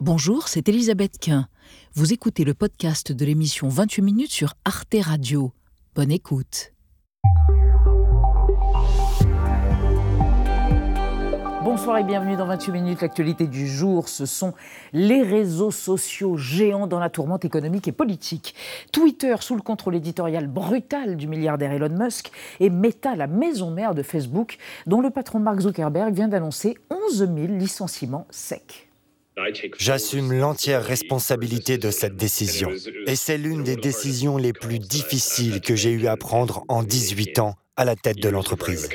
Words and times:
Bonjour, 0.00 0.46
c'est 0.46 0.68
Elisabeth 0.68 1.18
Quint. 1.18 1.48
Vous 1.94 2.12
écoutez 2.12 2.44
le 2.44 2.54
podcast 2.54 3.10
de 3.10 3.24
l'émission 3.24 3.68
28 3.68 4.02
minutes 4.02 4.30
sur 4.30 4.54
Arte 4.64 4.94
Radio. 5.02 5.50
Bonne 5.96 6.12
écoute. 6.12 6.72
Bonsoir 11.64 11.98
et 11.98 12.04
bienvenue 12.04 12.36
dans 12.36 12.46
28 12.46 12.70
minutes. 12.70 13.02
L'actualité 13.02 13.48
du 13.48 13.66
jour, 13.66 14.08
ce 14.08 14.24
sont 14.24 14.54
les 14.92 15.22
réseaux 15.22 15.72
sociaux 15.72 16.36
géants 16.36 16.86
dans 16.86 17.00
la 17.00 17.10
tourmente 17.10 17.44
économique 17.44 17.88
et 17.88 17.92
politique. 17.92 18.54
Twitter 18.92 19.34
sous 19.40 19.56
le 19.56 19.62
contrôle 19.62 19.96
éditorial 19.96 20.46
brutal 20.46 21.16
du 21.16 21.26
milliardaire 21.26 21.72
Elon 21.72 21.88
Musk 21.88 22.30
et 22.60 22.70
Meta, 22.70 23.16
la 23.16 23.26
maison 23.26 23.72
mère 23.72 23.96
de 23.96 24.04
Facebook, 24.04 24.58
dont 24.86 25.00
le 25.00 25.10
patron 25.10 25.40
Mark 25.40 25.58
Zuckerberg 25.58 26.14
vient 26.14 26.28
d'annoncer 26.28 26.78
11 26.88 27.18
000 27.18 27.30
licenciements 27.48 28.28
secs. 28.30 28.87
J'assume 29.78 30.32
l'entière 30.32 30.82
responsabilité 30.82 31.78
de 31.78 31.90
cette 31.90 32.16
décision. 32.16 32.70
Et 33.06 33.16
c'est 33.16 33.38
l'une 33.38 33.62
des 33.62 33.76
décisions 33.76 34.36
les 34.36 34.52
plus 34.52 34.78
difficiles 34.78 35.60
que 35.60 35.76
j'ai 35.76 35.90
eu 35.90 36.06
à 36.06 36.16
prendre 36.16 36.64
en 36.68 36.82
18 36.82 37.38
ans 37.38 37.54
à 37.76 37.84
la 37.84 37.96
tête 37.96 38.18
de 38.18 38.28
l'entreprise. 38.28 38.88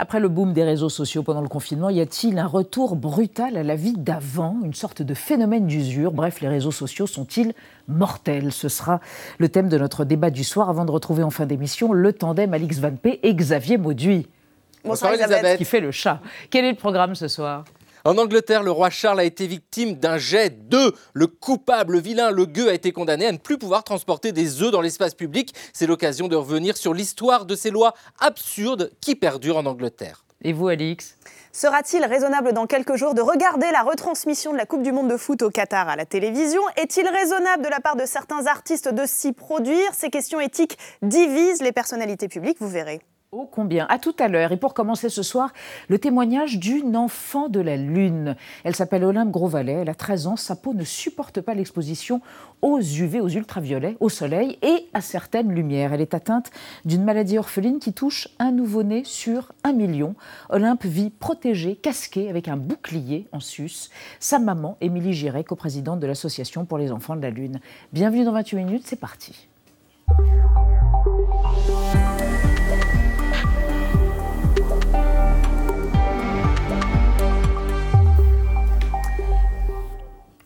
Après 0.00 0.20
le 0.20 0.28
boom 0.28 0.52
des 0.52 0.62
réseaux 0.62 0.88
sociaux 0.88 1.24
pendant 1.24 1.40
le 1.40 1.48
confinement, 1.48 1.90
y 1.90 2.00
a-t-il 2.00 2.38
un 2.38 2.46
retour 2.46 2.94
brutal 2.94 3.56
à 3.56 3.64
la 3.64 3.74
vie 3.74 3.94
d'avant, 3.96 4.56
une 4.64 4.74
sorte 4.74 5.02
de 5.02 5.12
phénomène 5.12 5.66
d'usure? 5.66 6.12
Bref, 6.12 6.40
les 6.40 6.46
réseaux 6.46 6.70
sociaux 6.70 7.08
sont-ils 7.08 7.52
mortels? 7.88 8.52
Ce 8.52 8.68
sera 8.68 9.00
le 9.38 9.48
thème 9.48 9.68
de 9.68 9.76
notre 9.76 10.04
débat 10.04 10.30
du 10.30 10.44
soir 10.44 10.70
avant 10.70 10.84
de 10.84 10.92
retrouver 10.92 11.24
en 11.24 11.30
fin 11.30 11.46
d'émission 11.46 11.92
le 11.92 12.12
tandem 12.12 12.54
Alix 12.54 12.78
Van 12.78 12.94
P 12.94 13.18
et 13.24 13.34
Xavier 13.34 13.76
Mauduit. 13.76 14.28
Bonsoir, 14.84 15.14
Elisabeth. 15.14 15.58
Qui 15.58 15.64
fait 15.64 15.80
le 15.80 15.90
chat. 15.90 16.20
Quel 16.50 16.64
est 16.64 16.70
le 16.70 16.76
programme 16.76 17.16
ce 17.16 17.26
soir? 17.26 17.64
En 18.08 18.16
Angleterre, 18.16 18.62
le 18.62 18.70
roi 18.70 18.88
Charles 18.88 19.20
a 19.20 19.24
été 19.24 19.46
victime 19.46 19.92
d'un 19.92 20.16
jet 20.16 20.66
d'œufs. 20.70 20.94
Le 21.12 21.26
coupable, 21.26 21.92
le 21.92 22.00
vilain, 22.00 22.30
le 22.30 22.46
gueux 22.46 22.70
a 22.70 22.72
été 22.72 22.90
condamné 22.90 23.26
à 23.26 23.32
ne 23.32 23.36
plus 23.36 23.58
pouvoir 23.58 23.84
transporter 23.84 24.32
des 24.32 24.62
œufs 24.62 24.70
dans 24.70 24.80
l'espace 24.80 25.12
public. 25.12 25.54
C'est 25.74 25.86
l'occasion 25.86 26.26
de 26.26 26.34
revenir 26.34 26.78
sur 26.78 26.94
l'histoire 26.94 27.44
de 27.44 27.54
ces 27.54 27.70
lois 27.70 27.92
absurdes 28.18 28.90
qui 29.02 29.14
perdurent 29.14 29.58
en 29.58 29.66
Angleterre. 29.66 30.24
Et 30.42 30.54
vous, 30.54 30.68
Alix? 30.68 31.18
Sera-t-il 31.52 32.02
raisonnable 32.02 32.54
dans 32.54 32.66
quelques 32.66 32.96
jours 32.96 33.12
de 33.12 33.20
regarder 33.20 33.66
la 33.72 33.82
retransmission 33.82 34.52
de 34.52 34.56
la 34.56 34.64
Coupe 34.64 34.82
du 34.82 34.92
Monde 34.92 35.10
de 35.10 35.18
foot 35.18 35.42
au 35.42 35.50
Qatar 35.50 35.90
à 35.90 35.96
la 35.96 36.06
télévision? 36.06 36.62
Est-il 36.78 37.06
raisonnable 37.06 37.62
de 37.62 37.68
la 37.68 37.80
part 37.80 37.96
de 37.96 38.06
certains 38.06 38.46
artistes 38.46 38.88
de 38.88 39.04
s'y 39.04 39.34
produire? 39.34 39.92
Ces 39.92 40.08
questions 40.08 40.40
éthiques 40.40 40.78
divisent 41.02 41.60
les 41.60 41.72
personnalités 41.72 42.28
publiques, 42.28 42.56
vous 42.58 42.70
verrez. 42.70 43.02
Oh 43.30 43.46
combien 43.52 43.84
À 43.90 43.98
tout 43.98 44.14
à 44.18 44.26
l'heure. 44.26 44.52
Et 44.52 44.56
pour 44.56 44.72
commencer 44.72 45.10
ce 45.10 45.22
soir, 45.22 45.52
le 45.88 45.98
témoignage 45.98 46.58
d'une 46.58 46.96
enfant 46.96 47.50
de 47.50 47.60
la 47.60 47.76
Lune. 47.76 48.36
Elle 48.64 48.74
s'appelle 48.74 49.04
Olympe 49.04 49.30
Grosvalet, 49.30 49.72
elle 49.82 49.90
a 49.90 49.94
13 49.94 50.28
ans, 50.28 50.36
sa 50.36 50.56
peau 50.56 50.72
ne 50.72 50.82
supporte 50.82 51.42
pas 51.42 51.52
l'exposition 51.52 52.22
aux 52.62 52.80
UV, 52.80 53.20
aux 53.20 53.28
ultraviolets, 53.28 53.98
au 54.00 54.08
soleil 54.08 54.58
et 54.62 54.88
à 54.94 55.02
certaines 55.02 55.52
lumières. 55.52 55.92
Elle 55.92 56.00
est 56.00 56.14
atteinte 56.14 56.50
d'une 56.86 57.04
maladie 57.04 57.36
orpheline 57.36 57.80
qui 57.80 57.92
touche 57.92 58.28
un 58.38 58.50
nouveau-né 58.50 59.04
sur 59.04 59.52
un 59.62 59.74
million. 59.74 60.14
Olympe 60.48 60.86
vit 60.86 61.10
protégée, 61.10 61.76
casquée, 61.76 62.30
avec 62.30 62.48
un 62.48 62.56
bouclier 62.56 63.28
en 63.32 63.40
sus. 63.40 63.90
Sa 64.20 64.38
maman, 64.38 64.78
Émilie 64.80 65.12
Giret, 65.12 65.44
coprésidente 65.44 66.00
de 66.00 66.06
l'Association 66.06 66.64
pour 66.64 66.78
les 66.78 66.92
enfants 66.92 67.14
de 67.14 67.20
la 67.20 67.30
Lune. 67.30 67.60
Bienvenue 67.92 68.24
dans 68.24 68.32
28 68.32 68.56
minutes, 68.56 68.86
c'est 68.86 68.96
parti. 68.96 69.47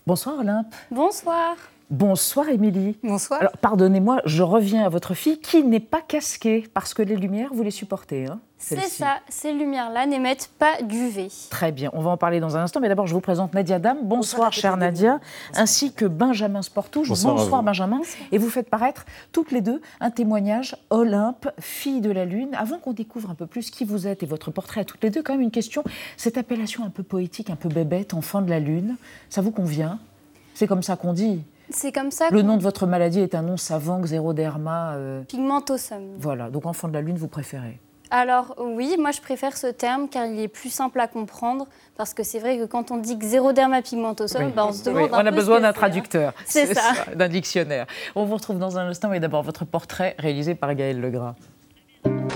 Bonsoir 0.07 0.39
Olympe. 0.41 0.75
Bonsoir. 0.91 1.57
Bonsoir 1.93 2.49
Émilie. 2.49 2.97
Bonsoir. 3.03 3.39
Alors 3.39 3.59
pardonnez-moi, 3.59 4.23
je 4.25 4.43
reviens 4.43 4.87
à 4.87 4.89
votre 4.89 5.13
fille 5.13 5.39
qui 5.39 5.63
n'est 5.63 5.79
pas 5.79 6.01
casquée 6.01 6.67
parce 6.73 6.95
que 6.95 7.03
les 7.03 7.17
lumières, 7.17 7.51
vous 7.53 7.63
les 7.63 7.71
supportez. 7.71 8.25
Hein, 8.25 8.41
C'est 8.57 8.81
ça, 8.81 9.17
ces 9.29 9.53
lumières-là 9.53 10.07
n'émettent 10.07 10.49
pas 10.59 10.81
d'UV. 10.81 11.29
Très 11.51 11.71
bien, 11.71 11.91
on 11.93 12.01
va 12.01 12.09
en 12.09 12.17
parler 12.17 12.41
dans 12.41 12.57
un 12.57 12.63
instant, 12.63 12.81
mais 12.81 12.89
d'abord 12.89 13.07
je 13.07 13.13
vous 13.13 13.21
présente 13.21 13.53
Nadia 13.53 13.79
Dame. 13.79 13.99
Bonsoir, 14.05 14.55
chère 14.55 14.79
Nadia, 14.79 15.21
ainsi 15.55 15.93
que 15.93 16.07
Benjamin 16.07 16.63
Sportouche. 16.63 17.11
Bonsoir, 17.11 17.63
Benjamin. 17.63 18.01
Et 18.33 18.39
vous 18.39 18.49
faites 18.49 18.71
paraître 18.71 19.05
toutes 19.31 19.51
les 19.53 19.61
deux 19.61 19.83
un 20.01 20.11
témoignage 20.11 20.79
Olympe, 20.89 21.51
fille 21.61 22.01
de 22.01 22.11
la 22.11 22.25
Lune. 22.25 22.55
Avant 22.55 22.79
qu'on 22.79 22.95
découvre 22.95 23.29
un 23.29 23.35
peu 23.35 23.45
plus 23.45 23.71
qui 23.71 23.85
vous 23.85 24.07
êtes 24.07 24.23
et 24.23 24.27
votre 24.27 24.51
portrait 24.51 24.81
à 24.81 24.85
toutes 24.87 25.05
les 25.05 25.11
deux, 25.11 25.23
quand 25.23 25.35
même 25.35 25.43
une 25.43 25.51
question. 25.51 25.85
Cette 26.17 26.39
appellation 26.39 26.87
un 26.87 26.91
peu 26.91 27.03
poétique, 27.03 27.51
un 27.51 27.57
peu 27.57 27.69
bébête, 27.69 28.15
enfant 28.15 28.41
de 28.41 28.49
la 28.49 28.61
Lune, 28.61 28.97
ça 29.29 29.43
vous 29.43 29.51
convient? 29.51 29.99
C'est 30.55 30.67
comme 30.67 30.83
ça 30.83 30.97
qu'on 30.97 31.13
dit 31.13 31.43
c'est 31.71 31.93
comme 31.93 32.11
ça. 32.11 32.29
Le 32.31 32.43
nom 32.43 32.57
de 32.57 32.63
votre 32.63 32.87
maladie 32.87 33.21
est 33.21 33.35
un 33.35 33.43
nom 33.43 33.57
savant, 33.57 34.01
xéroderma. 34.01 34.95
Euh... 34.95 35.23
Pigmentosum. 35.23 36.17
Voilà, 36.19 36.51
donc 36.51 36.67
enfant 36.67 36.89
de 36.89 36.95
la 36.95 37.01
lune, 37.01 37.17
vous 37.17 37.29
préférez 37.29 37.81
alors 38.15 38.55
oui, 38.59 38.97
moi 38.99 39.11
je 39.11 39.23
préfère 39.23 39.57
ce 39.57 39.69
terme 39.69 40.07
car 40.07 40.27
il 40.27 40.39
est 40.39 40.49
plus 40.49 40.69
simple 40.69 41.01
à 41.01 41.09
comprendre 41.09 41.67
parce 41.97 42.13
que 42.13 42.23
c'est 42.23 42.41
vrai 42.41 42.59
que 42.59 42.67
quand 42.67 42.91
on 42.91 42.99
dit 42.99 43.17
xéroderma 43.17 43.81
pigmentosum, 43.81 44.51
ben, 44.51 44.67
on 44.69 44.73
se 44.73 44.85
demande 44.85 45.09
on 45.13 45.15
a 45.15 45.31
besoin 45.31 45.61
d'un 45.61 45.71
hein. 45.71 45.73
traducteur, 45.73 46.35
c'est 46.45 46.75
ça, 46.75 46.93
d'un 47.15 47.29
dictionnaire. 47.29 47.87
On 48.15 48.27
vous 48.27 48.35
retrouve 48.35 48.59
dans 48.59 48.77
un 48.77 48.87
instant, 48.87 49.09
mais 49.09 49.19
d'abord 49.19 49.43
votre 49.43 49.65
portrait 49.65 50.15
réalisé 50.19 50.55
par 50.55 50.75
Gaël 50.75 51.01
Legras. 51.01 51.37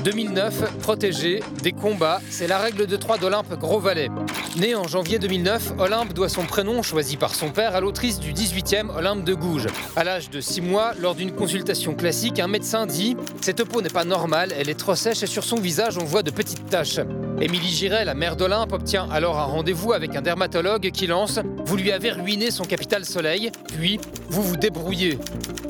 2009, 0.06 0.78
protégé, 0.78 1.40
des 1.64 1.72
combats, 1.72 2.20
c'est 2.30 2.46
la 2.46 2.58
règle 2.58 2.86
de 2.86 2.94
trois 2.94 3.18
d'Olympe 3.18 3.58
Gros-Valet. 3.58 4.08
Né 4.56 4.76
en 4.76 4.86
janvier 4.86 5.18
2009, 5.18 5.72
Olympe 5.78 6.12
doit 6.12 6.28
son 6.28 6.44
prénom, 6.44 6.80
choisi 6.80 7.16
par 7.16 7.34
son 7.34 7.50
père, 7.50 7.74
à 7.74 7.80
l'autrice 7.80 8.20
du 8.20 8.32
18e 8.32 8.96
Olympe 8.96 9.24
de 9.24 9.34
Gouges. 9.34 9.66
À 9.96 10.04
l'âge 10.04 10.30
de 10.30 10.40
6 10.40 10.60
mois, 10.60 10.92
lors 11.00 11.16
d'une 11.16 11.32
consultation 11.32 11.96
classique, 11.96 12.38
un 12.38 12.46
médecin 12.46 12.86
dit 12.86 13.16
Cette 13.40 13.64
peau 13.64 13.82
n'est 13.82 13.88
pas 13.88 14.04
normale, 14.04 14.54
elle 14.56 14.68
est 14.68 14.78
trop 14.78 14.94
sèche 14.94 15.24
et 15.24 15.26
sur 15.26 15.42
son 15.42 15.56
visage 15.56 15.98
on 15.98 16.04
voit 16.04 16.22
de 16.22 16.30
petites 16.30 16.70
taches. 16.70 17.00
Émilie 17.40 17.68
Giret, 17.68 18.04
la 18.04 18.14
mère 18.14 18.36
d'Olympe, 18.36 18.74
obtient 18.74 19.08
alors 19.10 19.40
un 19.40 19.44
rendez-vous 19.44 19.92
avec 19.92 20.14
un 20.14 20.22
dermatologue 20.22 20.92
qui 20.92 21.08
lance 21.08 21.40
Vous 21.64 21.76
lui 21.76 21.90
avez 21.90 22.12
ruiné 22.12 22.52
son 22.52 22.64
capital 22.64 23.04
soleil, 23.04 23.50
puis 23.76 23.98
vous 24.28 24.44
vous 24.44 24.56
débrouillez. 24.56 25.18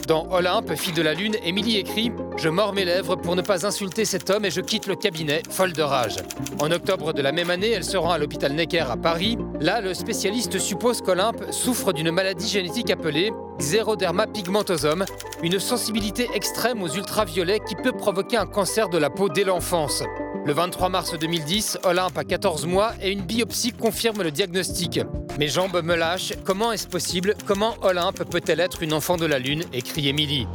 Dans 0.07 0.29
Olympe, 0.31 0.75
fille 0.75 0.93
de 0.93 1.03
la 1.03 1.15
Lune, 1.15 1.37
Émilie 1.43 1.79
écrit 1.79 2.13
Je 2.37 2.51
mords 2.51 2.75
mes 2.75 2.85
lèvres 2.85 3.17
pour 3.17 3.35
ne 3.35 3.41
pas 3.41 3.67
insulter 3.67 4.05
cet 4.05 4.29
homme 4.29 4.45
et 4.45 4.51
je 4.51 4.61
quitte 4.61 4.87
le 4.87 4.95
cabinet, 4.95 5.43
folle 5.51 5.73
de 5.73 5.83
rage. 5.83 6.17
En 6.61 6.71
octobre 6.71 7.15
de 7.15 7.23
la 7.23 7.33
même 7.33 7.49
année, 7.49 7.71
elle 7.71 7.85
se 7.85 7.97
rend 7.97 8.11
à 8.11 8.19
l'hôpital 8.19 8.53
Necker 8.53 8.85
à 8.91 8.97
Paris. 8.99 9.39
Là, 9.59 9.81
le 9.81 9.95
spécialiste 9.95 10.59
suppose 10.59 11.01
qu'Olympe 11.01 11.51
souffre 11.51 11.95
d'une 11.95 12.11
maladie 12.11 12.49
génétique 12.49 12.91
appelée 12.91 13.33
xéroderma 13.59 14.27
pigmentosum, 14.27 15.07
une 15.43 15.59
sensibilité 15.59 16.29
extrême 16.35 16.83
aux 16.83 16.89
ultraviolets 16.89 17.61
qui 17.67 17.75
peut 17.75 17.93
provoquer 17.93 18.37
un 18.37 18.47
cancer 18.47 18.91
de 18.91 18.99
la 18.99 19.09
peau 19.09 19.31
dès 19.31 19.45
l'enfance. 19.45 20.03
Le 20.45 20.53
23 20.53 20.91
mars 20.91 21.19
2010, 21.19 21.79
Olympe 21.85 22.19
a 22.19 22.25
14 22.25 22.67
mois 22.67 22.93
et 23.03 23.11
une 23.11 23.23
biopsie 23.23 23.73
confirme 23.73 24.23
le 24.23 24.31
diagnostic. 24.31 25.01
Mes 25.39 25.49
jambes 25.49 25.83
me 25.83 25.97
lâchent, 25.97 26.35
comment 26.45 26.71
est-ce 26.71 26.87
possible? 26.87 27.35
Comment 27.47 27.75
Olympe 27.81 28.25
peut-elle 28.31 28.61
être 28.61 28.83
une 28.83 28.93
enfant 28.93 29.17
de 29.17 29.27
la 29.27 29.39
Lune? 29.39 29.65
écrit 29.73 30.09
Émilie. 30.09 30.47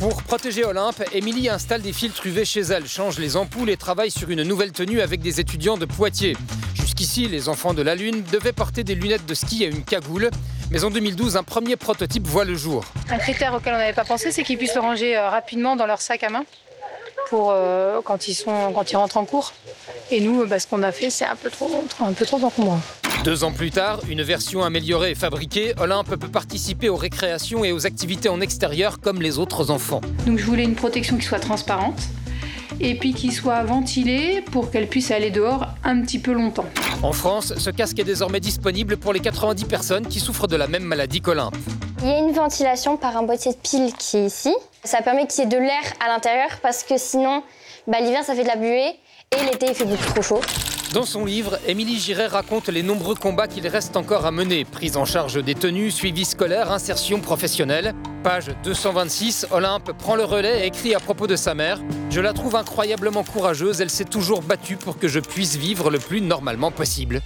Pour 0.00 0.22
protéger 0.22 0.64
Olympe, 0.64 1.02
Émilie 1.12 1.48
installe 1.48 1.80
des 1.80 1.92
filtres 1.92 2.26
UV 2.26 2.44
chez 2.44 2.60
elle, 2.60 2.86
change 2.86 3.18
les 3.18 3.36
ampoules 3.36 3.70
et 3.70 3.76
travaille 3.76 4.10
sur 4.10 4.28
une 4.30 4.42
nouvelle 4.42 4.72
tenue 4.72 5.00
avec 5.00 5.20
des 5.20 5.40
étudiants 5.40 5.78
de 5.78 5.86
Poitiers. 5.86 6.36
Jusqu'ici, 6.74 7.28
les 7.28 7.48
enfants 7.48 7.74
de 7.74 7.82
la 7.82 7.94
Lune 7.94 8.22
devaient 8.32 8.52
porter 8.52 8.84
des 8.84 8.94
lunettes 8.94 9.26
de 9.26 9.34
ski 9.34 9.64
et 9.64 9.68
une 9.68 9.84
cagoule. 9.84 10.30
Mais 10.70 10.84
en 10.84 10.90
2012, 10.90 11.36
un 11.36 11.42
premier 11.42 11.76
prototype 11.76 12.26
voit 12.26 12.44
le 12.44 12.54
jour. 12.54 12.84
Un 13.08 13.18
critère 13.18 13.54
auquel 13.54 13.74
on 13.74 13.78
n'avait 13.78 13.92
pas 13.92 14.04
pensé, 14.04 14.32
c'est 14.32 14.42
qu'ils 14.42 14.58
puissent 14.58 14.74
le 14.74 14.80
ranger 14.80 15.16
euh, 15.16 15.28
rapidement 15.28 15.76
dans 15.76 15.86
leur 15.86 16.00
sac 16.00 16.22
à 16.24 16.30
main 16.30 16.44
pour 17.28 17.50
euh, 17.50 18.00
quand 18.04 18.28
ils 18.28 18.34
sont 18.34 18.72
quand 18.74 18.90
ils 18.90 18.96
rentrent 18.96 19.16
en 19.16 19.24
cours. 19.24 19.52
Et 20.10 20.20
nous, 20.20 20.46
bah, 20.46 20.58
ce 20.58 20.66
qu'on 20.66 20.82
a 20.82 20.92
fait, 20.92 21.10
c'est 21.10 21.24
un 21.24 21.36
peu 21.36 21.50
trop 21.50 21.70
un 22.00 22.12
peu 22.12 22.24
trop 22.24 22.42
encombrant. 22.42 22.80
Deux 23.24 23.42
ans 23.42 23.52
plus 23.52 23.70
tard, 23.70 24.00
une 24.08 24.22
version 24.22 24.62
améliorée 24.62 25.12
et 25.12 25.14
fabriquée, 25.14 25.72
Olympe 25.78 26.16
peut 26.16 26.28
participer 26.28 26.90
aux 26.90 26.96
récréations 26.96 27.64
et 27.64 27.72
aux 27.72 27.86
activités 27.86 28.28
en 28.28 28.40
extérieur 28.40 29.00
comme 29.00 29.22
les 29.22 29.38
autres 29.38 29.70
enfants. 29.70 30.02
Donc 30.26 30.38
je 30.38 30.44
voulais 30.44 30.64
une 30.64 30.74
protection 30.74 31.16
qui 31.16 31.24
soit 31.24 31.38
transparente 31.38 32.02
et 32.80 32.96
puis 32.96 33.14
qui 33.14 33.32
soit 33.32 33.62
ventilée 33.62 34.42
pour 34.50 34.70
qu'elle 34.70 34.88
puisse 34.88 35.10
aller 35.10 35.30
dehors 35.30 35.68
un 35.84 36.02
petit 36.02 36.18
peu 36.18 36.32
longtemps. 36.32 36.66
En 37.02 37.12
France, 37.12 37.54
ce 37.56 37.70
casque 37.70 37.98
est 37.98 38.04
désormais 38.04 38.40
disponible 38.40 38.96
pour 38.96 39.12
les 39.12 39.20
90 39.20 39.64
personnes 39.64 40.06
qui 40.06 40.20
souffrent 40.20 40.46
de 40.46 40.56
la 40.56 40.66
même 40.66 40.84
maladie 40.84 41.20
qu'Olympe. 41.20 41.56
Il 42.02 42.08
y 42.08 42.12
a 42.12 42.18
une 42.18 42.32
ventilation 42.32 42.96
par 42.96 43.16
un 43.16 43.22
boîtier 43.22 43.52
de 43.52 43.56
piles 43.56 43.92
qui 43.98 44.18
est 44.18 44.26
ici. 44.26 44.54
Ça 44.84 45.00
permet 45.00 45.26
qu'il 45.26 45.44
y 45.44 45.46
ait 45.46 45.50
de 45.50 45.56
l'air 45.56 45.82
à 46.04 46.08
l'intérieur 46.08 46.50
parce 46.62 46.84
que 46.84 46.98
sinon, 46.98 47.42
bah, 47.86 48.00
l'hiver 48.00 48.22
ça 48.22 48.34
fait 48.34 48.42
de 48.42 48.48
la 48.48 48.56
buée 48.56 48.94
et 49.32 49.50
l'été 49.50 49.66
il 49.68 49.74
fait 49.74 49.84
beaucoup 49.86 50.04
trop 50.12 50.22
chaud. 50.22 50.40
Dans 50.92 51.04
son 51.04 51.24
livre, 51.24 51.58
Émilie 51.66 51.98
Giret 51.98 52.26
raconte 52.26 52.68
les 52.68 52.82
nombreux 52.82 53.16
combats 53.16 53.48
qu'il 53.48 53.66
reste 53.66 53.96
encore 53.96 54.26
à 54.26 54.30
mener. 54.30 54.64
Prise 54.64 54.96
en 54.96 55.04
charge 55.04 55.42
des 55.42 55.54
tenues, 55.54 55.90
suivi 55.90 56.24
scolaire, 56.24 56.70
insertion 56.70 57.20
professionnelle. 57.20 57.94
Page 58.22 58.50
226, 58.62 59.48
Olympe 59.50 59.92
prend 59.98 60.14
le 60.14 60.24
relais 60.24 60.62
et 60.62 60.66
écrit 60.66 60.94
à 60.94 61.00
propos 61.00 61.26
de 61.26 61.34
sa 61.34 61.54
mère 61.54 61.80
Je 62.10 62.20
la 62.20 62.32
trouve 62.32 62.54
incroyablement 62.54 63.24
courageuse, 63.24 63.80
elle 63.80 63.90
s'est 63.90 64.04
toujours 64.04 64.42
battue 64.42 64.76
pour 64.76 64.98
que 64.98 65.08
je 65.08 65.18
puisse 65.18 65.56
vivre 65.56 65.90
le 65.90 65.98
plus 65.98 66.20
normalement 66.20 66.70
possible. 66.70 67.22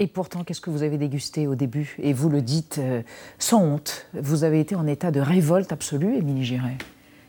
Et 0.00 0.06
pourtant, 0.06 0.44
qu'est-ce 0.44 0.60
que 0.60 0.70
vous 0.70 0.82
avez 0.82 0.96
dégusté 0.96 1.46
au 1.46 1.54
début 1.56 1.96
Et 2.00 2.12
vous 2.12 2.28
le 2.28 2.40
dites 2.40 2.76
euh, 2.78 3.02
sans 3.38 3.62
honte, 3.62 4.06
vous 4.14 4.44
avez 4.44 4.60
été 4.60 4.76
en 4.76 4.86
état 4.86 5.10
de 5.10 5.20
révolte 5.20 5.72
absolue, 5.72 6.16
Émilie 6.16 6.44
Giray. 6.44 6.76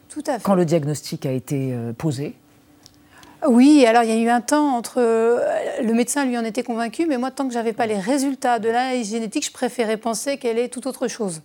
Tout 0.08 0.24
à 0.28 0.34
fait. 0.34 0.44
Quand 0.44 0.54
le 0.56 0.66
diagnostic 0.66 1.26
a 1.26 1.32
été 1.32 1.74
euh, 1.74 1.94
posé 1.94 2.36
Oui, 3.48 3.86
alors 3.88 4.04
il 4.04 4.10
y 4.10 4.14
a 4.14 4.18
eu 4.18 4.30
un 4.30 4.42
temps 4.42 4.76
entre. 4.76 5.00
euh, 5.00 5.40
Le 5.84 5.94
médecin, 5.94 6.26
lui, 6.26 6.38
en 6.38 6.46
était 6.46 6.62
convaincu, 6.64 7.08
mais 7.08 7.18
moi, 7.18 7.32
tant 7.32 7.48
que 7.48 7.54
j'avais 7.54 7.74
pas 7.74 7.88
les 7.88 7.98
résultats 7.98 8.60
de 8.60 8.68
l'analyse 8.70 9.10
génétique, 9.10 9.46
je 9.48 9.52
préférais 9.52 9.98
penser 9.98 10.38
qu'elle 10.38 10.60
est 10.60 10.70
tout 10.70 10.88
autre 10.88 11.08
chose. 11.08 11.42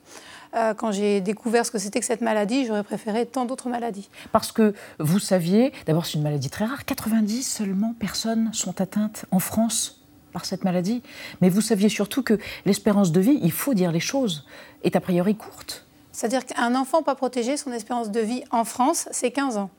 Quand 0.76 0.92
j'ai 0.92 1.20
découvert 1.20 1.66
ce 1.66 1.72
que 1.72 1.78
c'était 1.78 1.98
que 1.98 2.06
cette 2.06 2.20
maladie, 2.20 2.64
j'aurais 2.64 2.84
préféré 2.84 3.26
tant 3.26 3.44
d'autres 3.44 3.68
maladies. 3.68 4.08
Parce 4.30 4.52
que 4.52 4.72
vous 5.00 5.18
saviez, 5.18 5.72
d'abord 5.86 6.06
c'est 6.06 6.14
une 6.14 6.22
maladie 6.22 6.48
très 6.48 6.64
rare, 6.64 6.84
90 6.84 7.42
seulement 7.42 7.92
personnes 7.98 8.50
sont 8.52 8.80
atteintes 8.80 9.24
en 9.32 9.40
France 9.40 10.03
par 10.34 10.44
cette 10.44 10.64
maladie, 10.64 11.02
mais 11.40 11.48
vous 11.48 11.62
saviez 11.62 11.88
surtout 11.88 12.22
que 12.22 12.38
l'espérance 12.66 13.12
de 13.12 13.20
vie, 13.20 13.38
il 13.42 13.52
faut 13.52 13.72
dire 13.72 13.92
les 13.92 14.00
choses, 14.00 14.44
est 14.82 14.96
a 14.96 15.00
priori 15.00 15.34
courte. 15.36 15.86
C'est-à-dire 16.12 16.44
qu'un 16.44 16.74
enfant 16.74 17.02
pas 17.02 17.14
protégé, 17.14 17.56
son 17.56 17.72
espérance 17.72 18.10
de 18.10 18.20
vie 18.20 18.44
en 18.50 18.64
France, 18.64 19.08
c'est 19.10 19.30
15 19.30 19.56
ans. 19.56 19.70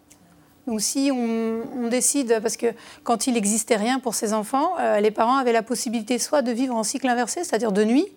Donc 0.65 0.81
si 0.81 1.11
on, 1.13 1.61
on 1.77 1.87
décide, 1.89 2.39
parce 2.41 2.57
que 2.57 2.67
quand 3.03 3.27
il 3.27 3.35
n'existait 3.35 3.75
rien 3.75 3.99
pour 3.99 4.15
ces 4.15 4.33
enfants, 4.33 4.71
euh, 4.79 4.99
les 4.99 5.11
parents 5.11 5.37
avaient 5.37 5.53
la 5.53 5.61
possibilité 5.61 6.17
soit 6.17 6.41
de 6.41 6.51
vivre 6.51 6.73
en 6.73 6.83
cycle 6.83 7.07
inversé, 7.07 7.43
c'est-à-dire 7.43 7.71
de 7.71 7.83
nuit, 7.83 8.07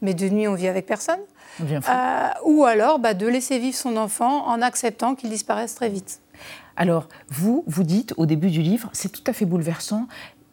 mais 0.00 0.14
de 0.14 0.28
nuit 0.28 0.48
on 0.48 0.54
vit 0.54 0.68
avec 0.68 0.86
personne, 0.86 1.18
bien 1.60 1.80
euh, 1.88 2.28
ou 2.44 2.64
alors 2.64 2.98
bah, 2.98 3.14
de 3.14 3.26
laisser 3.26 3.58
vivre 3.58 3.76
son 3.76 3.96
enfant 3.96 4.46
en 4.46 4.62
acceptant 4.62 5.14
qu'il 5.14 5.30
disparaisse 5.30 5.74
très 5.74 5.88
vite. 5.88 6.20
Alors, 6.76 7.08
vous, 7.28 7.64
vous 7.66 7.82
dites 7.82 8.14
au 8.16 8.24
début 8.24 8.50
du 8.50 8.62
livre, 8.62 8.88
c'est 8.92 9.10
tout 9.10 9.24
à 9.26 9.32
fait 9.32 9.44
bouleversant. 9.44 10.06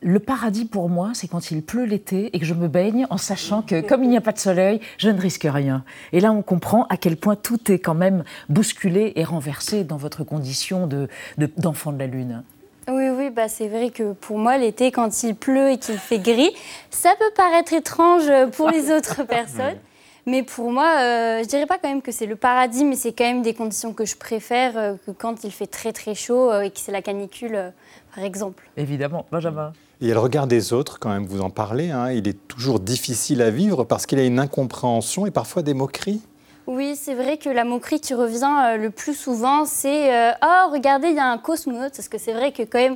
Le 0.08 0.20
paradis 0.20 0.66
pour 0.66 0.88
moi, 0.88 1.10
c'est 1.16 1.28
quand 1.28 1.50
il 1.50 1.64
pleut 1.64 1.86
l'été 1.86 2.30
et 2.32 2.40
que 2.40 2.46
je 2.46 2.54
me 2.54 2.68
baigne 2.68 3.08
en 3.10 3.18
sachant 3.18 3.64
que, 3.64 3.82
comme 3.82 4.04
il 4.04 4.10
n'y 4.12 4.18
a 4.18 4.22
pas 4.22 4.34
de 4.34 4.38
soleil, 4.38 4.80
je 5.00 5.10
ne 5.10 5.20
risque 5.20 5.48
rien. 5.50 5.84
Et 6.14 6.20
là, 6.20 6.32
on 6.32 6.44
comprend 6.44 6.86
à 6.90 6.98
quel 6.98 7.18
point 7.18 7.36
tout 7.36 7.72
est 7.72 7.80
quand 7.80 7.96
même 7.96 8.24
bousculé 8.48 9.14
et 9.16 9.24
renversé 9.24 9.84
dans 9.84 9.98
votre 9.98 10.24
condition 10.24 10.86
de- 10.86 11.08
de- 11.40 11.50
d'enfant 11.58 11.92
de, 11.92 11.98
la 11.98 12.06
Lune. 12.06 12.44
Oui, 12.88 13.10
oui, 13.10 13.32
bah 13.32 13.48
c'est 13.48 13.68
vrai 13.68 13.90
que 13.90 14.14
pour 14.14 14.38
moi, 14.38 14.60
l'été, 14.60 14.92
quand 14.92 15.24
il 15.24 15.34
pleut 15.34 15.72
et 15.72 15.80
qu'il 15.80 15.98
fait 15.98 16.20
gris, 16.20 16.52
ça 16.92 17.10
peut 17.18 17.34
paraître 17.36 17.74
étrange 17.74 18.30
pour 18.56 18.70
les 18.70 18.92
autres 18.96 19.24
personnes. 19.24 19.80
Mais 20.28 20.44
pour 20.44 20.72
moi, 20.72 21.00
euh, 21.00 21.42
je 21.42 21.48
dirais 21.48 21.66
pas 21.66 21.80
quand 21.80 21.90
même 21.90 22.04
que 22.04 22.12
c'est 22.12 22.28
le 22.28 22.36
paradis, 22.36 22.86
mais 22.86 22.96
c'est 22.96 23.14
quand 23.14 23.24
même 23.24 23.42
des 23.42 23.56
conditions 23.56 23.92
que 23.92 24.06
je 24.06 24.16
préfère 24.16 24.78
euh, 24.78 24.94
que 25.08 25.10
quand 25.10 25.44
il 25.44 25.52
fait 25.52 25.66
très 25.66 25.94
très 25.94 26.14
chaud 26.14 26.52
euh, 26.52 26.62
et 26.62 26.70
que 26.70 26.78
c'est 26.80 26.92
la 26.92 27.02
canicule, 27.02 27.56
euh, 27.56 27.70
par 28.14 28.24
exemple. 28.24 28.70
Évidemment, 28.78 29.26
Benjamin. 29.32 29.74
Et 30.02 30.08
le 30.08 30.20
regard 30.20 30.48
des 30.48 30.74
autres, 30.74 31.00
quand 31.00 31.10
même, 31.10 31.26
vous 31.26 31.42
en 31.42 31.50
parlez, 31.50 31.92
hein, 31.92 32.12
il 32.12 32.28
est 32.28 32.48
toujours 32.48 32.80
difficile 32.80 33.42
à 33.42 33.50
vivre 33.50 33.86
parce 33.86 34.06
qu'il 34.06 34.20
y 34.20 34.22
a 34.22 34.26
une 34.26 34.40
incompréhension 34.40 35.26
et 35.26 35.32
parfois 35.32 35.62
des 35.62 35.74
moqueries. 35.74 36.22
Oui, 36.68 36.96
c'est 36.96 37.14
vrai 37.14 37.38
que 37.38 37.48
la 37.48 37.64
moquerie 37.64 38.00
qui 38.00 38.16
revient 38.16 38.50
euh, 38.66 38.78
le 38.78 38.90
plus 38.90 39.14
souvent, 39.14 39.66
c'est 39.66 40.14
euh, 40.14 40.32
Oh, 40.44 40.72
regardez, 40.72 41.10
il 41.10 41.16
y 41.16 41.20
a 41.20 41.28
un 41.28 41.38
cosmonaute. 41.38 41.94
Parce 41.96 42.10
que 42.10 42.18
c'est 42.18 42.34
vrai 42.34 42.52
que 42.52 42.64
quand 42.64 42.80
même, 42.80 42.96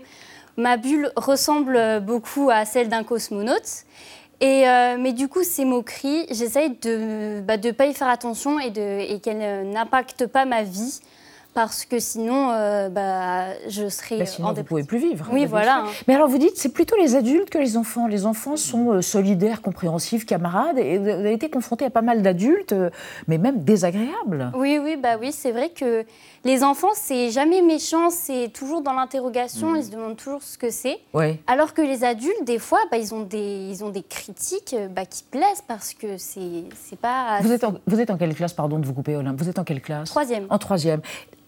ma 0.58 0.76
bulle 0.76 1.12
ressemble 1.16 1.76
euh, 1.76 2.00
beaucoup 2.00 2.50
à 2.50 2.66
celle 2.66 2.90
d'un 2.90 3.04
cosmonaute. 3.04 3.86
Et, 4.42 4.64
mais 4.98 5.12
du 5.12 5.28
coup, 5.28 5.44
ces 5.44 5.66
moqueries, 5.66 6.26
j'essaye 6.32 6.70
de 6.82 7.42
ne 7.42 7.42
bah, 7.42 7.58
pas 7.78 7.88
y 7.88 7.94
faire 7.94 8.08
attention 8.08 8.58
et, 8.58 9.20
qu'elles 9.20 9.70
n'impactent 9.70 10.28
pas 10.28 10.46
ma 10.46 10.64
vie. 10.64 11.02
Parce 11.60 11.84
que 11.84 12.00
sinon, 12.00 12.52
euh, 12.54 12.88
bah, 12.88 13.48
je 13.68 13.90
serais 13.90 14.20
Bah, 14.20 14.26
sinon, 14.26 14.48
en 14.48 14.54
vous 14.54 14.60
ne 14.60 14.64
pouvez 14.64 14.86
plus 14.86 14.98
vivre. 14.98 15.28
Oui, 15.30 15.42
Bien 15.42 15.50
voilà, 15.50 15.80
hein. 15.80 15.88
Mais 16.08 16.16
alors, 16.16 16.30
vous 16.30 16.38
dites, 16.38 16.56
c'est 16.56 16.72
plutôt 16.72 16.96
les 16.96 17.18
adultes 17.18 17.50
que 17.50 17.58
les 17.58 17.76
enfants. 17.76 18.08
Les 18.08 18.26
enfants 18.26 18.56
sont 18.56 18.94
euh, 18.94 19.02
solidaires, 19.02 19.62
compréhensifs, 19.62 20.26
camarades. 20.26 20.78
Et 20.78 20.98
vous 20.98 21.10
avez 21.10 21.34
été 21.34 21.50
confronté 21.50 21.84
à 21.84 21.90
pas 21.90 22.02
mal 22.02 22.22
d'adultes, 22.22 22.72
euh, 22.72 22.90
mais 23.28 23.38
même 23.38 23.62
désagréables. 23.62 24.54
Oui, 24.56 24.80
oui, 24.82 24.96
bah 24.96 25.18
oui, 25.20 25.34
c'est 25.34 25.52
vrai 25.52 25.68
que 25.68 26.06
les 26.46 26.64
enfants, 26.64 26.90
c'est 26.94 27.32
jamais 27.32 27.62
méchant, 27.62 28.10
c'est 28.10 28.50
toujours 28.54 28.82
dans 28.82 28.94
l'interrogation, 28.94 29.76
ils 29.76 29.84
se 29.84 29.92
demandent 29.92 30.18
toujours 30.18 30.42
ce 30.42 30.58
que 30.58 30.70
c'est. 30.70 31.00
Alors 31.48 31.74
que 31.74 31.82
les 31.82 32.04
adultes, 32.04 32.44
des 32.44 32.60
fois, 32.60 32.80
bah, 32.92 32.98
ils, 32.98 33.14
ont 33.14 33.24
des, 33.24 33.68
ils 33.70 33.84
ont 33.84 33.90
des 33.90 34.04
critiques 34.04 34.74
euh, 34.74 34.88
bah, 34.88 35.06
qui 35.06 35.24
plaisent 35.24 35.64
parce 35.68 35.94
que 35.94 36.18
c'est 36.18 36.64
c'est 36.76 37.00
pas. 37.00 37.40
Vous 37.42 37.52
êtes, 37.52 37.64
en, 37.64 37.76
vous 37.88 38.00
êtes 38.00 38.10
en 38.10 38.18
quelle 38.18 38.36
classe, 38.36 38.54
pardon 38.54 38.80
de 38.80 38.86
vous 38.86 38.94
couper, 38.94 39.16
Olympe? 39.16 39.40
Vous 39.40 39.50
êtes 39.50 39.60
en 39.60 39.64
quelle 39.64 39.82
classe? 39.82 40.10
Troisième. 40.10 40.46
En 40.50 40.58
troisième. 40.58 41.02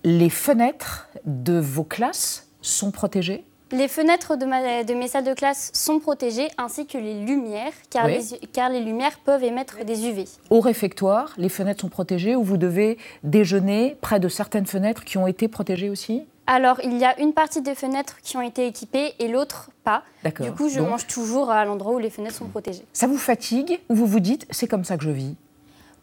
Les 0.04 0.30
fenêtres 0.30 1.08
de 1.26 1.60
vos 1.60 1.84
classes 1.84 2.48
sont 2.62 2.92
protégées? 2.92 3.46
Les 3.74 3.88
fenêtres 3.88 4.36
de, 4.36 4.46
ma- 4.46 4.84
de 4.84 4.94
mes 4.94 5.08
salles 5.08 5.24
de 5.24 5.34
classe 5.34 5.72
sont 5.74 6.00
protégées 6.00 6.50
ainsi 6.58 6.86
que 6.86 6.98
les 6.98 7.14
lumières, 7.24 7.72
car, 7.90 8.06
Oui. 8.06 8.20
les, 8.32 8.48
car 8.48 8.70
les 8.70 8.82
lumières 8.82 9.18
peuvent 9.20 9.44
émettre 9.44 9.84
des 9.86 10.06
UV. 10.08 10.26
Au 10.50 10.60
réfectoire, 10.60 11.34
les 11.38 11.48
fenêtres 11.50 11.82
sont 11.82 11.90
protégées 11.90 12.36
ou 12.36 12.44
vous 12.44 12.58
devez 12.58 12.98
déjeuner 13.24 13.96
près 14.02 14.20
de 14.20 14.28
certaines 14.28 14.66
fenêtres 14.66 15.06
qui 15.06 15.18
ont 15.18 15.26
été 15.28 15.48
protégées 15.48 15.90
aussi? 15.90 16.24
Alors, 16.48 16.82
il 16.84 16.98
y 16.98 17.06
a 17.06 17.18
une 17.22 17.32
partie 17.34 17.62
des 17.62 17.76
fenêtres 17.76 18.18
qui 18.24 18.36
ont 18.36 18.42
été 18.42 18.68
équipées 18.68 19.14
et 19.20 19.30
l'autre 19.30 19.70
pas. 19.86 20.04
D'accord. 20.24 20.46
Du 20.46 20.52
coup, 20.52 20.68
je 20.70 20.80
Donc, 20.80 20.90
mange 20.90 21.08
toujours 21.08 21.50
à 21.50 21.64
l'endroit 21.64 21.94
où 21.94 22.00
les 22.00 22.10
fenêtres 22.10 22.36
sont 22.36 22.48
protégées. 22.48 22.84
Ça 22.92 23.08
vous 23.08 23.18
fatigue 23.18 23.80
ou 23.88 23.96
vous 23.96 24.06
vous 24.08 24.20
dites, 24.20 24.48
c'est 24.50 24.68
comme 24.68 24.84
ça 24.84 24.98
que 24.98 25.04
je 25.04 25.12
vis? 25.12 25.36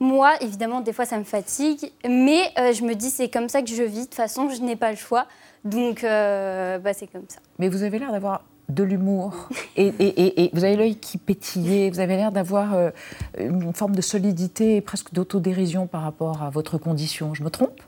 Moi, 0.01 0.33
évidemment, 0.41 0.81
des 0.81 0.93
fois, 0.93 1.05
ça 1.05 1.19
me 1.19 1.25
fatigue, 1.25 1.91
mais 2.09 2.41
euh, 2.59 2.73
je 2.73 2.85
me 2.85 2.95
dis, 2.95 3.11
c'est 3.11 3.29
comme 3.29 3.49
ça 3.49 3.63
que 3.63 3.69
je 3.69 3.83
vis. 3.83 4.01
De 4.01 4.05
toute 4.05 4.15
façon, 4.15 4.49
je 4.49 4.61
n'ai 4.63 4.77
pas 4.77 4.91
le 4.91 4.97
choix. 4.97 5.27
Donc, 5.65 6.05
euh, 6.05 6.79
bah, 6.79 6.93
c'est 6.95 7.09
comme 7.09 7.25
ça. 7.29 7.41
Mais 7.59 7.69
vous 7.69 7.83
avez 7.83 7.99
l'air 7.99 8.13
d'avoir 8.13 8.43
de 8.69 8.83
l'humour 8.85 9.49
et, 9.77 9.87
et- 9.99 10.23
et- 10.23 10.45
et 10.45 10.51
vous 10.53 10.63
avez 10.63 10.77
l'œil 10.77 10.97
qui 10.97 11.17
pétillait, 11.19 11.89
vous 11.91 12.01
avez 12.01 12.17
l'air 12.17 12.31
d'avoir 12.33 12.75
euh, 12.75 12.91
une 13.39 13.73
forme 13.73 13.97
de 13.97 14.03
solidité 14.03 14.77
et 14.77 14.81
presque 14.83 15.13
d'autodérision 15.15 15.87
par 15.87 16.03
rapport 16.03 16.43
à 16.43 16.51
votre 16.51 16.77
condition. 16.77 17.33
Je 17.35 17.43
me 17.43 17.49
trompe? 17.51 17.81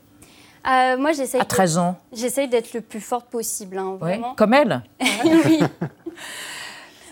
Euh, 0.67 0.97
moi, 0.97 1.11
j'essaye 1.13 1.39
À 1.39 1.45
13 1.45 1.77
ans 1.77 1.97
j'essaye 2.11 2.47
d'être 2.47 2.73
le 2.73 2.81
plus 2.81 2.99
forte 2.99 3.27
possible, 3.29 3.77
hein, 3.77 3.97
Ouais. 4.01 4.19
Comme 4.35 4.53
elle? 4.53 4.81
Oui. 5.45 5.59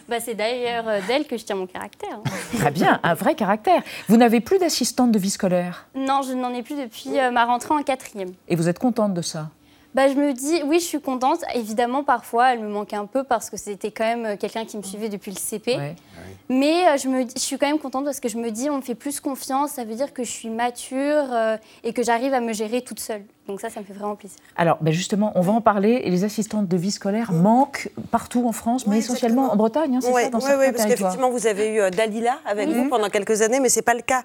Bah, 0.09 0.19
c'est 0.19 0.33
d'ailleurs 0.35 0.87
euh, 0.87 0.99
d'elle 1.07 1.25
que 1.27 1.37
je 1.37 1.45
tiens 1.45 1.55
mon 1.55 1.67
caractère. 1.67 2.09
hein. 2.25 2.57
Très 2.57 2.71
bien, 2.71 2.99
un 3.03 3.13
vrai 3.13 3.35
caractère. 3.35 3.83
Vous 4.07 4.17
n'avez 4.17 4.39
plus 4.39 4.57
d'assistante 4.57 5.11
de 5.11 5.19
vie 5.19 5.29
scolaire? 5.29 5.87
Non, 5.95 6.21
je 6.23 6.33
n'en 6.33 6.53
ai 6.53 6.63
plus 6.63 6.75
depuis 6.75 7.19
euh, 7.19 7.29
ma 7.31 7.45
rentrée 7.45 7.73
en 7.75 7.83
quatrième. 7.83 8.31
et 8.47 8.55
vous 8.55 8.67
êtes 8.67 8.79
contente 8.79 9.13
de 9.13 9.21
ça? 9.21 9.49
Bah, 9.95 10.07
je 10.07 10.13
me 10.13 10.33
dis, 10.33 10.61
oui, 10.65 10.79
je 10.79 10.85
suis 10.85 11.01
contente. 11.01 11.39
Évidemment, 11.55 12.03
parfois, 12.03 12.53
elle 12.53 12.59
me 12.59 12.69
manquait 12.69 12.95
un 12.95 13.07
peu 13.07 13.23
parce 13.23 13.49
que 13.49 13.57
c'était 13.57 13.89
quand 13.91 14.03
même 14.03 14.25
euh, 14.25 14.35
quelqu'un 14.35 14.63
qui 14.65 14.77
me 14.77 14.83
suivait 14.83 15.09
depuis 15.09 15.31
le 15.31 15.37
CP. 15.37 15.75
Ouais. 15.77 15.95
Mais 16.47 16.97
je, 16.97 17.07
me, 17.07 17.23
je 17.23 17.39
suis 17.39 17.57
quand 17.57 17.67
même 17.67 17.79
contente 17.79 18.05
parce 18.05 18.19
que 18.19 18.29
je 18.29 18.37
me 18.37 18.49
dis, 18.51 18.69
on 18.69 18.77
me 18.77 18.81
fait 18.81 18.95
plus 18.95 19.19
confiance. 19.19 19.71
Ça 19.71 19.83
veut 19.85 19.95
dire 19.95 20.13
que 20.13 20.23
je 20.23 20.29
suis 20.31 20.49
mature 20.49 21.25
euh, 21.33 21.57
et 21.83 21.93
que 21.93 22.03
j'arrive 22.03 22.33
à 22.35 22.39
me 22.39 22.53
gérer 22.53 22.81
toute 22.81 22.99
seule. 22.99 23.23
Donc 23.49 23.61
ça, 23.61 23.71
ça 23.71 23.79
me 23.79 23.85
fait 23.85 23.93
vraiment 23.93 24.15
plaisir. 24.15 24.37
Alors, 24.57 24.77
ben 24.79 24.93
justement, 24.93 25.31
on 25.33 25.41
va 25.41 25.53
en 25.53 25.59
parler. 25.59 26.01
Et 26.03 26.11
les 26.11 26.23
assistantes 26.23 26.67
de 26.67 26.77
vie 26.77 26.91
scolaire 26.91 27.31
manquent 27.31 27.89
partout 28.11 28.47
en 28.47 28.51
France, 28.51 28.85
mais 28.85 28.99
essentiellement 28.99 29.45
exactement. 29.45 29.53
en 29.53 29.55
Bretagne, 29.55 29.95
hein, 29.95 29.99
c'est 30.03 30.13
Oui, 30.13 30.21
ça, 30.21 30.29
dans 30.29 30.37
oui, 30.37 30.71
parce 30.71 30.85
qu'effectivement, 30.85 31.31
vous 31.31 31.47
avez 31.47 31.73
eu 31.73 31.81
euh, 31.81 31.89
Dalila 31.89 32.37
avec 32.45 32.69
vous 32.69 32.87
pendant 32.89 33.09
quelques 33.09 33.41
années, 33.41 33.59
mais 33.59 33.69
ce 33.69 33.77
n'est 33.77 33.81
pas 33.81 33.95
le 33.95 34.03
cas 34.03 34.21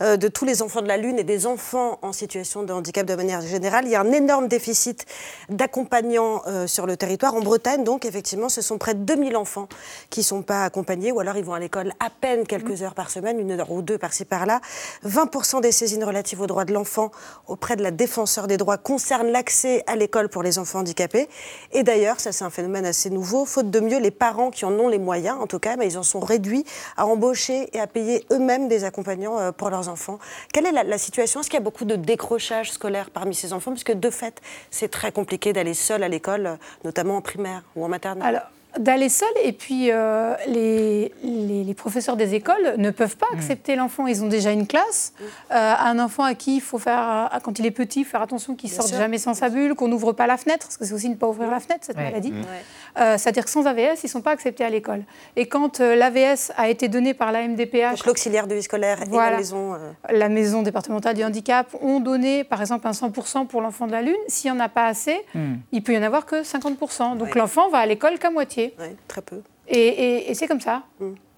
euh, 0.00 0.16
de 0.16 0.28
tous 0.28 0.44
les 0.44 0.62
enfants 0.62 0.80
de 0.80 0.86
la 0.86 0.96
Lune 0.96 1.18
et 1.18 1.24
des 1.24 1.48
enfants 1.48 1.98
en 2.02 2.12
situation 2.12 2.62
de 2.62 2.72
handicap 2.72 3.04
de 3.04 3.16
manière 3.16 3.40
générale. 3.40 3.84
Il 3.86 3.90
y 3.90 3.96
a 3.96 4.00
un 4.00 4.12
énorme 4.12 4.46
déficit 4.46 5.06
d'accompagnants 5.48 6.42
euh, 6.46 6.68
sur 6.68 6.86
le 6.86 6.96
territoire. 6.96 7.34
En 7.34 7.40
Bretagne, 7.40 7.82
donc, 7.82 8.04
effectivement, 8.04 8.48
ce 8.48 8.62
sont 8.62 8.78
près 8.78 8.94
de 8.94 9.00
2000 9.00 9.36
enfants 9.36 9.66
qui 10.08 10.20
ne 10.20 10.24
sont 10.24 10.42
pas 10.42 10.62
accompagnés, 10.62 11.10
ou 11.10 11.18
alors 11.18 11.36
ils 11.36 11.44
vont 11.44 11.54
à 11.54 11.58
l'école 11.58 11.94
à 11.98 12.10
peine 12.10 12.46
quelques 12.46 12.80
heures 12.82 12.94
par 12.94 13.10
semaine, 13.10 13.40
une 13.40 13.50
heure 13.50 13.72
ou 13.72 13.82
deux 13.82 13.98
par-ci 13.98 14.24
par-là. 14.24 14.60
20% 15.04 15.62
des 15.62 15.72
saisines 15.72 16.04
relatives 16.04 16.40
aux 16.40 16.46
droits 16.46 16.64
de 16.64 16.72
l'enfant 16.72 17.10
auprès 17.48 17.74
de 17.74 17.82
la 17.82 17.90
défenseur 17.90 18.46
des 18.46 18.56
droits 18.56 18.67
concernent 18.76 19.28
l'accès 19.28 19.82
à 19.86 19.96
l'école 19.96 20.28
pour 20.28 20.42
les 20.42 20.58
enfants 20.58 20.80
handicapés. 20.80 21.28
Et 21.72 21.82
d'ailleurs, 21.82 22.20
ça 22.20 22.32
c'est 22.32 22.44
un 22.44 22.50
phénomène 22.50 22.84
assez 22.84 23.08
nouveau, 23.08 23.44
faute 23.44 23.70
de 23.70 23.80
mieux, 23.80 23.98
les 23.98 24.10
parents 24.10 24.50
qui 24.50 24.64
en 24.64 24.72
ont 24.78 24.88
les 24.88 24.98
moyens, 24.98 25.38
en 25.40 25.46
tout 25.46 25.58
cas, 25.58 25.76
mais 25.76 25.86
ils 25.86 25.98
en 25.98 26.02
sont 26.02 26.20
réduits 26.20 26.64
à 26.96 27.06
embaucher 27.06 27.70
et 27.72 27.80
à 27.80 27.86
payer 27.86 28.26
eux-mêmes 28.30 28.68
des 28.68 28.84
accompagnants 28.84 29.38
euh, 29.38 29.52
pour 29.52 29.70
leurs 29.70 29.88
enfants. 29.88 30.18
Quelle 30.52 30.66
est 30.66 30.72
la, 30.72 30.84
la 30.84 30.98
situation? 30.98 31.40
Est-ce 31.40 31.48
qu'il 31.48 31.58
y 31.58 31.62
a 31.62 31.64
beaucoup 31.64 31.84
de 31.84 31.96
décrochage 31.96 32.72
scolaire 32.72 33.10
parmi 33.10 33.34
ces 33.34 33.52
enfants? 33.52 33.70
Puisque 33.70 33.92
de 33.92 34.10
fait, 34.10 34.42
c'est 34.70 34.90
très 34.90 35.12
compliqué 35.12 35.52
d'aller 35.52 35.74
seul 35.74 36.02
à 36.02 36.08
l'école, 36.08 36.46
euh, 36.46 36.56
notamment 36.84 37.16
en 37.16 37.22
primaire 37.22 37.62
ou 37.76 37.84
en 37.84 37.88
maternelle. 37.88 38.26
Alors, 38.26 38.42
d'aller 38.78 39.08
seul, 39.08 39.28
et 39.44 39.52
puis 39.52 39.90
euh, 39.90 40.34
les, 40.46 41.12
les- 41.22 41.64
les 41.64 41.74
professeurs 41.74 42.16
des 42.16 42.34
écoles 42.34 42.74
ne 42.76 42.90
peuvent 42.90 43.16
pas 43.16 43.26
accepter 43.34 43.76
l'enfant. 43.76 44.06
Ils 44.06 44.22
ont 44.24 44.28
déjà 44.28 44.50
une 44.52 44.66
classe. 44.66 45.12
Euh, 45.50 45.74
un 45.78 45.98
enfant 45.98 46.24
à 46.24 46.34
qui 46.34 46.56
il 46.56 46.60
faut 46.60 46.78
faire, 46.78 47.30
quand 47.42 47.58
il 47.58 47.66
est 47.66 47.70
petit, 47.70 48.04
faire 48.04 48.22
attention 48.22 48.54
qu'il 48.54 48.68
Bien 48.70 48.76
sorte 48.76 48.88
sûr. 48.88 48.98
jamais 48.98 49.18
sans 49.18 49.34
sa 49.34 49.48
bulle, 49.48 49.74
qu'on 49.74 49.88
n'ouvre 49.88 50.12
pas 50.12 50.26
la 50.26 50.36
fenêtre, 50.36 50.66
parce 50.66 50.76
que 50.76 50.84
c'est 50.84 50.94
aussi 50.94 51.08
ne 51.08 51.14
pas 51.16 51.26
ouvrir 51.28 51.50
la 51.50 51.60
fenêtre, 51.60 51.80
cette 51.84 51.96
Ouais. 51.96 52.04
maladie. 52.04 52.30
Ouais. 52.32 53.02
Euh, 53.02 53.16
C'est-à-dire 53.18 53.44
que 53.44 53.50
sans 53.50 53.66
AVS, 53.66 54.02
ils 54.02 54.06
ne 54.06 54.10
sont 54.10 54.20
pas 54.22 54.30
acceptés 54.32 54.64
à 54.64 54.70
l'école. 54.70 55.02
Et 55.36 55.46
quand 55.46 55.78
l'AVS 55.80 56.52
a 56.56 56.68
été 56.68 56.88
donné 56.88 57.14
par 57.14 57.32
la 57.32 57.42
MDPH, 57.46 58.04
l'auxiliaire 58.06 58.46
de 58.46 58.54
vie 58.54 58.62
scolaire 58.62 59.02
et 59.02 59.06
la 59.16 59.36
maison. 59.36 59.76
la 60.10 60.28
maison 60.28 60.62
départementale 60.62 61.14
du 61.14 61.24
handicap 61.24 61.74
ont 61.80 62.00
donné, 62.00 62.44
par 62.44 62.60
exemple, 62.60 62.86
un 62.86 62.92
100% 62.92 63.46
pour 63.46 63.60
l'enfant 63.60 63.86
de 63.86 63.92
la 63.92 64.02
Lune. 64.02 64.16
S'il 64.28 64.50
n'y 64.52 64.56
en 64.56 64.60
a 64.60 64.68
pas 64.68 64.86
assez, 64.86 65.16
il 65.72 65.82
peut 65.82 65.92
y 65.92 65.98
en 65.98 66.02
avoir 66.02 66.26
que 66.26 66.42
50%. 66.42 67.16
Donc 67.16 67.28
Ouais. 67.28 67.40
l'enfant 67.40 67.68
va 67.68 67.78
à 67.78 67.86
l'école 67.86 68.18
qu'à 68.18 68.30
moitié. 68.30 68.67
Ouais, 68.78 68.96
très 69.08 69.22
peu. 69.22 69.42
Et, 69.68 69.78
et- 69.78 70.30
et 70.30 70.34
c'est 70.34 70.46
comme 70.46 70.60
ça. 70.60 70.82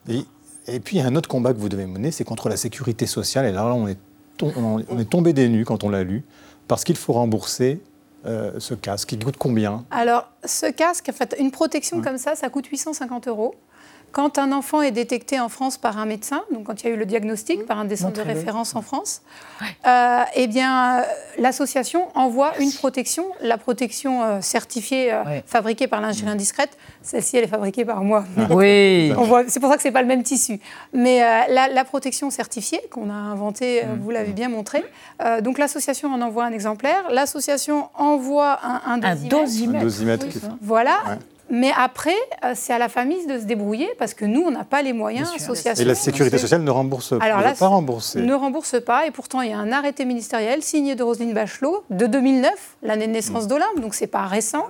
Et 0.08 0.24
et 0.66 0.78
puis, 0.78 0.96
il 0.96 1.00
y 1.00 1.02
a 1.02 1.06
un 1.06 1.16
autre 1.16 1.28
combat 1.28 1.52
que 1.52 1.58
vous 1.58 1.68
devez 1.70 1.86
mener, 1.86 2.10
c'est 2.12 2.22
contre 2.22 2.48
la 2.48 2.56
sécurité 2.56 3.06
sociale. 3.06 3.46
Et 3.46 3.50
là, 3.52 3.66
on 3.74 3.88
est, 3.88 3.98
on 4.42 4.98
est 4.98 5.08
tombé 5.10 5.32
des 5.32 5.48
nues 5.48 5.64
quand 5.64 5.82
on 5.84 5.88
l'a 5.88 6.04
lu, 6.04 6.22
parce 6.68 6.84
qu'il 6.84 6.96
faut 6.96 7.14
rembourser 7.14 7.80
euh, 8.26 8.52
ce 8.58 8.74
casque. 8.74 9.10
Il 9.12 9.24
coûte 9.24 9.36
combien? 9.38 9.84
Alors, 9.90 10.28
ce 10.44 10.70
casque, 10.70 11.08
en 11.08 11.12
fait, 11.12 11.34
une 11.40 11.50
protection 11.50 12.00
comme 12.02 12.18
ça, 12.18 12.36
ça 12.36 12.50
coûte 12.50 12.66
850 12.66 13.26
euros. 13.28 13.54
Quand 14.12 14.38
un 14.38 14.50
enfant 14.50 14.82
est 14.82 14.90
détecté 14.90 15.38
en 15.38 15.48
France 15.48 15.78
par 15.78 15.98
un 15.98 16.06
médecin, 16.06 16.42
donc 16.52 16.64
quand 16.64 16.82
il 16.82 16.88
y 16.88 16.90
a 16.90 16.94
eu 16.94 16.98
le 16.98 17.06
diagnostic 17.06 17.64
par 17.66 17.78
un 17.78 17.84
des 17.84 17.96
centres 17.96 18.20
de 18.20 18.26
référence 18.26 18.74
en 18.74 18.82
France, 18.82 19.22
euh, 19.86 20.22
eh 20.34 20.46
bien, 20.48 20.98
euh, 20.98 21.02
l'association 21.38 22.08
envoie 22.14 22.58
une 22.58 22.72
protection, 22.72 23.24
la 23.40 23.56
protection 23.56 24.22
euh, 24.24 24.40
certifiée, 24.40 25.12
fabriquée 25.46 25.86
par 25.86 26.00
l'ingénierie 26.00 26.34
indiscrète. 26.34 26.76
Celle-ci, 27.02 27.36
elle 27.36 27.44
est 27.44 27.48
fabriquée 27.48 27.84
par 27.84 28.02
moi. 28.02 28.24
Oui. 28.50 29.12
c'est 29.48 29.60
pour 29.60 29.70
ça 29.70 29.76
que 29.76 29.82
c'est 29.82 29.92
pas 29.92 30.02
le 30.02 30.08
même 30.08 30.24
tissu. 30.24 30.58
Mais 30.92 31.20
la, 31.48 31.84
protection 31.84 32.30
certifiée 32.30 32.80
qu'on 32.90 33.10
a 33.10 33.14
inventée, 33.14 33.82
vous 34.00 34.10
l'avez 34.10 34.32
bien 34.32 34.48
montré. 34.48 34.84
donc 35.42 35.58
l'association 35.58 36.12
en 36.12 36.20
envoie 36.20 36.44
un 36.44 36.52
exemplaire. 36.52 37.04
L'association 37.10 37.88
envoie 37.94 38.58
un, 38.64 38.80
un 38.86 38.98
dosimètre. 38.98 39.80
Un 39.80 39.84
dosimètre. 39.84 40.26
Voilà. 40.60 41.18
Mais 41.50 41.72
après, 41.76 42.14
euh, 42.44 42.52
c'est 42.54 42.72
à 42.72 42.78
la 42.78 42.88
famille 42.88 43.26
de 43.26 43.38
se 43.38 43.44
débrouiller 43.44 43.88
parce 43.98 44.14
que 44.14 44.24
nous, 44.24 44.40
on 44.40 44.50
n'a 44.50 44.64
pas 44.64 44.82
les 44.82 44.92
moyens, 44.92 45.30
association. 45.34 45.82
Et 45.82 45.86
la 45.86 45.94
sécurité 45.94 46.38
sociale 46.38 46.62
ne 46.62 46.70
rembourse 46.70 47.12
Alors, 47.20 47.42
pas 47.54 47.66
rembourser. 47.66 48.22
Ne 48.22 48.34
rembourse 48.34 48.76
pas. 48.84 49.06
Et 49.06 49.10
pourtant, 49.10 49.40
il 49.40 49.50
y 49.50 49.52
a 49.52 49.58
un 49.58 49.72
arrêté 49.72 50.04
ministériel 50.04 50.62
signé 50.62 50.94
de 50.94 51.02
Roselyne 51.02 51.32
Bachelot 51.32 51.84
de 51.90 52.06
2009, 52.06 52.76
l'année 52.82 53.08
de 53.08 53.12
naissance 53.12 53.44
mmh. 53.44 53.48
d'Olympe, 53.48 53.80
donc 53.80 53.94
c'est 53.94 54.06
pas 54.06 54.26
récent. 54.26 54.66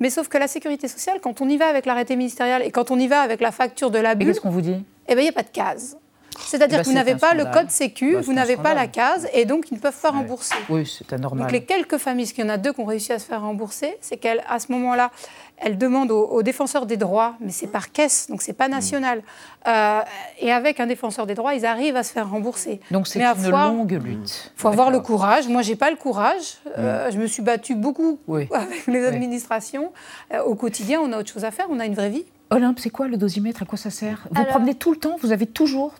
Mais 0.00 0.10
sauf 0.10 0.28
que 0.28 0.38
la 0.38 0.48
sécurité 0.48 0.88
sociale, 0.88 1.20
quand 1.20 1.40
on 1.40 1.48
y 1.48 1.56
va 1.56 1.66
avec 1.66 1.84
l'arrêté 1.84 2.16
ministériel 2.16 2.62
et 2.62 2.70
quand 2.70 2.90
on 2.90 2.98
y 2.98 3.06
va 3.06 3.20
avec 3.20 3.40
la 3.40 3.52
facture 3.52 3.90
de 3.90 3.98
la 3.98 4.14
bulle. 4.14 4.28
Qu'est-ce 4.28 4.40
qu'on 4.40 4.50
vous 4.50 4.60
dit? 4.62 4.82
Eh 5.08 5.14
bien, 5.14 5.22
il 5.22 5.26
n'y 5.26 5.28
a 5.28 5.32
pas 5.32 5.42
de 5.42 5.48
case. 5.48 5.98
C'est-à-dire 6.38 6.78
eh 6.78 6.78
ben, 6.78 6.82
que 6.82 6.88
vous 6.88 6.94
n'avez 6.94 7.16
pas 7.16 7.34
le 7.34 7.44
code 7.44 7.70
sécu, 7.70 8.14
bah, 8.14 8.20
vous 8.22 8.32
n'avez 8.32 8.56
pas 8.56 8.74
la 8.74 8.86
case, 8.86 9.28
et 9.32 9.44
donc 9.44 9.70
ils 9.70 9.74
ne 9.74 9.80
peuvent 9.80 10.00
pas 10.00 10.10
rembourser. 10.10 10.54
Oui, 10.68 10.86
c'est 10.86 11.12
anormal. 11.12 11.44
Donc 11.44 11.52
les 11.52 11.64
quelques 11.64 11.98
familles, 11.98 12.24
parce 12.24 12.32
qu'il 12.32 12.44
y 12.44 12.46
en 12.46 12.50
a 12.50 12.58
deux 12.58 12.72
qui 12.72 12.80
ont 12.80 12.84
réussi 12.84 13.12
à 13.12 13.18
se 13.18 13.26
faire 13.26 13.42
rembourser, 13.42 13.96
c'est 14.00 14.16
qu'à 14.16 14.58
ce 14.58 14.70
moment-là, 14.72 15.10
elles 15.56 15.78
demandent 15.78 16.10
aux, 16.10 16.42
défenseurs 16.42 16.86
des 16.86 16.96
droits, 16.96 17.36
mais 17.40 17.50
c'est 17.50 17.68
par 17.68 17.92
caisse, 17.92 18.26
donc 18.28 18.42
c'est 18.42 18.52
pas 18.52 18.68
national. 18.68 19.22
Euh, 19.66 20.00
et 20.40 20.52
avec 20.52 20.80
un 20.80 20.86
défenseur 20.86 21.26
des 21.26 21.34
droits, 21.34 21.54
ils 21.54 21.64
arrivent 21.64 21.96
à 21.96 22.02
se 22.02 22.12
faire 22.12 22.28
rembourser. 22.28 22.80
Donc 22.90 23.06
c'est 23.06 23.20
une 23.20 23.50
longue 23.50 23.92
lutte. 23.92 24.52
Il 24.56 24.60
faut 24.60 24.68
avoir 24.68 24.90
le 24.90 25.00
courage. 25.00 25.48
Moi, 25.48 25.62
j'ai 25.62 25.76
pas 25.76 25.90
le 25.90 25.96
courage. 25.96 26.58
Euh, 26.76 27.10
je 27.10 27.18
me 27.18 27.26
suis 27.26 27.42
battue 27.42 27.74
beaucoup 27.74 28.18
avec 28.50 28.86
les 28.86 29.06
administrations. 29.06 29.92
Euh, 30.32 30.42
au 30.42 30.54
quotidien, 30.54 31.00
on 31.00 31.12
a 31.12 31.18
autre 31.20 31.32
chose 31.32 31.44
à 31.44 31.50
faire. 31.50 31.66
On 31.70 31.80
a 31.80 31.86
une 31.86 31.94
vraie 31.94 32.10
vie. 32.10 32.24
Olympe, 32.50 32.78
c'est 32.78 32.90
quoi 32.90 33.08
le 33.08 33.16
dosimètre? 33.16 33.62
À 33.62 33.64
quoi 33.64 33.78
ça 33.78 33.90
sert? 33.90 34.26
Vous 34.30 34.44
promenez 34.44 34.74
tout 34.74 34.92
le 34.92 34.98
temps? 34.98 35.16
Vous 35.20 35.32
avez 35.32 35.46
toujours 35.46 35.94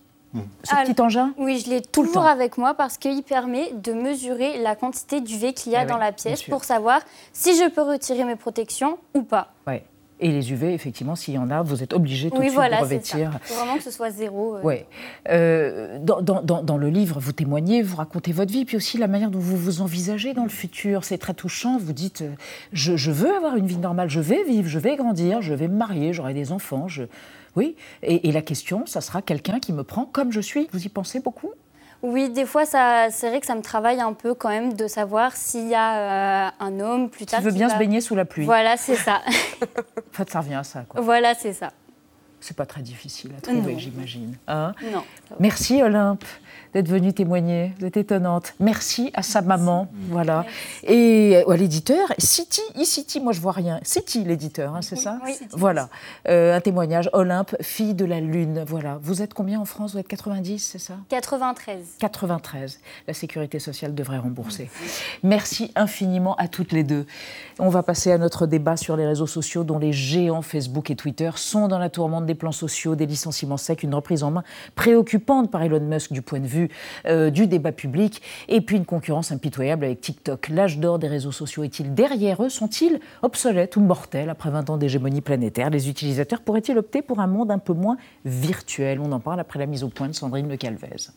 ce 0.63 0.75
petit 0.87 1.01
engin 1.01 1.33
Oui, 1.39 1.63
je 1.65 1.71
l'ai 1.71 1.83
toujours 1.83 2.27
avec 2.27 2.59
moi 2.59 2.75
parce 2.75 2.99
qu'il 2.99 3.23
permet 3.23 3.73
de 3.73 3.93
mesurer 3.93 4.59
la 4.63 4.75
quantité 4.77 5.21
d'UV 5.21 5.53
qu'il 5.53 5.73
y 5.73 5.77
a 5.77 5.85
eh 5.85 5.87
dans 5.87 5.99
la 5.99 6.13
pièce 6.13 6.43
pour 6.43 6.65
savoir 6.65 7.01
si 7.33 7.57
je 7.57 7.69
peux 7.69 7.83
retirer 7.83 8.25
mes 8.25 8.37
protections 8.37 8.99
ou 9.15 9.23
pas. 9.23 9.53
Ouais. 9.67 9.85
Et 10.21 10.31
les 10.31 10.53
UV, 10.53 10.73
effectivement, 10.73 11.17
s'il 11.17 11.35
y 11.35 11.39
en 11.39 11.51
a, 11.51 11.63
vous 11.63 11.83
êtes 11.83 11.93
obligé 11.93 12.31
tout 12.31 12.39
de 12.39 12.43
suite 12.49 12.55
de 12.55 12.81
revêtir. 12.81 13.31
Il 13.33 13.49
faut 13.49 13.55
vraiment 13.55 13.77
que 13.77 13.83
ce 13.83 13.91
soit 13.91 14.11
zéro. 14.11 14.57
Euh. 14.57 14.63
Ouais. 14.63 14.87
Euh, 15.29 15.99
dans, 16.01 16.23
dans, 16.23 16.41
dans, 16.41 16.77
le 16.77 16.89
livre, 16.89 17.19
vous 17.19 17.33
témoignez, 17.33 17.83
vous 17.83 17.97
racontez 17.97 18.31
votre 18.31 18.53
vie, 18.53 18.65
puis 18.65 18.77
aussi 18.77 18.97
la 18.97 19.09
manière 19.09 19.31
dont 19.31 19.41
vous 19.41 19.57
vous 19.57 19.81
envisagez 19.83 20.33
dans 20.33 20.45
le 20.45 20.51
futur. 20.51 21.05
C'est 21.05 21.19
très 21.19 21.35
touchant. 21.35 21.79
Vous 21.79 21.93
dites 21.93 22.23
euh, 22.23 22.31
je, 22.73 22.97
je, 22.97 23.11
veux 23.11 23.35
avoir 23.35 23.57
une 23.57 23.67
vie 23.67 23.77
normale, 23.77 24.09
je 24.09 24.21
vais 24.21 24.45
vivre, 24.45 24.69
je 24.69 24.79
vais 24.79 24.95
grandir, 24.95 25.43
je 25.43 25.53
vais 25.53 25.67
me 25.67 25.77
marier, 25.77 26.13
j'aurai 26.13 26.33
des 26.33 26.53
enfants. 26.53 26.87
Je, 26.87 27.03
oui, 27.57 27.77
et, 28.03 28.33
la 28.33 28.43
question, 28.43 28.85
ça 28.87 29.01
sera 29.01 29.23
quelqu'un 29.23 29.61
qui 29.61 29.73
me 29.73 29.85
prend 29.85 30.05
comme 30.05 30.33
je 30.33 30.41
suis. 30.41 30.69
Vous 30.73 30.85
y 30.85 30.89
pensez 30.89 31.21
beaucoup? 31.21 31.53
Oui, 32.03 32.29
des 32.29 32.45
fois, 32.45 32.67
c'est 32.67 33.29
vrai 33.29 33.41
que 33.41 33.47
ça 33.47 33.55
me 33.55 33.63
travaille 33.63 34.01
un 34.01 34.13
peu 34.13 34.35
quand 34.35 34.51
même 34.51 34.75
de 34.75 34.87
savoir 34.87 35.37
s'il 35.37 35.69
y 35.69 35.75
a 35.75 36.49
euh, 36.49 36.51
un 36.61 36.81
homme 36.81 37.09
plus 37.09 37.25
tard. 37.25 37.41
Qui 37.41 37.47
veut 37.47 37.53
bien 37.53 37.69
se 37.69 37.79
baigner 37.79 38.01
sous 38.01 38.15
la 38.15 38.25
pluie. 38.25 38.45
Voilà, 38.45 38.77
c'est 38.77 38.97
ça. 38.97 39.23
en 39.63 40.13
fait, 40.13 40.31
ça 40.31 40.41
revient 40.41 40.55
à 40.55 40.65
ça. 40.65 40.85
Quoi. 40.89 41.01
Voilà, 41.01 41.35
c'est 41.35 41.55
ça. 41.55 41.73
C'est 42.41 42.57
pas 42.57 42.67
très 42.67 42.83
difficile 42.83 43.33
à 43.39 43.41
trouver, 43.41 43.79
j'imagine. 43.79 44.37
Hein? 44.49 44.75
Non. 44.93 45.03
Merci 45.41 45.83
Olympe 45.83 46.25
d'être 46.75 46.89
venue 46.89 47.13
témoigner. 47.13 47.73
Vous 47.79 47.87
êtes 47.87 47.97
étonnante. 47.97 48.55
Merci 48.61 49.11
à 49.15 49.23
sa 49.23 49.43
maman, 49.43 49.89
voilà. 50.11 50.45
Et 50.83 51.37
euh, 51.37 51.51
à 51.51 51.57
l'éditeur, 51.57 52.13
City, 52.19 52.61
e-City, 52.77 53.21
moi 53.21 53.33
je 53.33 53.41
vois 53.41 53.53
rien. 53.53 53.79
City, 53.83 54.25
l'éditeur, 54.25 54.75
hein, 54.75 54.83
c'est 54.83 54.97
ça 54.97 55.19
Oui. 55.25 55.35
Voilà. 55.53 55.89
Euh, 56.29 56.57
un 56.57 56.61
témoignage, 56.61 57.09
Olympe, 57.13 57.55
fille 57.63 57.95
de 57.95 58.05
la 58.05 58.21
Lune, 58.21 58.65
voilà. 58.67 58.99
Vous 59.03 59.23
êtes 59.23 59.35
combien 59.35 59.61
en 59.61 59.65
France? 59.65 59.93
Vous 59.93 59.99
êtes 59.99 60.09
90, 60.09 60.59
c'est 60.59 60.79
ça? 60.79 60.95
93. 61.09 61.79
93. 61.99 62.81
La 63.07 63.15
sécurité 63.15 63.59
sociale 63.59 63.95
devrait 63.95 64.19
rembourser. 64.19 64.69
Merci 65.23 65.73
infiniment 65.77 66.35
à 66.37 66.49
toutes 66.49 66.73
les 66.73 66.83
deux. 66.83 67.07
On 67.61 67.69
va 67.69 67.85
passer 67.85 68.11
à 68.11 68.19
notre 68.19 68.47
débat 68.47 68.77
sur 68.77 68.97
les 68.97 69.07
réseaux 69.07 69.29
sociaux 69.29 69.63
dont 69.63 69.79
les 69.79 69.93
géants 69.93 70.43
Facebook 70.43 70.91
et 70.91 70.97
Twitter 70.97 71.31
sont 71.37 71.69
dans 71.69 71.79
la 71.79 71.89
tourmente 71.89 72.27
des 72.27 72.35
plans 72.35 72.53
sociaux, 72.53 72.97
des 72.97 73.07
licenciements 73.07 73.57
secs, 73.57 73.83
une 73.83 73.95
reprise 73.95 74.25
en 74.25 74.33
main 74.33 74.43
préoccupante 74.75 75.51
par 75.51 75.63
Elon 75.63 75.81
Musk 75.81 76.13
du 76.13 76.23
point 76.23 76.41
de 76.41 76.47
vue 76.47 76.64
euh, 77.07 77.31
du 77.31 77.47
débat 77.47 77.73
public, 77.73 78.23
et 78.49 78.61
puis 78.61 78.77
une 78.77 78.85
concurrence 78.85 79.33
impitoyable 79.33 79.85
avec 79.85 80.01
TikTok. 80.01 80.49
L'âge 80.49 80.79
d'or 80.79 80.99
des 80.99 81.09
réseaux 81.09 81.33
sociaux 81.33 81.65
est-il 81.65 81.95
derrière 81.95 82.43
eux? 82.43 82.49
Sont-ils 82.49 83.01
obsolètes 83.23 83.77
ou 83.77 83.81
mortels 83.81 84.31
après 84.31 84.51
20 84.51 84.71
ans 84.71 84.77
d'hégémonie 84.77 85.21
planétaire? 85.21 85.71
Les 85.71 85.89
utilisateurs 85.89 86.41
pourraient-ils 86.41 86.79
opter 86.79 87.03
pour 87.03 87.21
un 87.21 87.27
monde 87.27 87.51
un 87.51 87.59
peu 87.59 87.73
moins 87.73 87.97
virtuel? 88.25 89.01
On 89.01 89.13
en 89.13 89.21
parle 89.21 89.41
après 89.41 89.59
la 89.59 89.67
mise 89.67 89.85
au 89.85 89.89
point 89.89 90.09
de 90.09 90.15
Sandrine 90.15 90.49
Le 90.49 90.57
Calvez. 90.57 91.11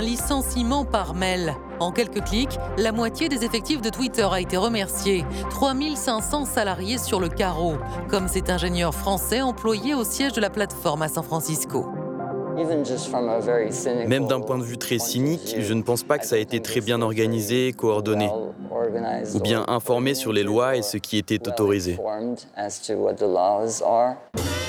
Un 0.00 0.02
licenciement 0.02 0.86
par 0.86 1.12
mail. 1.12 1.54
En 1.78 1.92
quelques 1.92 2.24
clics, 2.24 2.58
la 2.78 2.90
moitié 2.90 3.28
des 3.28 3.44
effectifs 3.44 3.82
de 3.82 3.90
Twitter 3.90 4.26
a 4.32 4.40
été 4.40 4.56
remerciée. 4.56 5.26
3500 5.50 6.46
salariés 6.46 6.96
sur 6.96 7.20
le 7.20 7.28
carreau, 7.28 7.74
comme 8.08 8.26
cet 8.26 8.48
ingénieur 8.48 8.94
français 8.94 9.42
employé 9.42 9.92
au 9.92 10.02
siège 10.02 10.32
de 10.32 10.40
la 10.40 10.48
plateforme 10.48 11.02
à 11.02 11.08
San 11.08 11.22
Francisco. 11.22 11.86
Même 14.08 14.26
d'un 14.26 14.40
point 14.40 14.56
de 14.56 14.62
vue 14.62 14.78
très 14.78 14.98
cynique, 14.98 15.56
je 15.58 15.74
ne 15.74 15.82
pense 15.82 16.02
pas 16.02 16.16
que 16.16 16.24
ça 16.24 16.36
a 16.36 16.38
été 16.38 16.60
très 16.60 16.80
bien 16.80 17.02
organisé, 17.02 17.74
coordonné, 17.74 18.30
ou 19.34 19.40
bien 19.40 19.64
informé 19.68 20.14
sur 20.14 20.32
les 20.32 20.42
lois 20.42 20.76
et 20.76 20.82
ce 20.82 20.96
qui 20.96 21.18
était 21.18 21.46
autorisé. 21.48 21.98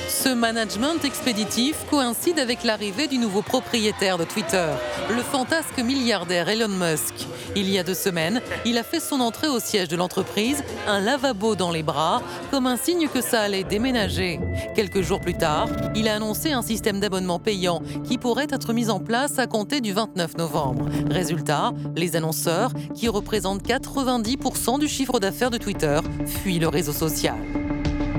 Ce 0.08 0.28
management 0.28 1.04
expéditif 1.04 1.86
coïncide 1.88 2.38
avec 2.38 2.64
l'arrivée 2.64 3.08
du 3.08 3.18
nouveau 3.18 3.40
propriétaire 3.40 4.18
de 4.18 4.24
Twitter, 4.24 4.68
le 5.08 5.22
fantasque 5.22 5.78
milliardaire 5.78 6.48
Elon 6.48 6.68
Musk. 6.68 7.26
Il 7.56 7.68
y 7.70 7.78
a 7.78 7.82
deux 7.82 7.94
semaines, 7.94 8.40
il 8.64 8.78
a 8.78 8.82
fait 8.82 9.00
son 9.00 9.20
entrée 9.20 9.48
au 9.48 9.58
siège 9.58 9.88
de 9.88 9.96
l'entreprise, 9.96 10.62
un 10.86 11.00
lavabo 11.00 11.54
dans 11.54 11.70
les 11.70 11.82
bras, 11.82 12.22
comme 12.50 12.66
un 12.66 12.76
signe 12.76 13.08
que 13.08 13.20
ça 13.20 13.40
allait 13.40 13.64
déménager. 13.64 14.38
Quelques 14.74 15.00
jours 15.00 15.20
plus 15.20 15.34
tard, 15.34 15.68
il 15.94 16.08
a 16.08 16.16
annoncé 16.16 16.52
un 16.52 16.62
système 16.62 17.00
d'abonnement 17.00 17.38
payant 17.38 17.82
qui 18.04 18.18
pourrait 18.18 18.48
être 18.50 18.72
mis 18.72 18.90
en 18.90 19.00
place 19.00 19.38
à 19.38 19.46
compter 19.46 19.80
du 19.80 19.92
29 19.92 20.36
novembre. 20.36 20.86
Résultat, 21.10 21.72
les 21.96 22.16
annonceurs, 22.16 22.72
qui 22.94 23.08
représentent 23.08 23.62
90% 23.92 24.78
du 24.78 24.88
chiffre 24.88 25.20
d'affaires 25.20 25.50
de 25.50 25.58
Twitter, 25.58 26.00
fuient 26.26 26.58
le 26.58 26.68
réseau 26.68 26.92
social. 26.92 27.36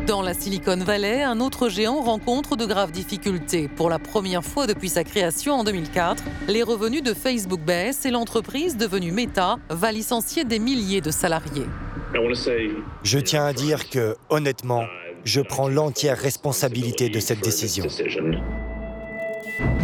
Dans 0.06 0.22
la 0.22 0.34
Silicon 0.34 0.78
Valley, 0.78 1.24
un 1.24 1.40
autre 1.40 1.70
géant 1.70 2.02
rencontre 2.02 2.56
de 2.58 2.66
graves 2.66 2.92
difficultés. 2.92 3.70
Pour 3.70 3.90
la 3.90 4.00
première 4.00 4.44
fois 4.44 4.68
depuis 4.68 4.90
sa 4.90 5.04
création 5.04 5.54
en 5.54 5.64
2004, 5.64 6.24
les 6.50 6.62
revenus 6.62 7.02
de 7.04 7.14
Facebook 7.14 7.62
baissent 7.62 8.06
et 8.06 8.12
l'entreprise 8.12 8.76
devenue 8.76 9.12
Meta 9.12 9.58
va 9.70 9.92
licencier 9.92 10.44
des 10.44 10.60
milliers 10.60 11.02
de 11.02 11.10
salariés. 11.10 11.66
Je 13.04 13.20
tiens 13.20 13.46
à 13.46 13.54
dire 13.54 13.90
que, 13.90 14.16
honnêtement, 14.30 14.84
je 15.24 15.42
prends 15.42 15.70
l'entière 15.70 16.18
responsabilité 16.18 17.10
de 17.10 17.20
cette 17.20 17.42
décision. 17.42 17.86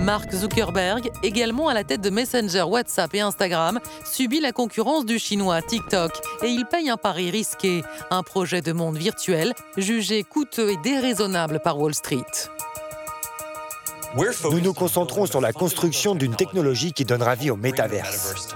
Mark 0.01 0.31
Zuckerberg, 0.33 1.11
également 1.23 1.67
à 1.67 1.73
la 1.73 1.83
tête 1.83 2.01
de 2.01 2.09
Messenger, 2.09 2.63
WhatsApp 2.63 3.13
et 3.13 3.21
Instagram, 3.21 3.79
subit 4.03 4.39
la 4.39 4.51
concurrence 4.51 5.05
du 5.05 5.19
chinois 5.19 5.61
TikTok 5.61 6.11
et 6.43 6.47
il 6.47 6.65
paye 6.65 6.89
un 6.89 6.97
pari 6.97 7.29
risqué, 7.29 7.83
un 8.09 8.23
projet 8.23 8.61
de 8.61 8.71
monde 8.71 8.97
virtuel 8.97 9.53
jugé 9.77 10.23
coûteux 10.23 10.71
et 10.71 10.77
déraisonnable 10.77 11.59
par 11.63 11.79
Wall 11.79 11.93
Street. 11.93 12.23
Nous 14.15 14.59
nous 14.59 14.73
concentrons 14.73 15.27
sur 15.27 15.39
la 15.39 15.53
construction 15.53 16.15
d'une 16.15 16.35
technologie 16.35 16.93
qui 16.93 17.05
donnera 17.05 17.35
vie 17.35 17.51
au 17.51 17.55
métaverse. 17.55 18.55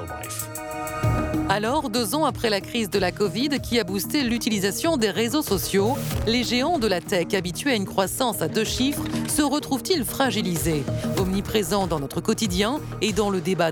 Alors, 1.49 1.89
deux 1.89 2.15
ans 2.15 2.25
après 2.25 2.49
la 2.49 2.61
crise 2.61 2.89
de 2.89 2.97
la 2.97 3.11
Covid 3.11 3.49
qui 3.61 3.79
a 3.79 3.83
boosté 3.83 4.23
l'utilisation 4.23 4.97
des 4.97 5.09
réseaux 5.09 5.41
sociaux, 5.41 5.97
les 6.25 6.43
géants 6.43 6.79
de 6.79 6.87
la 6.87 7.01
tech 7.01 7.33
habitués 7.33 7.71
à 7.71 7.75
une 7.75 7.85
croissance 7.85 8.41
à 8.41 8.47
deux 8.47 8.63
chiffres 8.63 9.03
se 9.27 9.41
retrouvent-ils 9.41 10.05
fragilisés? 10.05 10.83
Omniprésents 11.17 11.85
dans 11.87 11.99
notre 11.99 12.21
quotidien 12.21 12.79
et 13.01 13.13
dans 13.13 13.29
le 13.29 13.41
débat 13.41 13.71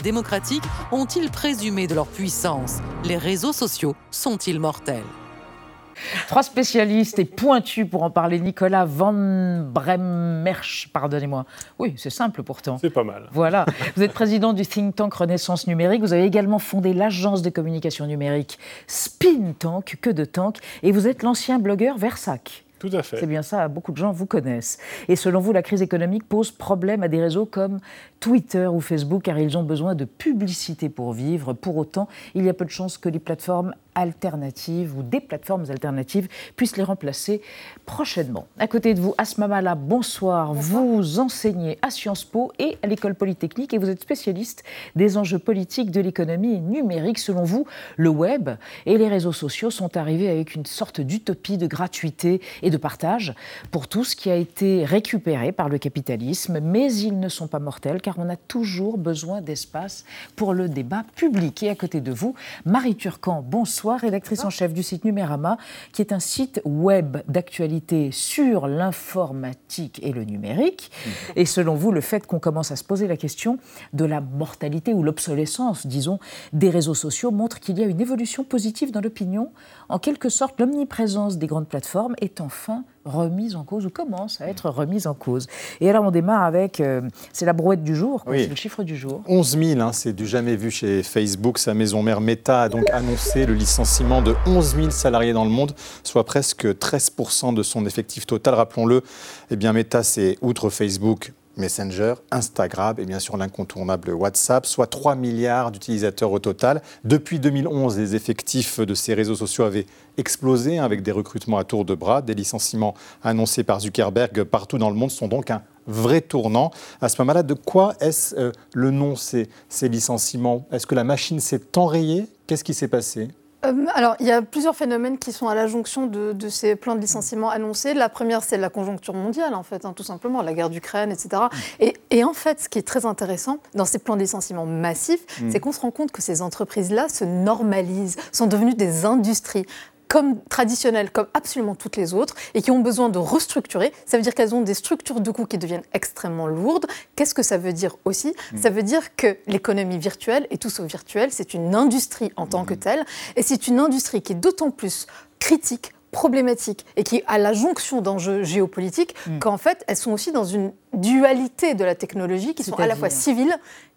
Trois 6.28 6.44
spécialistes 6.44 7.20
et 7.20 7.26
pointus 7.26 7.88
pour 7.90 8.04
en 8.04 8.10
parler. 8.10 8.40
Nicolas 8.40 8.86
Van 8.86 9.14
Bremersch, 9.14 10.90
pardonnez-moi. 10.94 11.46
Oui, 11.80 11.94
c'est 11.98 12.10
simple 12.10 12.44
pourtant. 12.44 12.78
C'est 12.80 12.90
pas 12.90 13.04
mal. 13.04 13.28
Voilà. 13.32 13.66
Vous 13.96 14.04
êtes 14.04 14.14
président 14.14 14.54
du 14.54 14.66
think 14.66 14.96
tank 14.96 15.14
Renaissance 15.14 15.68
Numérique. 15.68 16.02
Vous 16.02 16.14
avez 16.14 16.26
également 16.26 16.60
fondé 16.60 16.94
l'agence 16.94 17.42
de 17.42 17.50
communication 17.50 18.06
numérique 18.08 18.60
Spin 18.88 19.54
Tank, 19.58 19.98
que 20.02 20.10
de 20.10 20.26
tank. 20.26 20.58
Et 20.84 20.92
vous 20.92 21.08
êtes 21.08 21.24
l'ancien 21.24 21.60
blogueur 21.60 21.98
Versac. 21.98 22.64
Tout 22.82 22.90
à 22.94 23.04
fait. 23.04 23.18
C'est 23.20 23.28
bien 23.28 23.44
ça, 23.44 23.68
beaucoup 23.68 23.92
de 23.92 23.98
gens 23.98 24.12
vous 24.12 24.26
connaissent. 24.26 24.80
Et 25.08 25.16
selon 25.16 25.40
vous, 25.40 25.54
la 25.54 25.62
crise 25.62 25.84
économique 25.84 26.28
pose 26.28 26.50
problème 26.50 27.04
à 27.04 27.08
des 27.08 27.22
réseaux 27.22 27.46
comme 27.46 27.80
Twitter 28.20 28.66
ou 28.66 28.82
Facebook, 28.82 29.22
car 29.22 29.38
ils 29.38 29.56
ont 29.56 29.62
besoin 29.62 29.94
de 29.94 30.04
publicité 30.04 30.90
pour 30.90 31.14
vivre. 31.14 31.54
Pour 31.54 31.78
autant, 31.78 32.08
il 32.34 32.44
y 32.44 32.50
a 32.50 32.56
peu 32.56 32.66
de 32.66 32.72
chances 32.72 32.98
que 32.98 33.08
les 33.08 33.20
plateformes 33.20 33.76
alternatives 33.96 34.98
ou 34.98 35.04
des 35.04 35.20
plateformes 35.20 35.66
alternatives 35.70 36.28
puissent 36.56 36.78
les 36.78 36.84
remplacer 36.84 37.42
prochainement. 37.86 38.48
À 38.58 38.68
côté 38.68 38.94
de 38.94 39.02
vous, 39.02 39.14
Asma 39.18 39.48
Mala, 39.48 39.76
bonsoir. 39.76 40.54
Vous 40.54 41.20
enseignez 41.20 41.78
à 41.82 41.92
Sciences 41.92 42.24
Po 42.24 42.52
et 42.58 42.78
à 42.82 42.88
l'École 42.88 43.16
Polytechnique 43.16 43.74
et 43.74 43.78
vous 43.78 43.90
êtes 43.90 44.02
spécialiste 44.02 44.64
des 44.96 45.18
enjeux 45.18 45.40
politiques 45.40 45.92
de 45.92 46.00
l'économie 46.00 46.60
numérique. 46.60 47.20
Selon 47.20 47.44
vous, 47.44 47.66
le 47.98 48.10
web 48.10 48.52
et 48.86 48.98
les 48.98 49.08
réseaux 49.08 49.34
sociaux 49.34 49.72
sont 49.72 49.98
arrivés 49.98 50.30
avec 50.30 50.56
une 50.56 50.66
sorte 50.66 51.02
d'utopie 51.02 51.58
de 51.58 51.68
gratuité 51.68 52.42
et 52.62 52.70
de 52.70 52.78
partage 52.78 53.34
pour 53.72 53.88
tout 53.88 54.04
ce 54.04 54.16
qui 54.16 54.30
a 54.30 54.36
été 54.36 54.86
récupéré 54.86 55.52
par 55.52 55.70
le 55.70 55.78
capitalisme, 55.78 56.60
mais 56.62 56.94
ils 56.94 57.20
ne 57.20 57.30
sont 57.30 57.48
pas 57.48 57.60
mortels 57.60 58.02
car 58.02 58.16
on 58.20 58.30
a 58.30 58.38
toujours 58.38 58.98
besoin 58.98 59.42
d'espace 59.42 60.06
pour 60.36 60.54
le 60.54 60.70
débat 60.70 61.04
public. 61.16 61.64
Et 61.64 61.70
à 61.70 61.76
côté 61.76 62.00
de 62.00 62.12
vous, 62.12 62.36
Marie 62.66 62.96
Turcan, 62.96 63.42
bonsoir 63.42 63.81
rédactrice 63.90 64.44
en 64.46 64.50
chef 64.50 64.74
du 64.74 64.84
site 64.84 65.06
Numérama, 65.06 65.58
qui 65.92 66.02
est 66.02 66.14
un 66.14 66.20
site 66.20 66.62
web 66.66 67.18
d'actualité 67.28 68.12
sur 68.12 68.68
l'informatique 68.68 70.00
et 70.04 70.12
le 70.12 70.24
numérique. 70.24 70.92
Et 71.36 71.46
selon 71.46 71.76
vous, 71.76 71.92
le 71.92 72.02
fait 72.02 72.26
qu'on 72.26 72.40
commence 72.40 72.72
à 72.72 72.76
se 72.76 72.84
poser 72.84 73.08
la 73.08 73.18
question 73.18 73.58
de 73.94 74.06
la 74.06 74.22
mortalité 74.22 74.94
ou 74.94 75.04
l'obsolescence, 75.04 75.88
disons, 75.88 76.20
des 76.54 76.70
réseaux 76.70 76.94
sociaux 76.94 77.32
montre 77.32 77.60
qu'il 77.60 77.80
y 77.80 77.84
a 77.84 77.86
une 77.86 78.02
évolution 78.02 78.44
positive 78.44 78.92
dans 78.92 79.02
l'opinion. 79.02 79.52
En 79.90 80.00
quelque 80.00 80.30
sorte, 80.30 80.60
l'omniprésence 80.60 81.38
des 81.38 81.48
grandes 81.48 81.68
plateformes 81.68 82.16
est 82.22 82.42
enfin 82.42 82.84
remise 83.06 83.56
en 83.56 83.64
cause 83.64 83.86
ou 83.86 83.90
commence 83.90 84.42
à 84.42 84.48
être 84.48 84.70
remise 84.70 85.08
en 85.08 85.14
cause. 85.14 85.48
Et 85.80 85.90
alors 85.90 86.04
on 86.06 86.12
démarre 86.12 86.44
avec, 86.44 86.80
euh, 86.80 87.02
c'est 87.34 87.46
la 87.46 87.54
brouette 87.54 87.84
du 87.84 87.96
jour, 87.96 88.24
Oui. 88.28 88.44
c'est 88.44 88.50
le 88.50 88.56
chiffre 88.56 88.84
du 88.84 88.96
jour. 88.96 89.22
11 89.28 89.58
000, 89.58 89.82
hein, 89.82 89.92
c'est 89.94 90.14
du 90.14 90.26
jamais 90.28 90.56
vu 90.56 90.72
chez 90.72 91.04
Facebook. 91.04 91.58
Sa 91.58 91.74
maison 91.74 92.04
mère 92.04 92.22
Meta 92.22 92.64
a 92.64 92.70
donc 92.70 92.90
annoncé 92.92 93.46
le 93.46 93.54
licenciement 93.54 94.22
de 94.22 94.36
11 94.46 94.76
000 94.76 94.90
salariés 94.92 95.34
dans 95.34 95.46
le 95.46 95.50
monde, 95.52 95.74
soit 96.04 96.26
presque 96.26 96.66
13% 96.66 97.54
de 97.54 97.64
son 97.64 97.86
effectif 97.86 98.26
total. 98.26 98.54
Rappelons-le, 98.56 99.02
eh 99.50 99.56
bien 99.56 99.74
Meta, 99.74 100.04
c'est 100.04 100.38
outre 100.42 100.70
Facebook. 100.70 101.34
Messenger, 101.58 102.16
Instagram 102.32 102.96
et 103.00 103.06
bien 103.06 103.20
sûr 103.20 103.38
l'incontournable 103.38 104.12
WhatsApp, 104.12 104.66
soit 104.66 104.88
3 104.88 105.16
milliards 105.16 105.72
d'utilisateurs 105.72 106.32
au 106.32 106.40
total. 106.40 106.82
Depuis 107.04 107.40
2011, 107.40 107.98
les 107.98 108.16
effectifs 108.16 108.80
de 108.80 108.94
ces 108.94 109.14
réseaux 109.14 109.36
sociaux 109.36 109.64
avaient 109.64 109.86
explosé 110.18 110.78
hein, 110.78 110.84
avec 110.84 111.04
des 111.04 111.12
recrutements 111.12 111.58
à 111.58 111.64
tour 111.64 111.86
de 111.86 111.96
bras. 111.96 112.22
Des 112.22 112.34
licenciements 112.34 112.94
annoncés 113.24 113.64
par 113.64 113.80
Zuckerberg 113.80 114.44
partout 114.44 114.78
dans 114.78 114.90
le 114.90 114.96
monde 114.96 115.12
sont 115.12 115.28
donc 115.28 115.52
un 115.52 115.62
vrai 115.88 116.22
tournant. 116.22 116.72
À 117.02 117.10
ce 117.10 117.22
moment-là, 117.22 117.44
de 117.44 117.54
quoi 117.54 117.96
est-ce 118.00 118.36
euh, 118.36 118.52
le 118.74 118.92
nom, 118.92 119.16
ces, 119.16 119.50
ces 119.68 119.90
licenciements? 119.90 120.68
Est-ce 120.72 120.88
que 120.88 120.96
la 120.96 121.04
machine 121.04 121.40
s'est 121.40 121.78
enrayée? 121.78 122.28
Qu'est-ce 122.48 122.64
qui 122.64 122.74
s'est 122.74 122.88
passé? 122.88 123.30
Euh, 123.66 123.86
alors, 123.94 124.16
il 124.20 124.26
y 124.26 124.32
a 124.32 124.42
plusieurs 124.42 124.76
phénomènes 124.76 125.18
qui 125.18 125.32
sont 125.32 125.48
à 125.48 125.56
la 125.56 125.68
jonction 125.68 126.08
de, 126.08 126.34
de 126.34 126.50
ces 126.50 126.76
plans 126.76 126.96
de 126.96 127.00
licenciement 127.02 127.50
annoncés. 127.50 127.94
La 127.94 128.10
première, 128.10 128.44
c'est 128.44 128.58
la 128.58 128.70
conjoncture 128.70 129.14
mondiale, 129.14 129.54
en 129.54 129.64
fait, 129.64 129.86
hein, 129.86 129.94
tout 129.96 130.04
simplement, 130.04 130.42
la 130.42 130.54
guerre 130.54 130.70
d'Ukraine, 130.70 131.12
etc. 131.12 131.44
Et, 131.80 131.94
et 132.10 132.24
en 132.24 132.34
fait, 132.34 132.62
ce 132.62 132.70
qui 132.70 132.80
est 132.80 132.88
très 132.88 133.06
intéressant 133.06 133.58
dans 133.76 133.86
ces 133.86 134.00
plans 134.00 134.16
de 134.16 134.22
licenciement 134.22 134.66
massifs, 134.66 135.22
Mm. 135.42 135.52
c'est 135.52 135.60
qu'on 135.60 135.72
se 135.72 135.80
rend 135.80 135.92
compte 135.92 136.12
que 136.12 136.22
ces 136.22 136.42
entreprises-là 136.42 137.08
se 137.10 137.24
normalisent, 137.24 138.18
sont 138.32 138.48
devenues 138.48 138.74
des 138.74 139.06
industries 139.06 139.66
comme 140.12 140.44
traditionnelles, 140.50 141.10
comme 141.10 141.28
absolument 141.34 141.74
toutes 141.74 141.96
les 141.96 142.14
autres, 142.14 142.36
et 142.54 142.62
qui 142.62 142.70
ont 142.70 142.80
besoin 142.80 143.08
de 143.08 143.18
restructurer. 143.18 143.94
Ça 144.06 144.18
veut 144.18 144.24
dire 144.24 144.36
qu'elles 144.36 144.54
ont 144.54 144.60
des 144.60 144.74
structures 144.74 145.22
de 145.22 145.32
coûts 145.32 145.46
qui 145.46 145.58
deviennent 145.58 145.86
extrêmement 145.94 146.48
lourdes. 146.48 146.86
Qu'est-ce 147.16 147.34
que 147.34 147.44
ça 147.44 147.58
veut 147.58 147.72
dire 147.72 147.96
aussi? 148.04 148.36
Ça 148.62 148.70
veut 148.70 148.84
dire 148.84 149.16
que 149.16 149.38
l'économie 149.48 150.00
virtuelle, 150.00 150.48
et 150.50 150.58
tout 150.58 150.70
ce 150.70 150.82
virtuel, 150.82 151.30
c'est 151.32 151.54
une 151.54 151.76
industrie 151.76 152.34
en 152.36 152.46
tant 152.46 152.66
que 152.66 152.74
telle, 152.74 153.06
et 153.38 153.42
c'est 153.42 153.68
une 153.68 153.80
industrie 153.80 154.22
qui 154.22 154.34
est 154.34 154.36
d'autant 154.36 154.70
plus 154.70 155.08
critique 155.40 155.94
problématique 156.12 156.86
et 156.98 157.04
qui 157.04 157.18
est 157.18 157.24
à 157.28 157.38
la 157.38 157.54
jonction 157.54 158.02
d'enjeux 158.02 158.44
géopolitiques 158.44 159.16
qu'en 159.40 159.58
fait 159.58 159.84
elles 159.88 159.96
sont 159.96 160.12
aussi 160.12 160.34
dans 160.34 160.44
une 160.44 160.74
dualité 160.94 161.74
de 161.74 161.86
la 161.86 161.96
technologie 161.96 162.54
qui 162.54 162.64
sont 162.64 162.78
à 162.80 162.86
la 162.86 162.98
fois 162.98 163.10
civiles 163.10 163.56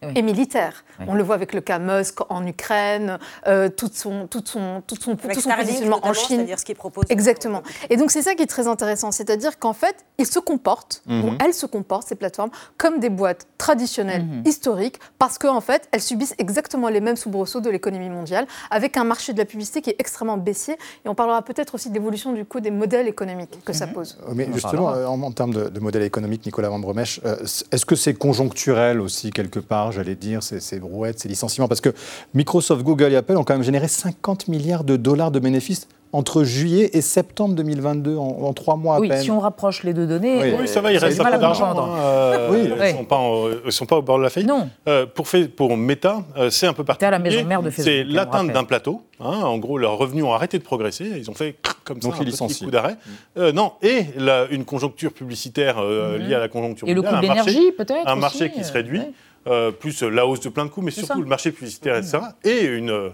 Oui. 0.08 0.12
et 0.16 0.22
militaires. 0.22 0.84
Oui. 1.00 1.06
On 1.08 1.14
le 1.14 1.22
voit 1.22 1.34
avec 1.34 1.52
le 1.54 1.60
cas 1.60 1.78
Musk 1.78 2.20
en 2.30 2.46
Ukraine, 2.46 3.18
euh, 3.46 3.68
tout 3.68 3.90
son, 3.92 4.26
tout 4.26 4.42
son, 4.44 4.82
tout 4.86 4.96
son, 5.00 5.12
Avec 5.12 5.34
tout 5.34 5.40
son 5.40 5.50
positionnement 5.50 6.00
en 6.02 6.12
Chine. 6.12 6.36
c'est-à-dire 6.38 6.58
ce 6.58 6.64
qu'il 6.64 6.76
propose. 6.76 7.04
Exactement. 7.08 7.62
Et 7.90 7.96
donc 7.96 8.10
c'est 8.10 8.22
ça 8.22 8.34
qui 8.34 8.42
est 8.42 8.46
très 8.46 8.66
intéressant, 8.68 9.10
c'est-à-dire 9.12 9.58
qu'en 9.58 9.72
fait, 9.72 9.96
ils 10.18 10.26
se 10.26 10.38
comportent, 10.38 11.02
Mhm. 11.06 11.24
ou 11.24 11.28
elles 11.44 11.54
se 11.54 11.66
comportent, 11.66 12.06
ces 12.08 12.14
plateformes, 12.14 12.50
comme 12.78 13.00
des 13.00 13.10
boîtes 13.10 13.46
traditionnelles, 13.58 14.24
Mhm. 14.24 14.42
historiques, 14.46 14.98
parce 15.18 15.38
qu'en 15.38 15.60
fait, 15.60 15.88
elles 15.92 16.02
subissent 16.02 16.34
exactement 16.38 16.88
les 16.88 17.00
mêmes 17.00 17.16
soubresauts 17.16 17.60
de 17.60 17.70
l'économie 17.70 18.10
mondiale, 18.10 18.46
avec 18.70 18.96
un 18.96 19.04
marché 19.04 19.32
de 19.32 19.38
la 19.38 19.44
publicité 19.44 19.80
qui 19.82 19.90
est 19.90 19.96
extrêmement 19.98 20.36
baissier. 20.36 20.74
Et 21.04 21.08
on 21.08 21.14
parlera 21.14 21.42
peut-être 21.42 21.74
aussi 21.74 21.88
de 21.88 21.94
l'évolution 21.94 22.32
du 22.32 22.44
coup 22.44 22.60
des 22.60 22.70
modèles 22.70 23.08
économiques 23.08 23.58
que 23.64 23.72
ça 23.72 23.86
pose. 23.86 24.18
Euh, 24.28 24.32
Mais 24.34 24.48
justement, 24.52 24.90
euh, 24.92 25.06
en, 25.06 25.20
en 25.22 25.32
termes 25.32 25.52
de, 25.54 25.68
de 25.68 25.80
modèle 25.80 26.02
économique, 26.02 26.44
Nicolas 26.46 26.68
Van 26.68 26.78
Bremech, 26.78 27.20
euh, 27.24 27.36
est-ce 27.72 27.84
que 27.86 27.96
c'est 27.96 28.14
conjoncturel 28.14 29.00
aussi, 29.00 29.30
quelque 29.30 29.58
part, 29.60 29.92
j'allais 29.94 30.14
dire, 30.16 30.42
ces, 30.42 30.60
ces 30.60 30.78
brouettes, 30.78 31.20
ces 31.20 31.28
licenciements 31.28 31.68
Parce 31.68 31.80
que 31.80 31.90
Microsoft, 32.34 32.82
Google 32.82 33.12
et 33.12 33.16
Apple 33.16 33.36
ont 33.36 33.44
quand 33.44 33.54
même 33.54 33.62
généré 33.62 33.88
50 33.88 34.48
milliards 34.48 34.84
de 34.84 34.96
dollars 34.96 35.30
de 35.30 35.38
bénéfices 35.38 35.88
entre 36.12 36.44
juillet 36.44 36.90
et 36.92 37.00
septembre 37.00 37.56
2022, 37.56 38.16
en, 38.16 38.22
en 38.22 38.52
trois 38.52 38.76
mois 38.76 38.96
à 38.96 39.00
Oui, 39.00 39.08
peine. 39.08 39.20
si 39.20 39.32
on 39.32 39.40
rapproche 39.40 39.82
les 39.82 39.92
deux 39.92 40.06
données, 40.06 40.38
Oui. 40.40 40.50
euh, 40.52 40.56
Oui, 40.60 40.68
ça 40.68 40.80
va, 40.80 40.92
il 40.92 40.98
reste 40.98 41.18
un 41.20 41.24
peu 41.24 41.32
à 41.34 41.38
d'argent. 41.38 41.66
comprendre. 41.70 41.92
hein, 41.92 41.98
euh, 42.04 42.48
Oui. 42.52 42.58
Ils 42.66 42.72
Oui. 42.72 42.92
ne 42.92 42.96
sont, 42.98 43.04
pas 43.04 43.16
en- 43.16 43.48
ils 43.66 43.72
sont 43.72 43.86
pas 43.86 43.96
au 43.96 44.02
bord 44.02 44.18
de 44.18 44.22
la 44.22 44.30
faillite. 44.30 44.48
Non. 44.48 44.68
Euh, 44.86 45.06
pour, 45.12 45.26
fait- 45.26 45.48
pour 45.48 45.76
Meta, 45.76 46.22
euh, 46.36 46.50
c'est 46.50 46.68
un 46.68 46.72
peu 46.72 46.84
particulier. 46.84 47.10
la 47.10 47.18
maison 47.18 47.44
mère 47.44 47.62
de 47.62 47.70
Facebook, 47.70 47.84
C'est 47.92 48.04
le 48.04 48.14
l'atteinte 48.14 48.52
d'un 48.52 48.62
plateau. 48.62 49.02
hein. 49.18 49.40
en 49.42 49.58
gros, 49.58 49.76
leurs 49.76 49.98
revenus 49.98 50.22
ont 50.22 50.32
arrêté 50.32 50.56
de 50.58 50.62
progresser. 50.62 51.04
Ils 51.16 51.28
ont 51.30 51.34
fait 51.34 51.56
comme 51.82 52.00
ça 52.00 52.08
Donc 52.10 52.20
un 52.20 52.24
ils 52.24 52.30
petit 52.30 52.64
coup 52.64 52.70
d'arrêt. 52.70 52.94
Euh, 53.36 53.50
non, 53.50 53.72
et 53.82 54.04
la- 54.16 54.46
une 54.52 54.64
conjoncture 54.64 55.12
publicitaire 55.12 55.78
euh, 55.80 56.16
Mhm. 56.20 56.26
liée 56.28 56.34
à 56.34 56.38
la 56.38 56.48
conjoncture 56.48 56.86
Et 56.86 56.94
le 56.94 57.02
mondiale, 57.02 57.20
coût 57.22 57.26
de 57.26 57.32
un 57.32 57.34
marché- 57.34 57.50
l'énergie, 57.50 57.72
peut-être, 57.76 58.06
Un 58.06 58.12
aussi, 58.12 58.20
marché 58.20 58.50
qui 58.52 58.60
euh, 58.60 58.62
se 58.62 58.72
réduit. 58.72 59.00
ouais. 59.00 59.12
Euh, 59.46 59.70
plus 59.70 60.02
la 60.02 60.26
hausse 60.26 60.40
de 60.40 60.48
plein 60.48 60.64
de 60.64 60.70
coûts, 60.70 60.82
mais 60.82 60.90
surtout 60.90 61.08
ça. 61.08 61.14
le 61.16 61.24
marché 61.26 61.52
publicitaire, 61.52 61.96
etc. 61.96 62.18
Et 62.44 62.64
une, 62.64 62.90
euh, 62.90 63.10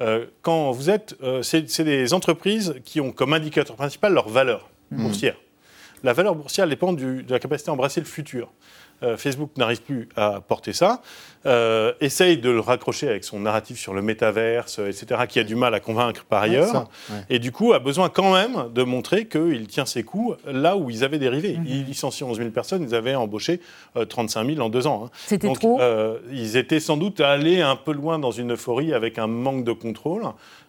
euh, 0.00 0.26
quand 0.42 0.72
vous 0.72 0.90
êtes, 0.90 1.16
euh, 1.22 1.42
c'est 1.42 1.68
c'est 1.70 1.84
des 1.84 2.12
entreprises 2.14 2.74
qui 2.84 3.00
ont 3.00 3.12
comme 3.12 3.32
indicateur 3.32 3.76
principal 3.76 4.12
leur 4.12 4.28
valeur 4.28 4.70
boursière. 4.90 5.36
La 6.04 6.12
valeur 6.12 6.34
boursière 6.36 6.68
dépend 6.68 6.92
du- 6.92 7.22
de 7.24 7.32
la 7.32 7.38
capacité 7.40 7.70
à 7.70 7.72
embrasser 7.72 7.98
le 8.00 8.06
futur. 8.06 8.50
Euh, 9.02 9.16
Facebook 9.16 9.50
n'arrive 9.56 9.82
plus 9.82 10.08
à 10.16 10.40
porter 10.40 10.72
ça, 10.72 11.02
euh, 11.46 11.92
essaye 12.00 12.38
de 12.38 12.48
le 12.48 12.60
raccrocher 12.60 13.08
avec 13.08 13.24
son 13.24 13.40
narratif 13.40 13.76
sur 13.78 13.92
le 13.92 14.00
métaverse, 14.02 14.78
euh, 14.78 14.88
etc., 14.88 15.22
qui 15.28 15.40
a 15.40 15.44
du 15.44 15.56
mal 15.56 15.74
à 15.74 15.80
convaincre 15.80 16.24
par 16.24 16.42
Ouais, 16.42 16.50
ailleurs, 16.50 16.66
ça, 16.68 16.88
ouais. 17.10 17.16
et 17.28 17.38
du 17.40 17.50
coup 17.50 17.72
a 17.72 17.80
besoin 17.80 18.08
quand 18.08 18.32
même 18.32 18.72
de 18.72 18.82
montrer 18.84 19.26
qu'il 19.26 19.66
tient 19.66 19.84
ses 19.84 20.04
coups 20.04 20.38
là 20.46 20.76
où 20.76 20.90
ils 20.90 21.02
avaient 21.02 21.18
dérivé. 21.18 21.58
Ils 21.66 21.84
licencient 21.84 22.28
11 22.28 22.38
000 22.38 22.50
personnes, 22.50 22.84
ils 22.88 22.94
avaient 22.94 23.16
embauché 23.16 23.60
euh, 23.96 24.04
35 24.04 24.46
000 24.46 24.60
en 24.60 24.68
deux 24.68 24.86
ans. 24.86 25.06
hein. 25.06 25.10
C'était 25.26 25.52
trop 25.52 25.80
euh, 25.80 26.18
Ils 26.30 26.56
étaient 26.56 26.80
sans 26.80 26.96
doute 26.96 27.20
allés 27.20 27.60
un 27.62 27.76
peu 27.76 27.92
loin 27.92 28.20
dans 28.20 28.30
une 28.30 28.52
euphorie 28.52 28.94
avec 28.94 29.18
un 29.18 29.26
manque 29.26 29.64
de 29.64 29.72
contrôle, 29.72 30.22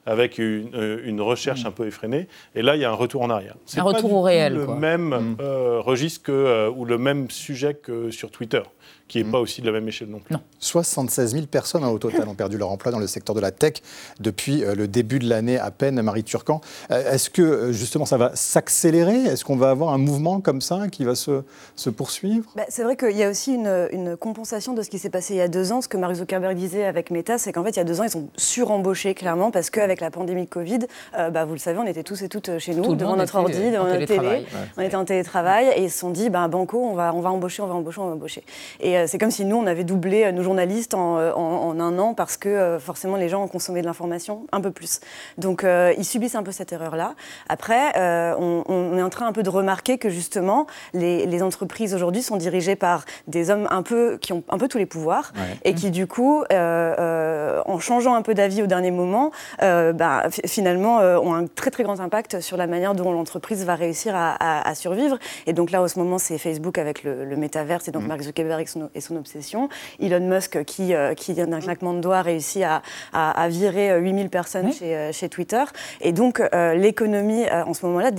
avec 0.06 0.38
une, 0.38 0.70
euh, 0.76 1.02
une 1.04 1.22
recherche 1.22 1.66
un 1.66 1.72
peu 1.72 1.88
effrénée. 1.88 2.28
Et 2.54 2.62
là, 2.62 2.76
il 2.76 2.82
y 2.82 2.86
a 2.86 2.92
un 2.92 2.96
retour 2.96 3.22
en 3.24 3.30
arrière. 3.30 3.56
C'est 3.66 3.80
Un 3.80 3.84
pas 3.84 3.90
retour 3.90 4.10
du 4.10 4.16
au 4.16 4.18
tout 4.20 4.22
réel, 4.22 4.54
Le 4.54 4.66
quoi. 4.66 4.76
même 4.76 5.36
euh, 5.42 5.80
registre 5.80 6.24
que, 6.24 6.32
euh, 6.32 6.70
ou 6.70 6.86
le 6.86 6.98
même 6.98 7.30
sujet 7.32 7.74
que 7.74 8.12
sur 8.12 8.30
Twitter, 8.32 8.62
qui 9.08 9.24
n'est 9.24 9.30
pas 9.32 9.40
aussi 9.40 9.62
de 9.62 9.68
la 9.68 9.72
même 9.72 9.88
échelle 9.88 10.10
non 10.10 10.20
plus. 10.20 10.36
76 10.60 11.34
000 11.34 11.46
personnes 11.46 11.84
hein, 11.84 11.90
au 11.90 12.00
total 12.00 12.28
ont 12.28 12.34
perdu 12.34 12.58
leur 12.58 12.72
emploi 12.72 12.92
dans 12.92 13.00
le 13.00 13.08
secteur 13.08 13.36
de 13.36 13.42
la 13.42 13.52
tech 13.52 13.74
depuis 14.20 14.64
euh, 14.64 14.74
le 14.74 14.88
début 14.88 15.20
de 15.20 15.30
l'année 15.30 15.60
à 15.60 15.70
peine, 15.70 16.02
Marie 16.02 16.24
Turcan. 16.24 16.62
Euh, 16.92 17.14
Est-ce 17.14 17.30
que 17.30 17.42
euh, 17.42 17.72
justement 17.72 18.06
ça 18.06 18.18
va 18.18 18.32
s'accélérer? 18.36 19.26
Est-ce 19.26 19.46
qu'on 19.46 19.58
va 19.58 19.70
avoir 19.70 19.94
un 19.94 20.00
mouvement 20.00 20.42
comme 20.42 20.62
ça 20.62 20.88
qui 20.92 21.04
va 21.06 21.14
se, 21.14 21.44
se 21.76 21.90
poursuivre? 21.90 22.50
Bah, 22.56 22.64
c'est 22.70 22.84
vrai 22.84 22.96
qu'il 22.96 23.16
y 23.16 23.24
a 23.24 23.30
aussi 23.30 23.54
une, 23.54 23.88
une 23.92 24.18
compensation 24.18 24.74
de 24.74 24.82
ce 24.82 24.90
qui 24.90 24.98
s'est 24.98 25.10
passé 25.10 25.36
il 25.36 25.38
y 25.38 25.42
a 25.42 25.48
deux 25.48 25.72
ans. 25.72 25.82
Ce 25.82 25.88
que 25.88 25.98
Mark 25.98 26.16
Zuckerberg 26.16 26.56
disait 26.56 26.86
avec 26.86 27.12
Meta, 27.12 27.38
c'est 27.38 27.52
qu'en 27.52 27.64
fait, 27.64 27.72
il 27.72 27.78
y 27.78 27.80
a 27.80 27.84
deux 27.84 28.02
ans, 28.02 28.04
ils 28.04 28.10
sont 28.10 28.30
surembauchés, 28.38 29.14
clairement, 29.14 29.52
parce 29.52 29.70
qu'avec 29.70 30.02
la 30.02 30.10
pandémie 30.10 30.46
de 30.46 30.50
Covid, 30.50 30.80
euh, 31.18 31.30
bah, 31.30 31.46
vous 31.46 31.54
le 31.54 31.60
savez, 31.60 31.78
on 31.78 31.86
était 31.86 32.04
tous 32.04 32.22
et 32.24 32.30
toutes 32.30 32.58
chez 32.58 32.74
nous, 32.74 32.96
devant 32.96 33.16
notre 33.16 33.36
ordi, 33.36 33.72
devant 33.72 33.86
notre 33.86 34.06
télé. 34.06 34.46
On 34.78 34.82
était 34.82 34.96
en 34.96 35.06
télétravail 35.06 35.68
et 35.76 35.84
ils 35.84 35.92
se 35.92 36.00
sont 36.00 36.10
dit, 36.10 36.30
bah, 36.30 36.48
Banco, 36.48 36.80
on 36.80 36.96
va, 36.96 37.14
on 37.14 37.22
va 37.22 37.30
embaucher, 37.30 37.62
on 37.62 37.68
va 37.68 37.76
embaucher, 37.76 38.02
on 38.02 38.12
embauchées. 38.12 38.44
Et 38.80 38.95
c'est 39.08 39.18
comme 39.18 39.32
si 39.32 39.46
nous, 39.46 39.58
on 39.58 39.68
avait 39.68 39.84
doublé 39.84 40.32
nos 40.32 40.44
journalistes 40.44 40.94
en, 40.94 41.18
en, 41.18 41.80
un 41.80 42.00
an 42.00 42.14
parce 42.14 42.38
que 42.38 42.78
forcément 42.80 43.16
les 43.18 43.30
gens 43.30 43.44
ont 43.44 43.48
consommé 43.48 43.82
de 43.82 43.86
l'information 43.86 44.48
un 44.52 44.62
peu 44.62 44.72
plus. 44.72 45.00
Donc 45.38 45.66
ils 45.98 46.06
subissent 46.06 46.36
un 46.36 46.44
peu 46.44 46.52
cette 46.52 46.72
erreur-là. 46.72 47.16
Après, 47.50 47.94
on, 48.38 48.98
est 48.98 49.02
en 49.02 49.10
train 49.10 49.28
un 49.28 49.34
peu 49.34 49.44
de 49.44 49.50
remarquer 49.50 49.98
que 49.98 50.10
justement, 50.10 50.68
les, 50.94 51.26
les 51.26 51.44
entreprises 51.44 51.94
aujourd'hui 51.94 52.22
sont 52.22 52.38
dirigées 52.38 52.76
par 52.76 53.06
des 53.28 53.50
hommes 53.50 53.68
un 53.72 53.84
peu, 53.84 54.18
qui 54.18 54.34
ont 54.34 54.44
un 54.50 54.58
peu 54.58 54.68
tous 54.68 54.78
les 54.78 54.86
pouvoirs 54.86 55.34
et 55.64 55.74
qui 55.74 55.92
du 55.92 56.08
coup, 56.08 56.44
en 56.52 57.80
changeant 57.80 58.16
un 58.16 58.22
peu 58.22 58.34
d'avis 58.34 58.62
au 58.62 58.68
dernier 58.68 58.92
moment, 58.92 59.32
bah, 59.60 60.24
finalement 60.46 60.98
ont 60.98 61.34
un 61.34 61.48
très 61.48 61.72
très 61.72 61.84
grand 61.84 62.00
impact 62.00 62.40
sur 62.40 62.58
la 62.58 62.68
manière 62.68 62.96
dont 62.96 63.12
l'entreprise 63.12 63.66
va 63.66 63.76
réussir 63.76 64.14
à, 64.16 64.76
survivre. 64.76 65.18
Et 65.48 65.54
donc 65.54 65.72
là, 65.72 65.82
en 65.82 65.88
ce 65.88 66.00
moment, 66.00 66.18
c'est 66.18 66.38
Facebook 66.38 66.78
avec 66.78 67.04
le, 67.04 67.26
le 67.26 67.36
métaverse 67.36 67.88
et 67.88 67.92
donc 67.92 68.04
mm. 68.04 68.08
Mark 68.08 68.22
Zuckerberg 68.22 68.62
et 68.62 68.85
son, 68.86 68.90
et 68.96 69.02
son, 69.02 69.16
obsession. 69.16 69.70
Elon 70.00 70.28
Musk 70.28 70.64
qui, 70.66 70.94
euh, 70.94 71.14
qui 71.14 71.34
d'un 71.34 71.60
claquement 71.60 71.94
de 71.94 72.00
doigts, 72.00 72.22
réussit 72.22 72.64
à, 72.64 72.82
à, 73.14 73.48
virer 73.50 74.00
8000 74.00 74.26
euh, 74.26 74.30
personnes 74.30 74.72
chez, 74.72 74.96
euh, 74.96 75.12
chez, 75.12 75.30
Twitter. 75.30 75.64
Et 76.02 76.12
donc 76.12 76.42
l'économie, 76.54 77.46
en 77.52 77.74
ce 77.74 77.86
moment-là, 77.86 78.12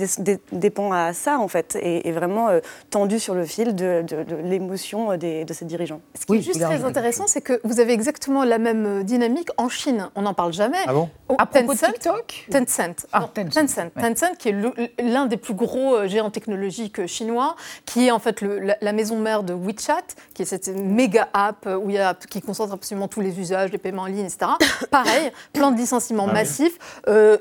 dépend 0.51 0.91
à 0.91 1.13
ça, 1.13 1.39
en 1.39 1.47
fait, 1.47 1.77
et 1.81 2.07
est 2.07 2.11
vraiment 2.11 2.49
tendue 2.89 3.19
sur 3.19 3.33
le 3.33 3.45
fil 3.45 3.75
de, 3.75 4.03
de, 4.07 4.35
l'émotion 4.43 5.17
de 5.17 5.53
ces 5.53 5.65
dirigeants. 5.65 6.01
Ce 6.19 6.25
qui 6.25 6.35
est 6.35 6.41
juste 6.41 6.61
très 6.61 6.83
intéressant, 6.83 7.27
c'est 7.27 7.41
que 7.41 7.59
vous 7.63 7.79
avez 7.79 7.93
exactement 7.93 8.43
la 8.43 8.57
même 8.57 9.03
dynamique 9.03 9.49
en 9.57 9.69
Chine. 9.69 10.09
On 10.15 10.23
n'en 10.23 10.33
parle 10.33 10.53
jamais. 10.53 10.77
Ah 10.85 10.93
bon 10.93 11.09
À 11.37 11.45
propos 11.45 11.73
de 11.73 11.79
TikTok 11.79 12.47
Tencent. 12.51 13.07
Ah, 13.11 13.29
Tencent. 13.33 13.91
Tencent. 13.95 14.37
qui 14.37 14.49
est 14.49 14.55
l'un 14.99 15.25
des 15.25 15.37
plus 15.37 15.53
gros 15.53 16.07
géants 16.07 16.31
technologiques 16.31 17.05
chinois, 17.07 17.55
qui 17.85 18.07
est 18.07 18.11
en 18.11 18.19
fait 18.19 18.41
la, 18.41 18.93
maison 18.93 19.17
mère 19.19 19.43
de 19.43 19.53
WeChat, 19.53 20.15
qui 20.33 20.41
est 20.41 20.45
cette 20.63 20.75
méga 20.75 21.29
app 21.33 21.65
euh, 21.65 21.77
où 21.77 21.89
il 21.89 21.95
y 21.95 21.99
a, 21.99 22.13
qui 22.13 22.41
concentre 22.41 22.73
absolument 22.73 23.07
tous 23.07 23.21
les 23.21 23.39
usages, 23.39 23.71
les 23.71 23.77
paiements 23.77 24.03
en 24.03 24.07
ligne, 24.07 24.25
etc. 24.25 24.51
Pareil, 24.91 25.31
plan 25.53 25.71
de 25.71 25.77
licenciement 25.77 26.27
ah 26.29 26.33
massif, 26.33 26.77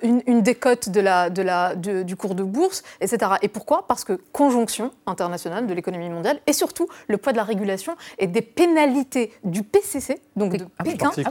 une, 0.02 0.42
décote 0.42 0.88
de 0.88 1.00
la, 1.00 1.30
de 1.30 1.42
la, 1.42 1.74
du 1.74 2.16
cours 2.16 2.34
de 2.34 2.42
bourse, 2.42 2.82
etc. 3.00 3.32
Et 3.42 3.48
pourquoi? 3.48 3.86
Parce 3.88 4.04
que 4.04 4.20
conjonction 4.32 4.92
internationale 5.06 5.66
de 5.66 5.74
l'économie 5.74 6.08
mondiale 6.08 6.40
et 6.46 6.52
surtout 6.52 6.88
le 7.08 7.16
poids 7.16 7.32
de 7.32 7.36
la 7.36 7.44
régulation 7.44 7.96
et 8.18 8.26
des 8.26 8.42
pénalités 8.42 9.32
du 9.44 9.62
PCC, 9.62 10.20
donc 10.36 10.56
de 10.56 10.66
ah 10.78 10.84
Pékin, 10.84 11.10
qui, 11.10 11.22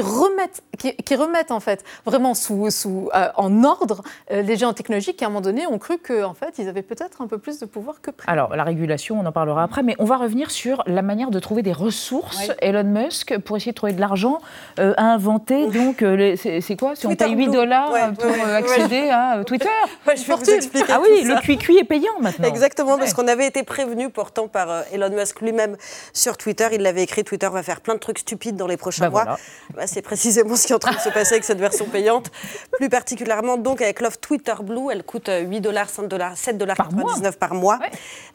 remettent, 0.00 0.62
qui, 0.78 1.14
remettent 1.14 1.50
en 1.50 1.60
fait 1.60 1.84
vraiment 2.04 2.34
sous, 2.34 2.70
sous, 2.70 3.10
en 3.36 3.64
ordre 3.64 4.02
les 4.30 4.56
géants 4.56 4.72
technologiques 4.72 5.18
qui, 5.18 5.24
à 5.24 5.28
un 5.28 5.30
moment 5.30 5.40
donné, 5.40 5.66
ont 5.66 5.78
cru 5.78 5.98
qu'en 5.98 6.30
en 6.30 6.34
fait, 6.34 6.58
ils 6.58 6.68
avaient 6.68 6.82
peut-être 6.82 7.22
un 7.22 7.26
peu 7.26 7.38
plus 7.38 7.60
de 7.60 7.66
pouvoir 7.66 8.00
que 8.00 8.10
prévu. 8.10 8.30
Alors, 8.30 8.56
la 8.56 8.64
régulation, 8.64 9.20
on 9.20 9.26
en 9.26 9.32
parlera 9.32 9.62
après, 9.62 9.82
mais 9.82 9.94
on 9.98 10.04
va 10.04 10.16
revenir 10.16 10.50
sur 10.54 10.82
la 10.86 11.02
manière 11.02 11.30
de 11.30 11.40
trouver 11.40 11.62
des 11.62 11.72
ressources. 11.72 12.50
Elon 12.60 12.84
Musk, 12.84 13.38
pour 13.38 13.56
essayer 13.56 13.72
de 13.72 13.76
trouver 13.76 13.92
de 13.92 14.00
l'argent, 14.00 14.38
euh, 14.78 14.94
a 14.96 15.02
inventé, 15.02 15.66
donc, 15.66 16.02
euh, 16.02 16.36
c'est 16.36 16.76
quoi? 16.76 16.94
Si 16.94 17.06
on 17.06 17.14
paye 17.14 17.34
8 17.34 17.48
dollars 17.48 17.92
pour 18.18 18.30
euh, 18.30 18.56
accéder 18.56 19.10
à 19.10 19.42
Twitter 19.44 19.68
je 20.06 20.24
vais 20.24 20.34
vous 20.34 20.50
expliquer 20.50 20.92
Ah 20.92 21.00
oui, 21.02 21.24
le 21.24 21.40
cuicui 21.40 21.78
est 21.78 21.84
payant 21.84 22.12
maintenant. 22.20 22.48
Exactement, 22.48 22.96
parce 22.98 23.12
qu'on 23.14 23.26
avait 23.26 23.46
été 23.46 23.64
prévenu 23.64 24.10
pourtant 24.10 24.46
par 24.46 24.84
Elon 24.92 25.10
Musk 25.10 25.40
lui-même 25.40 25.76
sur 26.12 26.36
Twitter. 26.36 26.68
Il 26.72 26.82
l'avait 26.82 27.02
écrit, 27.02 27.24
Twitter 27.24 27.48
va 27.50 27.62
faire 27.62 27.80
plein 27.80 27.94
de 27.94 27.98
trucs 27.98 28.20
stupides 28.20 28.56
dans 28.56 28.68
les 28.68 28.76
prochains 28.76 29.10
bah 29.10 29.24
mois. 29.24 29.38
Bah, 29.74 29.86
c'est 29.86 30.02
précisément 30.02 30.54
ce 30.56 30.66
qui 30.66 30.72
est 30.72 30.76
en 30.76 30.78
train 30.78 30.94
de 30.94 31.00
se 31.00 31.08
passer 31.08 31.34
avec 31.34 31.44
cette 31.44 31.58
version 31.58 31.86
payante. 31.86 32.30
Plus 32.78 32.88
particulièrement 32.88 33.56
donc 33.56 33.82
avec 33.82 34.00
l'offre 34.00 34.18
Twitter 34.20 34.54
Blue, 34.62 34.92
elle 34.92 35.02
coûte 35.02 35.28
8 35.28 35.60
dollars, 35.60 35.88
5 35.88 36.06
dollars, 36.06 36.36
7 36.36 36.58
dollars 36.58 36.76
par 36.76 36.92
mois. 36.92 37.14
par 37.38 37.54
mois. 37.54 37.80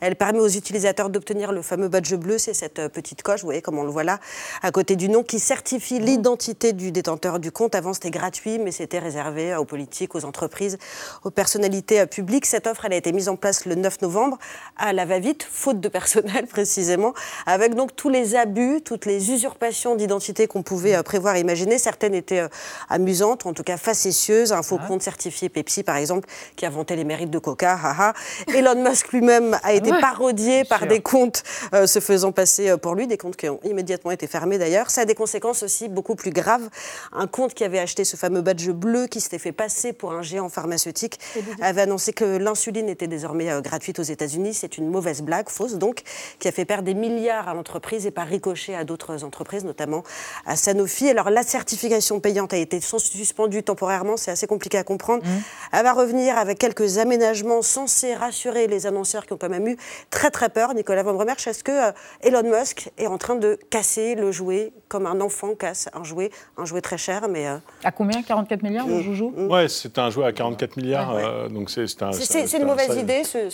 Elle 0.02 0.16
permet 0.16 0.40
aux 0.40 0.50
utilisateurs 0.50 1.10
d'obtenir 1.10 1.52
le 1.52 1.62
fameux 1.62 1.88
badge 1.88 2.09
bleu, 2.16 2.38
c'est 2.38 2.54
cette 2.54 2.80
euh, 2.80 2.90
petite 2.90 3.22
coche, 3.22 3.42
vous 3.42 3.48
voyez 3.48 3.62
comme 3.62 3.78
on 3.78 3.84
le 3.84 3.90
voit 3.90 4.04
là, 4.04 4.20
à 4.62 4.72
côté 4.72 4.96
du 4.96 5.10
nom, 5.10 5.24
qui 5.24 5.40
certifie 5.40 6.00
l'identité 6.00 6.74
du 6.74 6.92
détenteur 6.92 7.40
du 7.40 7.52
compte. 7.52 7.76
Avant, 7.76 7.94
c'était 7.94 8.12
gratuit, 8.12 8.60
mais 8.60 8.72
c'était 8.72 9.00
réservé 9.00 9.56
aux 9.56 9.66
politiques, 9.66 10.16
aux 10.16 10.26
entreprises, 10.26 10.78
aux 11.24 11.30
personnalités 11.32 12.02
euh, 12.02 12.06
publiques. 12.06 12.46
Cette 12.46 12.68
offre, 12.68 12.86
elle 12.86 12.94
a 12.94 12.98
été 12.98 13.12
mise 13.12 13.30
en 13.30 13.36
place 13.36 13.66
le 13.66 13.76
9 13.76 14.02
novembre 14.02 14.38
à 14.78 14.94
la 14.94 15.06
va-vite, 15.06 15.48
faute 15.52 15.80
de 15.80 15.90
personnel 15.90 16.48
précisément, 16.50 17.14
avec 17.46 17.76
donc 17.76 17.96
tous 17.96 18.10
les 18.10 18.36
abus, 18.36 18.82
toutes 18.84 19.06
les 19.06 19.32
usurpations 19.32 19.96
d'identité 19.96 20.48
qu'on 20.48 20.64
pouvait 20.64 20.96
euh, 20.96 21.04
prévoir 21.04 21.38
imaginer. 21.38 21.78
Certaines 21.78 22.14
étaient 22.14 22.48
amusantes, 22.90 23.46
en 23.46 23.54
tout 23.54 23.64
cas 23.64 23.78
facétieuses. 23.78 24.52
Un 24.52 24.64
faux 24.64 24.80
compte 24.88 25.02
certifié 25.02 25.50
Pepsi, 25.50 25.84
par 25.84 25.98
exemple, 25.98 26.28
qui 26.56 26.66
a 26.66 26.70
vanté 26.70 26.96
les 26.96 27.04
mérites 27.04 27.30
de 27.30 27.40
Coca. 27.40 27.74
Haha. 27.74 28.14
Elon 28.54 28.84
Musk 28.84 29.12
lui-même 29.12 29.58
a 29.64 29.74
été 29.74 29.92
parodié 30.00 30.64
par 30.64 30.88
des 30.88 31.02
comptes 31.02 31.44
euh, 31.74 31.88
se 31.88 31.99
faisant 32.00 32.32
passer 32.32 32.70
euh, 32.70 32.78
pour 32.78 32.96
lui, 32.96 33.08
des 33.08 33.18
comptes 33.18 33.36
qui 33.36 33.50
ont 33.50 33.60
immédiatement 33.64 34.12
été 34.12 34.28
fermés 34.28 34.58
d'ailleurs. 34.58 34.90
Ça 34.90 35.02
a 35.02 35.06
des 35.06 35.16
conséquences 35.16 35.64
aussi 35.64 35.88
beaucoup 35.88 36.16
plus 36.16 36.32
graves. 36.32 36.70
Un 37.14 37.28
compte 37.28 37.54
qui 37.54 37.64
avait 37.64 37.80
acheté 37.80 38.04
ce 38.04 38.16
fameux 38.18 38.42
badge 38.42 38.70
bleu, 38.70 39.08
qui 39.08 39.22
s'était 39.22 39.40
fait 39.40 39.52
passer 39.52 39.94
pour 39.94 40.14
un 40.14 40.22
géant 40.22 40.50
pharmaceutique, 40.50 41.20
avait 41.62 41.82
annoncé 41.82 42.14
que 42.14 42.26
l'insuline 42.38 42.90
était 42.90 43.08
désormais 43.08 43.50
euh, 43.50 43.62
gratuite 43.62 44.00
aux 44.00 44.04
États-Unis. 44.04 44.54
C'est 44.54 44.78
une 44.78 44.90
mauvaise 44.90 45.22
blague, 45.22 45.50
fausse 45.50 45.76
donc, 45.76 46.02
qui 46.40 46.48
a 46.48 46.52
fait 46.52 46.66
perdre 46.66 46.84
des 46.84 46.94
milliards 46.94 47.48
à 47.48 47.54
l'entreprise 47.54 48.06
et 48.06 48.12
par 48.12 48.28
ricochet 48.28 48.76
à 48.76 48.84
d'autres 48.84 49.24
entreprises, 49.24 49.64
notamment 49.64 50.04
à 50.46 50.56
Sanofi. 50.56 51.10
Alors 51.10 51.30
la 51.30 51.44
certification 51.44 52.20
payante 52.20 52.54
a 52.54 52.58
été 52.58 52.80
suspendue 52.82 53.64
temporairement, 53.64 54.18
c'est 54.18 54.32
assez 54.32 54.48
compliqué 54.48 54.78
à 54.78 54.84
comprendre. 54.84 55.24
Mmh. 55.24 55.42
Elle 55.74 55.84
va 55.84 55.94
revenir 55.94 56.38
avec 56.38 56.58
quelques 56.60 56.98
aménagements 56.98 57.62
censés 57.62 58.16
rassurer 58.16 58.68
les 58.68 58.86
annonceurs 58.86 59.26
qui 59.26 59.34
ont 59.34 59.38
quand 59.38 59.50
même 59.50 59.68
eu 59.68 59.78
très 60.10 60.32
très 60.32 60.50
peur. 60.50 60.74
Nicolas 60.74 61.04
Van 61.04 61.18
est-ce 61.48 61.64
que 61.64 61.72
euh, 61.72 61.89
Elon 62.22 62.44
Musk 62.44 62.92
est 62.98 63.08
en 63.08 63.18
train 63.18 63.36
de 63.36 63.58
casser 63.70 64.16
le 64.16 64.32
jouet 64.32 64.72
comme 64.88 65.06
un 65.06 65.22
enfant 65.22 65.56
casse 65.56 65.90
un 65.94 66.04
jouet, 66.04 66.32
un 66.58 66.66
jouet 66.66 66.82
très 66.82 66.98
cher, 66.98 67.28
mais... 67.30 67.48
Euh, 67.48 67.58
à 67.84 67.92
combien 67.92 68.22
44 68.22 68.64
milliards 68.64 68.88
le 68.88 68.96
mm. 68.96 69.04
joujou 69.04 69.34
mm. 69.36 69.52
Ouais, 69.52 69.68
c'est 69.68 69.98
un 69.98 70.10
jouet 70.10 70.26
à 70.26 70.32
44 70.32 70.78
milliards, 70.78 71.16
euh, 71.16 71.50
donc 71.50 71.70
c'est 71.70 72.02
un... 72.02 72.12
C'est 72.12 72.58
une 72.58 72.66
mauvaise 72.66 72.96
idée, 72.98 73.24
ce... 73.24 73.50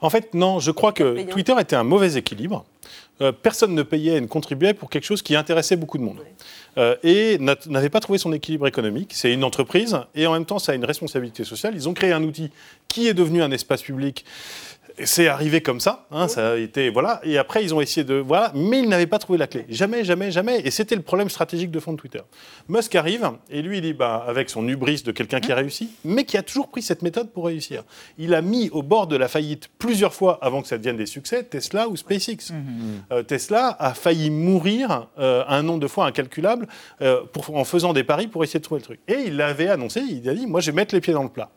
En 0.00 0.10
fait, 0.10 0.34
non, 0.34 0.60
je 0.60 0.70
crois 0.70 0.92
que 0.92 1.22
Twitter 1.24 1.54
était 1.58 1.76
un 1.76 1.84
mauvais 1.84 2.14
équilibre. 2.14 2.64
personne 3.42 3.74
ne 3.74 3.82
payait 3.82 4.16
et 4.16 4.20
ne 4.20 4.26
contribuait 4.26 4.74
pour 4.74 4.90
quelque 4.90 5.04
chose 5.04 5.22
qui 5.22 5.34
intéressait 5.36 5.76
beaucoup 5.76 5.98
de 5.98 6.02
monde. 6.04 6.20
Euh, 6.78 6.94
et 7.02 7.38
n'avait 7.38 7.88
pas 7.88 8.00
trouvé 8.00 8.18
son 8.18 8.32
équilibre 8.34 8.66
économique. 8.66 9.12
C'est 9.14 9.32
une 9.32 9.44
entreprise 9.44 9.98
et 10.14 10.26
en 10.26 10.32
même 10.32 10.44
temps, 10.44 10.58
ça 10.58 10.72
a 10.72 10.74
une 10.74 10.84
responsabilité 10.84 11.42
sociale. 11.42 11.74
Ils 11.74 11.88
ont 11.88 11.94
créé 11.94 12.12
un 12.12 12.22
outil 12.22 12.50
qui 12.86 13.08
est 13.08 13.14
devenu 13.14 13.42
un 13.42 13.50
espace 13.50 13.82
public 13.82 14.26
c'est 15.04 15.28
arrivé 15.28 15.60
comme 15.60 15.80
ça, 15.80 16.06
hein, 16.10 16.28
ça 16.28 16.52
a 16.52 16.56
été 16.56 16.88
voilà. 16.88 17.20
Et 17.24 17.38
après, 17.38 17.62
ils 17.62 17.74
ont 17.74 17.80
essayé 17.80 18.04
de 18.04 18.14
voilà, 18.14 18.52
mais 18.54 18.80
ils 18.80 18.88
n'avaient 18.88 19.06
pas 19.06 19.18
trouvé 19.18 19.38
la 19.38 19.46
clé. 19.46 19.66
Jamais, 19.68 20.04
jamais, 20.04 20.30
jamais. 20.30 20.60
Et 20.64 20.70
c'était 20.70 20.96
le 20.96 21.02
problème 21.02 21.28
stratégique 21.28 21.70
de 21.70 21.80
fond 21.80 21.92
de 21.92 21.98
Twitter. 21.98 22.20
Musk 22.68 22.94
arrive 22.94 23.30
et 23.50 23.62
lui, 23.62 23.78
il 23.78 23.82
dit 23.82 23.92
bah, 23.92 24.24
avec 24.26 24.50
son 24.50 24.66
hubris 24.68 25.02
de 25.02 25.12
quelqu'un 25.12 25.40
qui 25.40 25.52
a 25.52 25.54
réussi, 25.54 25.90
mais 26.04 26.24
qui 26.24 26.36
a 26.36 26.42
toujours 26.42 26.68
pris 26.68 26.82
cette 26.82 27.02
méthode 27.02 27.30
pour 27.30 27.46
réussir. 27.46 27.84
Il 28.18 28.34
a 28.34 28.42
mis 28.42 28.70
au 28.70 28.82
bord 28.82 29.06
de 29.06 29.16
la 29.16 29.28
faillite 29.28 29.68
plusieurs 29.78 30.14
fois 30.14 30.38
avant 30.42 30.62
que 30.62 30.68
ça 30.68 30.78
devienne 30.78 30.96
des 30.96 31.06
succès 31.06 31.44
Tesla 31.44 31.88
ou 31.88 31.96
SpaceX. 31.96 32.50
Mmh. 32.50 32.62
Euh, 33.12 33.22
Tesla 33.22 33.76
a 33.78 33.94
failli 33.94 34.30
mourir 34.30 35.08
euh, 35.18 35.44
un 35.48 35.62
nombre 35.62 35.80
de 35.80 35.88
fois 35.88 36.06
incalculable 36.06 36.68
euh, 37.02 37.22
pour, 37.32 37.54
en 37.54 37.64
faisant 37.64 37.92
des 37.92 38.04
paris 38.04 38.28
pour 38.28 38.44
essayer 38.44 38.60
de 38.60 38.64
trouver 38.64 38.80
le 38.80 38.84
truc. 38.84 39.00
Et 39.08 39.24
il 39.26 39.36
l'avait 39.36 39.68
annoncé. 39.68 40.00
Il 40.00 40.28
a 40.28 40.34
dit 40.34 40.46
moi, 40.46 40.60
je 40.60 40.70
vais 40.70 40.76
mettre 40.76 40.94
les 40.94 41.00
pieds 41.00 41.12
dans 41.12 41.22
le 41.22 41.28
plat 41.28 41.50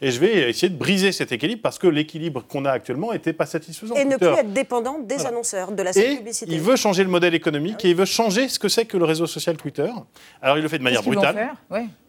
et 0.00 0.10
je 0.10 0.20
vais 0.20 0.50
essayer 0.50 0.68
de 0.68 0.76
briser 0.76 1.12
cet 1.12 1.32
équilibre 1.32 1.62
parce 1.62 1.78
que 1.78 1.86
l'équilibre 1.86 2.44
qu'on 2.46 2.64
a 2.64 2.72
actuellement 2.84 3.12
n'était 3.12 3.32
pas 3.32 3.46
satisfaisant. 3.46 3.94
Et 3.94 4.04
ne 4.04 4.16
plus 4.16 4.26
être 4.26 4.52
dépendant 4.52 4.98
des 4.98 5.24
annonceurs, 5.24 5.72
de 5.72 5.82
la 5.82 5.90
et 5.96 6.16
publicité. 6.16 6.52
Il 6.52 6.60
veut 6.60 6.76
changer 6.76 7.02
le 7.02 7.08
modèle 7.08 7.34
économique 7.34 7.82
et 7.84 7.90
il 7.90 7.96
veut 7.96 8.04
changer 8.04 8.48
ce 8.48 8.58
que 8.58 8.68
c'est 8.68 8.84
que 8.84 8.98
le 8.98 9.06
réseau 9.06 9.26
social 9.26 9.56
Twitter. 9.56 9.90
Alors 10.42 10.58
il 10.58 10.62
le 10.62 10.68
fait 10.68 10.78
de 10.78 10.82
manière 10.82 11.02
brutale. 11.02 11.52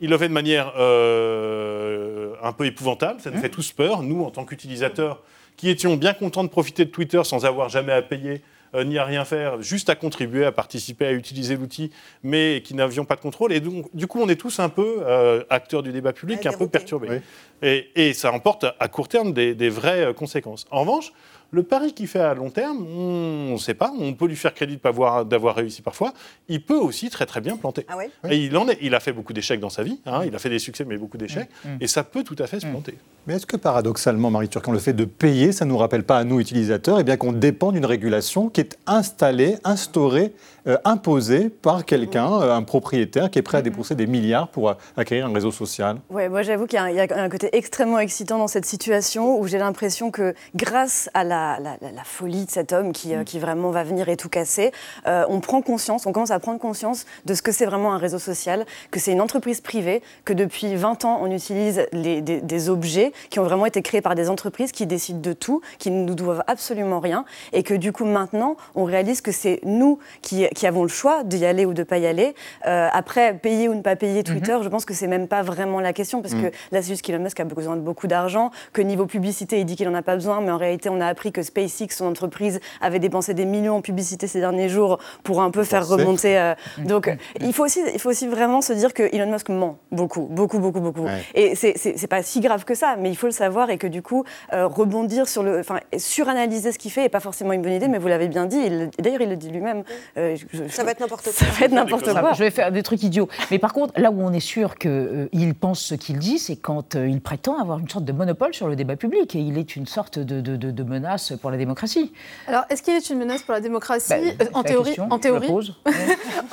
Il 0.02 0.10
le 0.10 0.18
fait 0.18 0.28
de 0.28 0.34
manière 0.34 0.74
euh, 0.78 2.34
un 2.44 2.52
peu 2.52 2.66
épouvantable. 2.66 3.22
Ça 3.22 3.32
nous 3.32 3.38
mmh. 3.38 3.42
fait 3.42 3.50
tous 3.50 3.72
peur. 3.72 4.04
Nous, 4.04 4.22
en 4.24 4.32
tant 4.32 4.44
qu'utilisateurs, 4.44 5.24
qui 5.56 5.70
étions 5.70 5.96
bien 5.96 6.14
contents 6.14 6.44
de 6.44 6.50
profiter 6.50 6.84
de 6.84 6.90
Twitter 6.90 7.22
sans 7.24 7.46
avoir 7.46 7.70
jamais 7.70 7.94
à 7.94 8.02
payer 8.02 8.42
ni 8.84 8.98
à 8.98 9.06
rien 9.06 9.26
faire, 9.26 9.62
juste 9.62 9.90
à 9.90 9.96
contribuer, 9.96 10.46
à 10.46 10.52
participer, 10.52 11.06
à 11.06 11.12
utiliser 11.14 11.56
l'outil, 11.56 11.92
mais 12.24 12.62
qui 12.64 12.74
n'avions 12.74 13.06
pas 13.06 13.16
de 13.16 13.22
contrôle. 13.22 13.54
Et 13.54 13.60
donc, 13.60 13.88
du 13.96 14.08
coup, 14.08 14.20
on 14.22 14.28
est 14.30 14.36
tous 14.36 14.60
un 14.60 14.70
peu 14.70 14.98
euh, 15.02 15.44
acteurs 15.50 15.84
du 15.84 15.92
débat 15.92 16.14
public, 16.14 16.46
un 16.46 16.54
peu 16.54 16.68
perturbés. 16.68 17.22
Et, 17.62 18.14
ça 18.14 18.32
emporte 18.32 18.66
à 18.80 18.88
court 18.88 19.08
terme 19.08 19.34
des, 19.34 19.70
vraies 19.70 20.06
euh, 20.06 20.14
conséquences. 20.14 20.66
En 20.72 20.82
revanche, 20.82 21.12
le 21.56 21.64
pari 21.64 21.94
qu'il 21.94 22.08
fait 22.08 22.20
à 22.20 22.34
long 22.34 22.50
terme, 22.50 22.86
on 22.86 23.54
ne 23.54 23.58
sait 23.58 23.74
pas, 23.74 23.94
on 23.98 24.14
peut 24.14 24.28
lui 24.28 24.36
faire 24.36 24.54
crédit 24.54 24.78
d'avoir 24.78 25.56
réussi 25.56 25.82
parfois. 25.82 26.14
Il 26.50 26.62
peut 26.62 26.76
aussi 26.76 27.10
très 27.10 27.26
très 27.26 27.40
bien 27.40 27.56
planter. 27.56 27.86
Ah 27.88 27.96
et 28.30 28.38
il 28.38 28.58
en 28.58 28.68
est, 28.68 28.78
il 28.82 28.94
a 28.94 29.00
fait 29.00 29.14
beaucoup 29.14 29.32
d'échecs 29.32 29.62
dans 29.62 29.70
sa 29.70 29.82
vie. 29.82 30.02
Hein. 30.06 30.24
il 30.26 30.36
a 30.36 30.40
fait 30.40 30.50
des 30.50 30.60
succès, 30.60 30.84
mais 30.84 30.98
beaucoup 30.98 31.18
d'échecs. 31.18 31.50
Mm. 31.64 31.70
Mm. 31.70 31.78
Et 31.80 31.88
ça 31.88 32.04
peut 32.04 32.24
tout 32.24 32.36
à 32.40 32.48
fait 32.48 32.60
se 32.60 32.68
mm. 32.68 32.72
planter. 32.72 32.98
Mais 33.26 33.36
est-ce 33.36 33.46
que 33.46 33.58
paradoxalement, 33.58 34.30
Marie 34.30 34.50
Turcan, 34.50 34.74
le 34.74 34.80
fait 34.80 34.94
de 34.94 35.06
payer, 35.06 35.52
ça 35.54 35.66
ne 35.66 35.72
nous 35.72 35.78
rappelle 35.78 36.04
pas 36.04 36.18
à 36.18 36.24
nous 36.26 36.40
utilisateurs, 36.40 36.98
et 36.98 37.02
eh 37.02 37.04
bien 37.04 37.18
qu'on 37.18 37.32
dépend 37.32 37.72
d'une 37.72 37.86
régulation 37.86 38.50
qui 38.50 38.62
est 38.62 38.78
installée, 38.86 39.56
instaurée 39.64 40.34
euh, 40.68 40.78
imposé 40.84 41.50
par 41.50 41.86
quelqu'un, 41.86 42.32
euh, 42.34 42.54
un 42.54 42.64
propriétaire 42.64 43.32
qui 43.32 43.40
est 43.40 43.44
prêt 43.44 43.60
à 43.60 43.62
débourser 43.62 43.96
des 43.96 44.08
milliards 44.08 44.50
pour 44.50 44.76
acquérir 44.98 45.26
un 45.28 45.34
réseau 45.34 45.52
social? 45.52 45.98
Ouais, 46.10 46.28
moi 46.28 46.44
j'avoue 46.44 46.68
qu'il 46.68 46.78
y, 46.80 47.00
a 47.00 47.08
un 47.24 47.30
côté 47.30 47.50
extrêmement 47.54 48.00
excitant 48.00 48.38
dans 48.38 48.48
cette 48.48 48.66
situation 48.66 49.40
où 49.40 49.48
j'ai 49.48 49.58
l'impression 49.58 50.12
que 50.12 50.36
grâce 50.56 51.10
à 51.14 51.24
la, 51.24 51.45
la, 51.60 52.04
folie 52.04 52.46
de 52.46 52.52
cet 52.52 52.72
homme 52.74 52.92
qui, 52.92 53.14
euh, 53.14 53.22
mm. 53.22 53.26
qui, 53.26 53.40
vraiment 53.40 53.72
va 53.72 53.84
venir 53.84 54.10
et 54.10 54.18
tout 54.18 54.30
casser. 54.30 54.72
Euh, 55.08 55.26
on 55.30 55.40
prend 55.40 55.62
conscience, 55.62 56.06
on 56.06 56.12
commence 56.12 56.32
à 56.32 56.40
prendre 56.40 56.60
conscience 56.60 57.06
de 57.26 57.34
ce 57.34 57.42
que 57.42 57.52
c'est 57.52 57.66
vraiment 57.66 57.94
un 57.94 57.98
réseau 57.98 58.20
social, 58.20 58.66
que 58.92 59.00
c'est 59.00 59.12
une 59.12 59.22
entreprise 59.22 59.62
privée, 59.62 60.02
que 60.24 60.34
depuis 60.34 60.76
20 60.76 61.06
ans, 61.06 61.20
on 61.22 61.32
utilise 61.32 61.86
les, 61.92 62.22
des, 62.22 62.70
objets 62.70 63.12
qui 63.30 63.40
ont 63.40 63.44
vraiment 63.44 63.66
été 63.66 63.82
créés 63.82 64.02
par 64.02 64.16
des 64.16 64.30
entreprises 64.30 64.72
qui 64.72 64.88
décident 64.88 65.20
de 65.20 65.34
tout, 65.34 65.62
qui 65.78 65.92
ne 65.92 66.04
nous 66.04 66.16
doivent 66.16 66.44
absolument 66.48 67.00
rien, 67.00 67.26
et 67.54 67.64
que 67.64 67.74
du 67.74 67.92
coup, 67.92 68.06
maintenant, 68.06 68.56
on 68.76 68.86
réalise 68.86 69.22
que 69.22 69.32
c'est 69.32 69.60
nous 69.64 70.00
qui, 70.22 70.48
qui, 70.56 70.66
avons 70.66 70.84
le 70.84 70.90
choix 70.90 71.24
d'y 71.24 71.46
aller 71.46 71.66
ou 71.66 71.74
de 71.74 71.82
ne 71.82 71.86
pas 71.86 71.98
y 71.98 72.08
aller. 72.08 72.34
Euh, 72.66 72.88
après, 72.92 73.34
payer 73.36 73.70
ou 73.70 73.76
ne 73.76 73.82
pas 73.82 73.96
payer 73.96 74.24
Twitter, 74.24 74.54
mm-hmm. 74.54 74.64
je 74.64 74.70
pense 74.70 74.86
que 74.86 74.94
c'est 74.94 75.08
même 75.08 75.28
pas 75.28 75.44
vraiment 75.44 75.80
la 75.80 75.94
question, 75.94 76.22
parce 76.22 76.34
mm. 76.34 76.42
que 76.44 76.48
là, 76.72 76.82
c'est 76.82 76.90
juste 76.90 77.02
qu'Elon 77.04 77.20
Musk 77.20 77.40
a 77.40 77.44
besoin 77.44 77.76
de 77.76 77.82
beaucoup 77.82 78.08
d'argent, 78.08 78.52
que 78.74 78.82
niveau 78.82 79.06
publicité, 79.06 79.60
il 79.60 79.66
dit 79.66 79.76
qu'il 79.76 79.88
n'en 79.88 79.98
a 79.98 80.02
pas 80.02 80.16
besoin, 80.16 80.42
mais 80.42 80.52
en 80.52 80.58
réalité, 80.58 80.90
on 80.90 81.02
a 81.02 81.08
appris 81.08 81.32
que 81.36 81.44
SpaceX, 81.44 81.88
son 81.90 82.06
entreprise, 82.06 82.60
avait 82.82 83.00
dépensé 83.00 83.34
des 83.34 83.46
millions 83.46 83.76
en 83.76 83.82
publicité 83.82 84.28
ces 84.28 84.40
derniers 84.40 84.70
jours 84.70 85.00
pour 85.24 85.42
un 85.42 85.52
peu 85.52 85.64
faire 85.64 85.88
remonter. 85.88 86.40
Euh, 86.40 86.56
donc, 86.80 87.16
il 87.42 87.54
faut, 87.54 87.66
aussi, 87.66 87.82
il 87.94 88.00
faut 88.00 88.10
aussi 88.10 88.28
vraiment 88.28 88.62
se 88.62 88.72
dire 88.72 88.94
que 88.94 89.04
Elon 89.14 89.30
Musk 89.32 89.50
ment 89.50 89.78
beaucoup, 89.92 90.28
beaucoup, 90.32 90.60
beaucoup, 90.60 90.80
beaucoup. 90.80 91.06
Et 91.34 91.56
c'est 91.56 92.08
pas 92.08 92.24
si 92.24 92.40
grave 92.40 92.64
que 92.64 92.74
ça, 92.74 92.96
mais 92.98 93.10
il 93.10 93.16
faut 93.16 93.28
le 93.28 93.34
savoir 93.34 93.70
et 93.70 93.78
que 93.78 93.88
du 93.88 94.02
coup, 94.02 94.24
euh, 94.54 94.68
rebondir 94.68 95.28
sur 95.28 95.44
le. 95.44 95.60
Enfin, 95.60 95.80
suranalyser 95.98 96.72
ce 96.72 96.80
qu'il 96.80 96.92
fait 96.92 97.02
n'est 97.02 97.10
pas 97.10 97.20
forcément 97.20 97.52
une 97.52 97.62
bonne 97.62 97.74
idée, 97.74 97.88
mais 97.88 97.98
vous 97.98 98.08
l'avez 98.08 98.30
bien 98.30 98.46
dit, 98.46 98.70
d'ailleurs, 99.00 99.22
il 99.22 99.30
le 99.30 99.36
dit 99.36 99.50
lui-même. 99.50 99.84
Euh, 100.18 100.38
ça 100.70 100.84
va 100.84 100.92
être 100.92 101.02
n'importe 101.02 101.24
quoi. 101.24 101.34
Ça 101.34 101.46
va 101.46 101.66
être 101.66 101.72
n'importe 101.74 102.12
quoi. 102.14 102.34
Je 102.34 102.44
vais 102.44 102.52
faire 102.52 102.72
des 102.72 102.84
trucs 102.84 103.04
idiots. 103.04 103.28
Mais 103.52 103.60
par 103.60 103.74
contre, 103.74 104.00
là 104.00 104.10
où 104.12 104.22
on 104.22 104.32
est 104.32 104.40
sûr 104.40 104.76
qu'il 104.76 105.56
pense 105.60 105.82
ce 105.82 105.96
qu'il 105.96 106.18
dit, 106.18 106.40
c'est 106.40 106.56
quand 106.56 106.96
il 106.96 107.20
prétend 107.20 107.60
avoir 107.60 107.80
une 107.80 107.90
sorte 107.90 108.06
de 108.06 108.14
monopole 108.14 108.54
sur 108.54 108.68
le 108.68 108.76
débat 108.76 108.96
public 108.96 109.36
et 109.36 109.40
il 109.40 109.58
est 109.58 109.76
une 109.76 109.86
sorte 109.86 110.20
de, 110.20 110.42
de, 110.42 110.84
menace 110.84 111.15
pour 111.40 111.52
la 111.52 111.58
démocratie. 111.58 112.12
Alors, 112.48 112.64
est-ce 112.70 112.82
qu'il 112.82 112.94
est 112.94 113.10
une 113.10 113.20
menace 113.20 113.44
pour 113.44 113.54
la 113.54 113.62
démocratie? 113.62 114.10
Bah, 114.10 114.18
euh, 114.18 114.46
en, 114.54 114.64
théorie, 114.64 114.96
en, 115.00 115.20
théorie, 115.20 115.50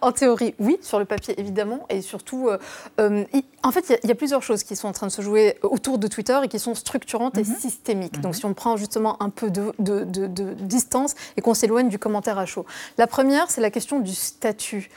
en, 0.00 0.12
théorie, 0.12 0.54
oui, 0.58 0.78
sur 0.80 0.98
le 0.98 1.04
papier 1.04 1.38
évidemment, 1.38 1.86
et 1.88 2.00
surtout, 2.02 2.48
euh, 2.48 2.58
euh, 3.00 3.24
en 3.62 3.72
fait, 3.72 3.98
il 4.02 4.08
y, 4.08 4.12
a 4.12 4.14
plusieurs 4.14 4.42
choses 4.42 4.62
qui 4.62 4.76
sont 4.76 4.88
en 4.88 4.92
train 4.92 5.06
de 5.06 5.12
se 5.12 5.22
jouer 5.22 5.58
autour 5.62 5.98
de 5.98 6.06
Twitter 6.06 6.38
et 6.42 6.48
qui 6.48 6.58
sont 6.58 6.74
structurantes 6.74 7.38
et 7.38 7.44
mhm. 7.44 7.56
systémiques. 7.56 8.20
Donc, 8.20 8.34
mhm. 8.34 8.38
si 8.38 8.44
on 8.46 8.54
prend 8.54 8.76
justement 8.76 9.22
un 9.22 9.30
peu 9.30 9.50
de, 9.50 9.72
de 9.78 10.54
distance 10.54 11.14
et 11.36 11.40
qu'on 11.40 11.54
s'éloigne 11.54 11.88
du 11.88 11.98
commentaire 11.98 12.38
à 12.38 12.46
chaud. 12.46 12.66
La 12.98 13.06
première, 13.06 13.50
c'est 13.50 13.60
la 13.60 13.70
question 13.70 14.00
du 14.00 14.14
statut 14.14 14.90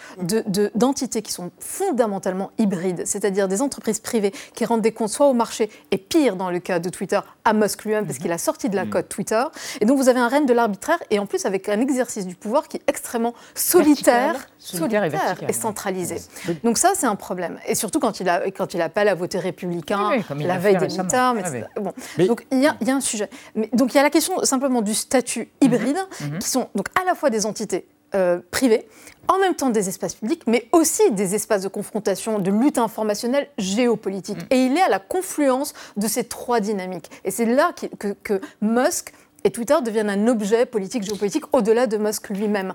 d'entités 0.76 1.22
qui 1.22 1.32
sont 1.32 1.52
fondamentalement 1.60 2.52
hybrides, 2.58 3.04
c'est-à-dire 3.06 3.48
des 3.48 3.62
entreprises 3.62 4.00
privées 4.00 4.34
qui 4.54 4.66
rendent 4.66 4.82
des 4.82 4.92
comptes 4.92 5.10
soit 5.10 5.28
au 5.28 5.34
marché 5.34 5.70
et 5.92 5.98
pire 5.98 6.36
dans 6.36 6.50
le 6.50 6.60
cas 6.60 6.80
de 6.80 6.90
Twitter 6.90 7.20
à 7.46 7.54
Musk 7.54 7.86
lui-même 7.86 8.06
parce 8.06 8.20
qu'il 8.20 8.32
a 8.32 8.38
sorti 8.38 8.67
de 8.70 8.76
la 8.76 8.86
code 8.86 9.08
Twitter. 9.08 9.44
Et 9.82 9.86
donc 9.86 9.98
vous 9.98 10.10
avez 10.10 10.20
un 10.20 10.28
règne 10.28 10.46
de 10.46 10.54
l'arbitraire 10.54 11.00
et 11.10 11.20
en 11.20 11.26
plus 11.26 11.46
avec 11.46 11.70
un 11.70 11.80
exercice 11.80 12.26
du 12.26 12.36
pouvoir 12.36 12.68
qui 12.68 12.78
est 12.78 12.84
extrêmement 12.88 13.34
solitaire, 13.56 14.48
solitaire 14.58 15.38
et, 15.48 15.54
centralisé. 15.54 16.18
Donc 16.64 16.78
ça 16.78 16.92
c'est 16.96 17.08
un 17.08 17.16
problème. 17.16 17.60
Et 17.68 17.76
surtout 17.76 18.00
quand 18.00 18.20
il, 18.20 18.30
a, 18.30 18.50
quand 18.52 18.74
il 18.74 18.82
appelle 18.82 19.08
à 19.08 19.16
voter 19.16 19.40
républicain 19.40 20.12
la 20.36 20.58
veille 20.58 20.78
des 20.78 20.88
midterms. 20.88 21.42
Bon. 21.80 21.94
Donc 22.26 22.46
il 22.52 22.60
y, 22.60 22.68
a, 22.68 22.76
il 22.82 22.88
y, 22.88 22.92
a 22.92 22.96
un 22.96 23.02
sujet. 23.02 23.30
Mais, 23.56 23.70
donc 23.74 23.94
il 23.94 23.98
y 23.98 24.00
a 24.00 24.04
la 24.04 24.10
question 24.10 24.44
simplement 24.44 24.82
du 24.82 24.94
statut 24.94 25.50
hybride 25.62 25.98
mhm. 26.22 26.32
Mhm. 26.32 26.40
qui 26.40 26.50
sont 26.50 26.70
donc 26.76 26.88
à 27.00 27.06
la 27.06 27.16
fois 27.16 27.30
des 27.30 27.46
entités 27.46 27.88
euh, 28.16 28.40
privées, 28.52 28.88
en 29.28 29.38
même 29.40 29.56
temps 29.56 29.70
des 29.70 29.90
espaces 29.90 30.16
publics, 30.16 30.44
mais 30.48 30.68
aussi 30.72 31.12
des 31.12 31.36
espaces 31.36 31.64
de 31.64 31.68
confrontation, 31.68 32.40
de 32.40 32.52
lutte 32.52 32.78
informationnelle 32.78 33.50
géopolitique. 33.58 34.38
Mm. 34.38 34.48
Et 34.54 34.66
il 34.66 34.78
est 34.78 34.82
à 34.82 34.90
la 34.90 35.00
confluence 35.00 35.74
de 35.98 36.08
ces 36.08 36.24
trois 36.24 36.60
dynamiques. 36.60 37.10
Et 37.26 37.32
c'est 37.32 37.46
là 37.46 37.74
que, 38.00 38.14
que 38.24 38.42
Musk 38.62 39.14
et 39.48 39.50
Twitter 39.50 39.76
deviennent 39.82 40.10
un 40.10 40.28
objet 40.28 40.66
politique, 40.66 41.04
géopolitique, 41.04 41.46
au-delà 41.54 41.88
de 41.88 41.96
Musk 41.96 42.28
lui-même. 42.32 42.74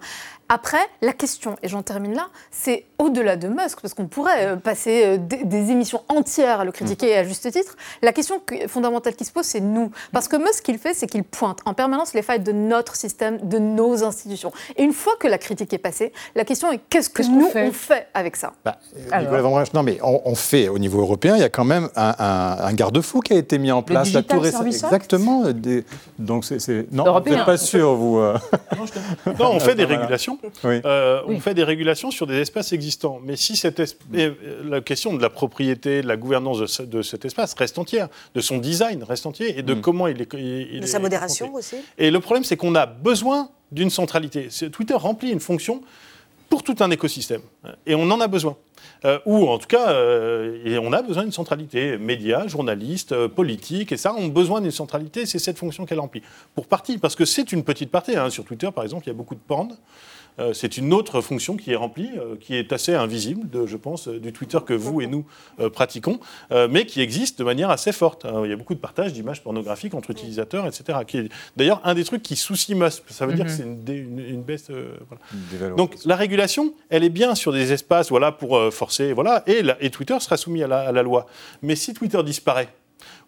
Après, 0.48 0.80
la 1.02 1.12
question, 1.12 1.56
et 1.62 1.68
j'en 1.68 1.82
termine 1.82 2.14
là, 2.14 2.28
c'est 2.50 2.86
au-delà 2.98 3.36
de 3.36 3.46
Musk, 3.46 3.80
parce 3.82 3.92
qu'on 3.92 4.06
pourrait 4.06 4.46
euh, 4.46 4.56
passer 4.56 5.02
euh, 5.04 5.16
des, 5.18 5.70
émissions 5.70 6.02
entières 6.08 6.60
à 6.60 6.64
le 6.64 6.72
critiquer 6.72 7.10
et 7.10 7.16
à 7.16 7.24
juste 7.24 7.50
titre. 7.50 7.76
La 8.00 8.12
question 8.12 8.40
fondamentale 8.68 9.16
qui 9.16 9.26
se 9.26 9.32
pose, 9.32 9.44
c'est 9.44 9.60
nous. 9.60 9.90
Parce 10.12 10.28
que 10.28 10.36
Musk, 10.36 10.54
ce 10.54 10.62
qu'il 10.62 10.78
fait, 10.78 10.94
c'est 10.94 11.06
qu'il 11.06 11.24
pointe 11.24 11.58
en 11.66 11.74
permanence 11.74 12.14
les 12.14 12.22
failles 12.22 12.40
de 12.40 12.52
notre 12.52 12.96
système, 12.96 13.38
de 13.42 13.58
nos 13.58 14.02
institutions. 14.02 14.52
Et 14.76 14.82
une 14.82 14.92
fois 14.94 15.14
que 15.20 15.28
la 15.28 15.36
critique 15.36 15.72
est 15.74 15.78
passée, 15.78 16.12
la 16.34 16.44
question 16.44 16.72
est 16.72 16.80
qu'est-ce 16.88 17.10
que 17.10 17.22
nous, 17.22 17.50
on 17.54 17.72
fait, 17.72 18.08
avec 18.14 18.36
ça? 18.36 18.52
Bah, 18.64 18.78
Non, 19.74 19.82
mais 19.82 19.98
on, 20.02 20.34
fait, 20.34 20.68
au 20.68 20.78
niveau 20.78 21.00
européen, 21.00 21.36
il 21.36 21.40
y 21.40 21.44
a 21.44 21.50
quand 21.50 21.64
même 21.64 21.90
un, 21.96 22.72
garde-fou 22.72 23.20
qui 23.20 23.34
a 23.34 23.36
été 23.36 23.58
mis 23.58 23.72
en 23.72 23.82
place. 23.82 24.08
Le 24.08 24.14
la 24.14 24.22
tour 24.22 24.46
Exactement. 24.46 25.44
Donc, 26.18 26.46
c'est... 26.46 26.61
Non, 26.90 27.20
vous 27.20 27.30
n'êtes 27.30 27.44
pas 27.44 27.56
sûr, 27.56 27.94
vous. 27.94 28.18
Euh. 28.18 28.38
non, 29.38 29.52
on 29.52 29.60
fait 29.60 29.74
des 29.74 29.84
régulations. 29.84 30.38
Euh, 30.64 31.22
on 31.26 31.40
fait 31.40 31.54
des 31.54 31.64
régulations 31.64 32.10
sur 32.10 32.26
des 32.26 32.36
espaces 32.36 32.72
existants. 32.72 33.20
Mais 33.24 33.36
si 33.36 33.56
cette 33.56 33.82
la 34.64 34.80
question 34.80 35.14
de 35.14 35.22
la 35.22 35.30
propriété, 35.30 36.02
de 36.02 36.08
la 36.08 36.16
gouvernance 36.16 36.80
de, 36.80 37.02
cet 37.02 37.24
espace 37.24 37.54
reste 37.54 37.78
entière, 37.78 38.08
de 38.34 38.40
son 38.40 38.58
design 38.58 39.02
reste 39.02 39.26
entier 39.26 39.58
et 39.58 39.62
de 39.62 39.74
mm. 39.74 39.80
comment 39.80 40.06
il 40.06 40.20
est. 40.20 40.32
Il, 40.34 40.80
de 40.80 40.86
sa 40.86 40.98
modération 40.98 41.54
aussi. 41.54 41.76
Et 41.98 42.10
le 42.10 42.20
problème, 42.20 42.44
c'est 42.44 42.56
qu'on 42.56 42.74
a 42.74 42.86
besoin 42.86 43.50
d'une 43.70 43.90
centralité. 43.90 44.48
Twitter 44.70 44.94
remplit 44.94 45.30
une 45.30 45.40
fonction 45.40 45.82
pour 46.52 46.62
tout 46.62 46.76
un 46.80 46.90
écosystème. 46.90 47.40
Et 47.86 47.94
on 47.94 48.02
en 48.10 48.20
a 48.20 48.28
besoin. 48.28 48.58
Euh, 49.06 49.18
ou 49.24 49.48
en 49.48 49.56
tout 49.56 49.68
cas, 49.68 49.88
euh, 49.92 50.78
on 50.82 50.92
a 50.92 51.00
besoin 51.00 51.22
d'une 51.22 51.32
centralité. 51.32 51.96
Médias, 51.96 52.46
journalistes, 52.46 53.12
euh, 53.12 53.26
politiques, 53.26 53.90
et 53.90 53.96
ça, 53.96 54.12
ont 54.12 54.26
besoin 54.26 54.60
d'une 54.60 54.70
centralité. 54.70 55.24
C'est 55.24 55.38
cette 55.38 55.56
fonction 55.56 55.86
qu'elle 55.86 55.98
remplit. 55.98 56.20
Pour 56.54 56.66
partie, 56.66 56.98
parce 56.98 57.16
que 57.16 57.24
c'est 57.24 57.52
une 57.52 57.64
petite 57.64 57.90
partie. 57.90 58.18
Hein. 58.18 58.28
Sur 58.28 58.44
Twitter, 58.44 58.68
par 58.70 58.84
exemple, 58.84 59.04
il 59.06 59.08
y 59.08 59.12
a 59.12 59.14
beaucoup 59.14 59.34
de 59.34 59.40
porn. 59.40 59.74
Euh, 60.38 60.52
c'est 60.52 60.78
une 60.78 60.92
autre 60.92 61.20
fonction 61.20 61.56
qui 61.56 61.72
est 61.72 61.76
remplie, 61.76 62.10
euh, 62.16 62.36
qui 62.40 62.54
est 62.54 62.72
assez 62.72 62.94
invisible, 62.94 63.48
de, 63.50 63.66
je 63.66 63.76
pense, 63.76 64.08
euh, 64.08 64.18
du 64.18 64.32
Twitter 64.32 64.58
que 64.64 64.72
vous 64.72 65.00
et 65.00 65.06
nous 65.06 65.24
pratiquons, 65.72 66.18
mais 66.70 66.86
qui 66.86 67.00
existe 67.00 67.38
de 67.38 67.44
manière 67.44 67.70
assez 67.70 67.92
forte. 67.92 68.26
il 68.44 68.50
y 68.50 68.52
a 68.52 68.56
beaucoup 68.56 68.74
de 68.74 68.80
partage 68.80 69.12
d'images 69.12 69.42
pornographiques 69.42 69.94
entre 69.94 70.10
utilisateurs, 70.10 70.66
etc. 70.66 71.00
Qui 71.06 71.18
est 71.18 71.28
d'ailleurs 71.56 71.80
un 71.84 71.94
des 71.94 72.04
trucs 72.04 72.22
qui 72.22 72.36
soucie 72.36 72.74
Musk. 72.74 73.04
Ça 73.08 73.26
veut 73.26 73.34
dire 73.34 73.44
que 73.44 73.50
c'est 73.50 73.62
une, 73.62 74.42
baisse. 74.42 74.68
Donc 75.76 75.96
la 76.04 76.16
régulation, 76.16 76.74
elle 76.88 77.04
est 77.04 77.10
bien 77.10 77.34
sur 77.34 77.52
des 77.52 77.72
espaces, 77.72 78.08
voilà, 78.08 78.32
pour 78.32 78.72
forcer, 78.72 79.12
voilà, 79.12 79.42
et, 79.46 79.62
et 79.80 79.90
Twitter 79.90 80.18
sera 80.20 80.36
soumis 80.36 80.62
à 80.62 80.92
la 80.92 81.02
loi. 81.02 81.26
Mais 81.62 81.76
si 81.76 81.94
Twitter 81.94 82.22
disparaît, 82.22 82.68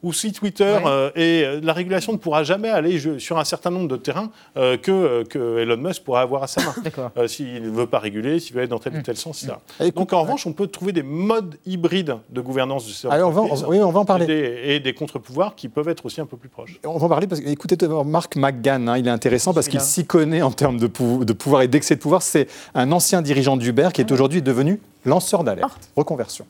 ou 0.05 0.13
si 0.13 0.33
Twitter 0.33 0.79
euh, 0.85 1.11
et 1.17 1.45
euh, 1.45 1.61
la 1.63 1.73
régulation 1.73 2.13
ne 2.13 2.19
pourra 2.19 2.45
jamais 2.45 2.69
aller 2.69 3.01
sur 3.19 3.39
un 3.39 3.45
certain 3.45 3.71
nombre 3.71 3.89
de 3.89 3.97
terrains 3.97 4.31
euh, 4.57 4.77
que, 4.77 5.25
que, 5.25 5.59
Elon 5.59 5.79
Musk 5.79 6.05
pourra 6.05 6.21
avoir 6.21 6.43
à 6.43 6.47
sa 6.47 6.61
main. 6.63 6.75
s'il 7.27 7.63
ne 7.63 7.71
veut 7.71 7.87
pas 7.87 7.99
réguler, 7.99 8.39
s'il 8.39 8.55
veut 8.55 8.63
être 8.63 8.71
dans 8.71 8.79
tel 8.79 8.97
ou 8.97 9.03
tel 9.03 9.17
sens, 9.17 9.43
etc. 9.43 9.59
Mm. 9.81 9.89
Donc 9.91 10.13
en 10.13 10.21
revanche, 10.23 10.47
on 10.47 10.53
peut 10.53 10.67
trouver 10.67 10.93
des 10.93 11.03
modes 11.03 11.57
hybrides 11.67 12.17
de 12.29 12.41
gouvernance 12.43 12.87
de 12.87 12.93
ces 12.93 13.09
Allez, 13.09 13.23
on 13.23 13.31
va, 13.31 13.43
oui, 13.67 13.81
on 13.81 13.91
va 13.91 14.01
en 14.01 14.05
parler. 14.05 14.27
Et 14.65 14.81
des, 14.81 14.95
contre-pouvoirs 14.95 15.55
qui 15.55 15.69
peuvent 15.69 15.89
être 15.89 16.05
aussi 16.07 16.21
un 16.21 16.27
peu 16.27 16.37
plus 16.37 16.49
proches. 16.49 16.79
On 16.85 16.99
va 16.99 17.07
en 17.07 17.09
parler 17.09 17.27
parce 17.27 17.41
que, 17.41 17.49
écoutez, 17.49 17.77
Marc 18.05 18.37
McGann, 18.37 18.89
hein, 18.89 18.99
il 18.99 19.09
est 19.09 19.11
intéressant 19.11 19.55
parce 19.55 19.69
qu'il 19.69 19.81
s'y 19.81 20.05
connaît 20.05 20.43
en 20.43 20.53
termes 20.53 20.79
de, 20.79 20.87
de 20.87 21.33
pouvoir 21.33 21.63
et 21.63 21.69
d'excès 21.69 21.97
de 21.97 22.01
pouvoir. 22.01 22.23
C'est 22.23 22.47
un 22.75 22.93
ancien 22.93 23.23
dirigeant 23.23 23.57
d'Uber 23.57 23.89
qui 23.95 24.03
est 24.03 24.11
ah 24.11 24.15
aujourd'hui 24.15 24.43
devenu 24.43 24.81
lanceur 25.05 25.45
d'alerte. 25.45 25.91
Reconversion. 25.97 26.47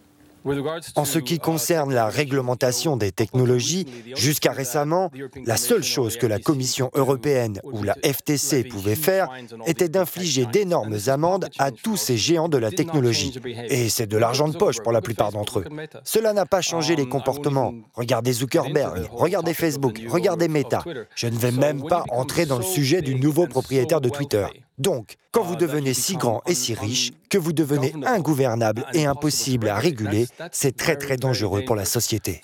En 0.97 1.05
ce 1.05 1.19
qui 1.19 1.39
concerne 1.39 1.95
la 1.95 2.09
réglementation 2.09 2.97
des 2.97 3.13
technologies, 3.13 3.87
jusqu'à 4.15 4.53
récemment, 4.53 5.11
la 5.47 5.57
seule 5.57 5.83
chose 5.83 6.17
que 6.17 6.27
la 6.27 6.39
Commission 6.39 6.91
européenne 6.95 7.61
ou 7.65 7.83
la 7.83 7.95
FTC 8.05 8.65
pouvait 8.65 8.95
faire 8.95 9.29
était 9.67 9.89
d'infliger 9.89 10.45
d'énormes 10.47 10.99
amendes 11.07 11.49
à 11.59 11.71
tous 11.71 11.97
ces 11.97 12.17
géants 12.17 12.49
de 12.49 12.59
la 12.59 12.71
technologie. 12.71 13.35
Et 13.69 13.89
c'est 13.89 14.07
de 14.07 14.19
l'argent 14.19 14.49
de 14.49 14.57
poche 14.57 14.81
pour 14.83 14.93
la 14.93 15.01
plupart 15.01 15.33
d'entre 15.33 15.61
eux. 15.61 15.65
Cela 16.05 16.33
n'a 16.33 16.47
pas 16.47 16.61
changé 16.61 16.95
les 16.97 17.09
comportements. 17.09 17.73
Regardez 17.95 18.33
Zuckerberg, 18.33 19.09
regardez 19.13 19.55
Facebook, 19.55 20.01
regardez 20.09 20.49
Meta. 20.49 20.85
Je 21.15 21.27
ne 21.27 21.39
vais 21.39 21.53
même 21.53 21.83
pas 21.85 22.05
entrer 22.11 22.45
dans 22.45 22.59
le 22.59 22.65
sujet 22.65 23.01
du 23.01 23.15
nouveau 23.15 23.47
propriétaire 23.47 24.01
de 24.01 24.09
Twitter. 24.09 24.47
Donc, 24.79 25.17
quand 25.31 25.43
vous 25.43 25.57
devenez 25.57 25.95
si 25.95 26.17
grand 26.17 26.43
et 26.47 26.55
si 26.55 26.75
riche 26.75 27.13
que 27.29 27.39
vous 27.39 27.53
devenez 27.53 27.93
ingouvernable 28.05 28.85
et 28.93 29.07
impossible 29.07 29.69
à 29.69 29.77
réguler, 29.77 30.27
c'est 30.51 30.77
très 30.77 30.97
très 30.97 31.17
dangereux 31.17 31.65
pour 31.65 31.77
la 31.77 31.85
société. 31.85 32.41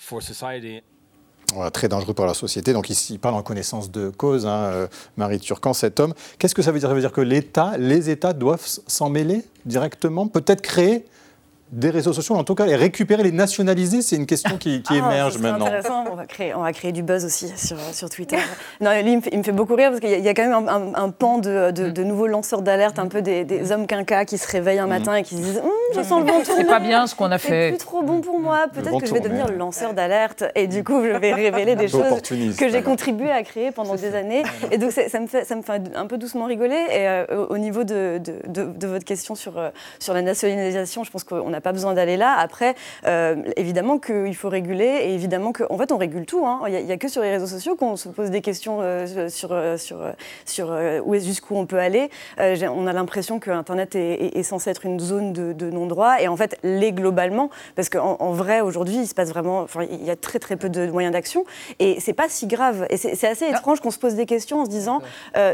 très 1.73 1.89
dangereux 1.89 2.13
pour 2.13 2.25
la 2.25 2.33
société. 2.33 2.73
Donc 2.73 2.89
ici, 2.89 3.13
il 3.15 3.19
parle 3.19 3.35
en 3.35 3.43
connaissance 3.43 3.91
de 3.91 4.09
cause, 4.09 4.45
hein, 4.45 4.63
euh, 4.71 4.87
Marie 5.17 5.39
Turcan, 5.39 5.73
cet 5.73 5.99
homme. 5.99 6.13
Qu'est-ce 6.39 6.55
que 6.55 6.61
ça 6.61 6.71
veut 6.71 6.79
dire? 6.79 6.87
Ça 6.87 6.95
veut 6.95 7.01
dire 7.01 7.11
que 7.11 7.21
l'État, 7.21 7.77
les 7.77 8.09
États 8.09 8.33
doivent 8.33 8.65
s'en 8.87 9.09
mêler 9.09 9.43
directement, 9.65 10.27
peut-être 10.27 10.61
créer 10.61 11.05
des 11.71 11.89
réseaux 11.89 12.13
sociaux, 12.13 12.35
en 12.35 12.43
tout 12.43 12.55
cas 12.55 12.65
les 12.65 12.75
récupérer, 12.75 13.23
les 13.23 13.31
nationaliser 13.31 14.01
C'est 14.01 14.15
une 14.17 14.25
question 14.25 14.57
qui, 14.57 14.81
qui 14.81 14.93
Ah, 14.93 14.97
émerge 14.97 15.37
maintenant. 15.37 15.65
intéressant. 15.65 16.03
On 16.11 16.15
va, 16.15 16.25
créer, 16.25 16.53
on 16.53 16.61
va 16.61 16.73
créer 16.73 16.91
du 16.91 17.01
buzz 17.03 17.23
aussi 17.23 17.47
sur, 17.57 17.77
sur 17.93 18.09
Twitter. 18.09 18.37
non, 18.81 18.91
lui, 19.01 19.11
il 19.13 19.17
me, 19.17 19.21
fait, 19.21 19.29
il 19.31 19.37
me 19.39 19.43
fait 19.43 19.51
beaucoup 19.51 19.75
rire 19.75 19.89
parce 19.89 20.01
qu'il 20.01 20.09
y, 20.09 20.13
a- 20.13 20.17
y 20.17 20.27
a 20.27 20.33
quand 20.33 20.43
même 20.47 20.67
un, 20.67 20.67
un- 20.67 20.95
un 20.95 21.09
pan 21.09 21.37
de, 21.37 21.71
de- 21.71 21.89
de 21.89 22.03
nouveaux 22.03 22.27
lanceurs 22.27 22.61
d'alerte, 22.61 22.99
un 22.99 23.07
peu 23.07 23.21
des, 23.21 23.45
des 23.45 23.71
hommes 23.71 23.87
quinquas 23.87 24.25
qui 24.25 24.37
se 24.37 24.47
réveillent 24.51 24.79
un 24.79 24.87
matin 24.87 25.15
et 25.15 25.23
qui 25.23 25.37
se 25.37 25.41
disent 25.41 25.61
Hum, 25.63 25.69
Je 25.95 26.01
sens 26.03 26.19
le 26.21 26.27
vent 26.31 26.41
tourner. 26.41 26.61
C'est 26.63 26.67
pas 26.67 26.79
bien 26.79 27.07
ce 27.07 27.15
qu'on 27.15 27.31
a 27.31 27.37
C'est 27.37 27.47
fait. 27.47 27.69
plus 27.69 27.77
trop 27.77 28.03
bon 28.03 28.21
pour 28.21 28.39
moi. 28.39 28.65
Peut-être 28.73 28.99
que 28.99 29.05
je 29.05 29.13
vais 29.13 29.19
devenir 29.21 29.47
le 29.47 29.55
lanceur 29.55 29.93
d'alerte 29.93 30.43
et 30.55 30.67
du 30.67 30.83
coup, 30.83 31.01
je 31.03 31.09
vais 31.17 31.33
révéler 31.33 31.75
des 31.75 31.87
choses 31.87 32.03
que 32.57 32.69
j'ai 32.69 32.81
contribué 32.81 33.31
à 33.31 33.43
créer 33.43 33.71
pendant 33.71 33.95
des 33.95 34.13
années. 34.15 34.43
Et 34.71 34.77
donc, 34.77 34.91
c'est- 34.91 35.07
ça 35.09 35.19
me, 35.19 35.27
fait, 35.27 35.45
ça 35.45 35.55
me 35.55 35.61
fait 35.61 35.81
un 35.95 36.05
peu 36.07 36.17
doucement 36.17 36.45
rigoler. 36.45 36.75
Et 36.91 37.07
euh, 37.07 37.25
au 37.49 37.53
au 37.53 37.57
niveau 37.57 37.83
de, 37.83 38.17
de- 38.17 38.41
de- 38.47 38.71
de 38.77 38.87
votre 38.87 39.05
question 39.05 39.35
sur, 39.35 39.57
euh, 39.57 39.69
sur 39.99 40.13
la 40.13 40.21
nationalisation, 40.21 41.03
je 41.03 41.11
pense 41.11 41.23
qu'on 41.23 41.53
n'a 41.61 41.69
pas 41.69 41.71
besoin 41.71 41.93
d'aller 41.93 42.17
là. 42.17 42.35
Après, 42.37 42.75
euh, 43.05 43.35
évidemment 43.55 43.99
qu'il 43.99 44.35
faut 44.35 44.49
réguler 44.49 45.01
et 45.03 45.13
évidemment 45.13 45.53
qu'en 45.53 45.77
fait, 45.77 45.91
on 45.91 45.97
régule 45.97 46.25
tout. 46.25 46.45
hein. 46.45 46.61
Il 46.67 46.85
n'y 46.85 46.91
a, 46.91 46.97
que 46.97 47.07
sur 47.07 47.21
les 47.21 47.31
réseaux 47.31 47.47
sociaux 47.47 47.75
qu'on 47.75 47.95
se 47.95 48.09
pose 48.09 48.31
des 48.31 48.41
questions 48.41 48.79
euh, 48.81 49.29
sur, 49.29 49.49
euh, 49.51 49.77
sur, 49.77 49.97
sur 50.45 50.77
où 51.05 51.15
est 51.15 51.19
jusqu'où 51.21 51.55
on 51.55 51.65
peut 51.65 51.79
aller. 51.79 52.09
On 52.39 52.87
a 52.87 52.93
l'impression 52.93 53.39
que 53.39 53.51
Internet 53.51 53.95
est, 53.95 54.13
est- 54.13 54.37
est 54.37 54.43
censé 54.43 54.69
être 54.69 54.85
une 54.85 54.99
zone 54.99 55.33
de, 55.33 55.53
de 55.53 55.69
non-droit 55.69 56.15
et 56.19 56.27
en 56.27 56.35
fait, 56.37 56.57
l'est 56.63 56.91
globalement, 56.91 57.49
parce 57.75 57.89
qu'en 57.89 58.17
en 58.19 58.31
vrai, 58.31 58.61
aujourd'hui, 58.61 58.95
il 58.97 59.07
se 59.07 59.13
passe 59.13 59.29
vraiment, 59.29 59.59
enfin, 59.61 59.83
il 59.89 60.03
y 60.03 60.09
a 60.09 60.15
très 60.15 60.39
très 60.39 60.55
peu 60.55 60.69
de 60.69 60.87
moyens 60.87 61.13
d'action 61.13 61.43
et 61.79 61.99
c'est 61.99 62.13
pas 62.13 62.29
si 62.29 62.47
grave. 62.47 62.85
Et 62.89 62.97
c'est 62.97 63.27
assez 63.27 63.45
étrange 63.47 63.79
qu'on 63.81 63.91
se 63.91 63.99
pose 63.99 64.15
des 64.15 64.25
questions 64.25 64.61
en 64.61 64.65
se 64.65 64.69
disant, 64.69 64.99
euh, 65.37 65.53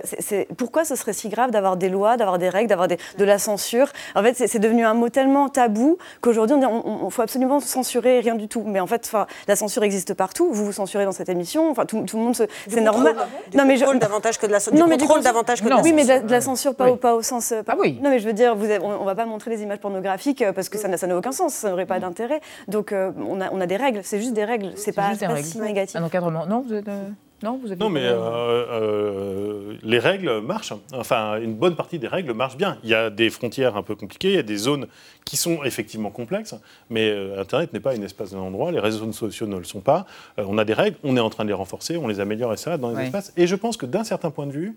pourquoi 0.58 0.86
ce 0.86 0.96
serait 0.96 1.14
si 1.14 1.30
grave 1.30 1.52
d'avoir 1.52 1.78
des 1.78 1.90
lois, 1.90 2.18
d'avoir 2.18 2.38
des 2.38 2.50
règles, 2.50 2.70
d'avoir 2.70 2.88
de 2.88 3.26
la 3.26 3.40
censure? 3.40 3.90
En 4.16 4.24
fait, 4.24 4.34
c'est 4.48 4.60
devenu 4.60 4.86
un 4.86 4.94
mot 4.94 5.10
tellement 5.10 5.50
tabou 5.50 5.97
qu'aujourd'hui, 6.22 6.56
on 6.56 6.60
dit, 6.60 6.66
on, 6.66 7.06
on- 7.06 7.10
faut 7.10 7.22
absolument 7.22 7.60
censurer 7.60 8.20
rien 8.20 8.36
du 8.36 8.48
tout. 8.48 8.64
Mais 8.66 8.80
en 8.80 8.88
fait, 8.88 9.12
la 9.48 9.56
censure 9.56 9.84
existe 9.84 10.14
partout. 10.14 10.50
Vous 10.52 10.66
vous 10.66 10.72
censurez 10.72 11.06
dans 11.06 11.12
cette 11.12 11.30
émission. 11.30 11.70
Enfin, 11.72 11.86
tout, 11.86 12.02
tout 12.04 12.18
le 12.18 12.24
monde, 12.24 12.36
se- 12.36 12.44
c'est 12.68 12.82
normal. 12.82 13.16
Du 13.52 13.58
contrôle 13.58 14.00
davantage 14.00 14.38
que 14.38 14.46
de 14.46 14.52
la 14.52 14.60
censure. 14.60 14.80
Non, 14.80 14.88
mais 14.88 14.98
contrôle 14.98 15.22
davantage 15.22 15.60
que 15.60 15.66
de 15.66 15.70
la 15.70 15.82
Oui, 15.82 15.94
mais 15.94 16.04
de 16.04 16.08
la, 16.10 16.14
censure. 16.16 16.28
de 16.28 16.32
la 16.32 16.42
censure, 16.42 16.76
pas, 16.76 16.86
Oui. 16.86 16.92
au, 16.92 16.96
pas 16.98 17.16
au 17.16 17.22
sens. 17.22 17.52
euh, 17.52 17.64
pas- 17.64 17.76
Non, 17.76 18.10
mais 18.10 18.20
je 18.20 18.26
veux 18.28 18.34
dire, 18.34 18.56
vous 18.56 18.66
avez- 18.66 18.80
on, 18.84 19.02
on 19.02 19.06
va 19.06 19.16
pas 19.16 19.26
montrer 19.26 19.52
des 19.56 19.64
images 19.64 19.80
pornographiques 19.80 20.42
euh, 20.42 20.52
parce 20.54 20.70
que 20.70 20.78
ça 20.78 20.88
n'a 20.88 21.18
aucun 21.18 21.32
sens, 21.32 21.54
ça 21.54 21.70
n'aurait 21.70 21.86
pas 21.86 22.00
d'intérêt. 22.00 22.42
Donc, 22.68 22.92
euh, 22.92 23.12
on, 23.28 23.40
a, 23.42 23.50
on 23.52 23.62
a 23.62 23.66
des 23.66 23.78
règles, 23.78 24.02
c'est 24.04 24.20
juste 24.20 24.34
des 24.34 24.46
règles, 24.46 24.72
c'est 24.76 24.92
pas, 24.92 25.12
pas 25.20 25.42
si 25.44 25.60
négatif. 25.60 25.96
Un 25.96 26.04
encadrement. 26.04 26.46
Non, 26.46 26.64
vous 26.68 26.74
êtes. 26.74 26.88
euh, 26.88 27.10
Non, 27.44 27.60
vous 27.62 27.72
êtes 27.72 27.80
Non, 27.80 27.90
mais 27.90 28.04
euh, 28.04 28.16
euh, 28.16 29.74
les 29.84 30.00
règles 30.00 30.42
marchent. 30.42 30.74
Enfin, 30.94 31.40
une 31.40 31.54
bonne 31.54 31.76
partie 31.76 32.00
des 32.00 32.08
règles 32.08 32.34
marchent 32.34 32.58
bien. 32.58 32.80
Il 32.84 32.90
y 32.90 32.96
a 32.96 33.12
des 33.12 33.30
frontières 33.30 33.78
un 33.78 33.84
peu 33.84 33.96
compliquées, 33.96 34.30
il 34.30 34.36
y 34.36 34.40
a 34.40 34.44
des 34.44 34.58
zones 34.58 34.88
qui 35.24 35.38
sont 35.38 35.64
effectivement 35.64 36.10
complexes, 36.10 36.56
mais 36.90 37.10
euh, 37.10 37.40
Internet 37.40 37.74
n'est 37.74 37.80
pas 37.80 37.94
une 37.94 38.04
espace 38.04 38.32
d'un 38.32 38.40
endroit, 38.40 38.72
les 38.72 38.80
réseaux 38.80 39.12
sociaux 39.12 39.46
ne 39.46 39.58
le 39.58 39.66
sont 39.66 39.82
pas. 39.82 40.08
On 40.38 40.58
a 40.58 40.66
des 40.66 40.74
règles, 40.74 40.98
on 41.04 41.16
est 41.16 41.20
en 41.20 41.30
train 41.30 41.44
de 41.44 41.50
les 41.50 41.54
renforcer, 41.54 41.98
on 41.98 42.08
les 42.08 42.20
améliore 42.20 42.54
et 42.54 42.58
ça 42.58 42.78
dans 42.78 42.92
les 42.92 43.06
espaces. 43.06 43.34
Et 43.38 43.46
je 43.46 43.56
pense 43.56 43.78
que 43.78 43.86
d'un 43.86 44.04
certain 44.04 44.32
point 44.32 44.48
de 44.48 44.52
vue, 44.52 44.76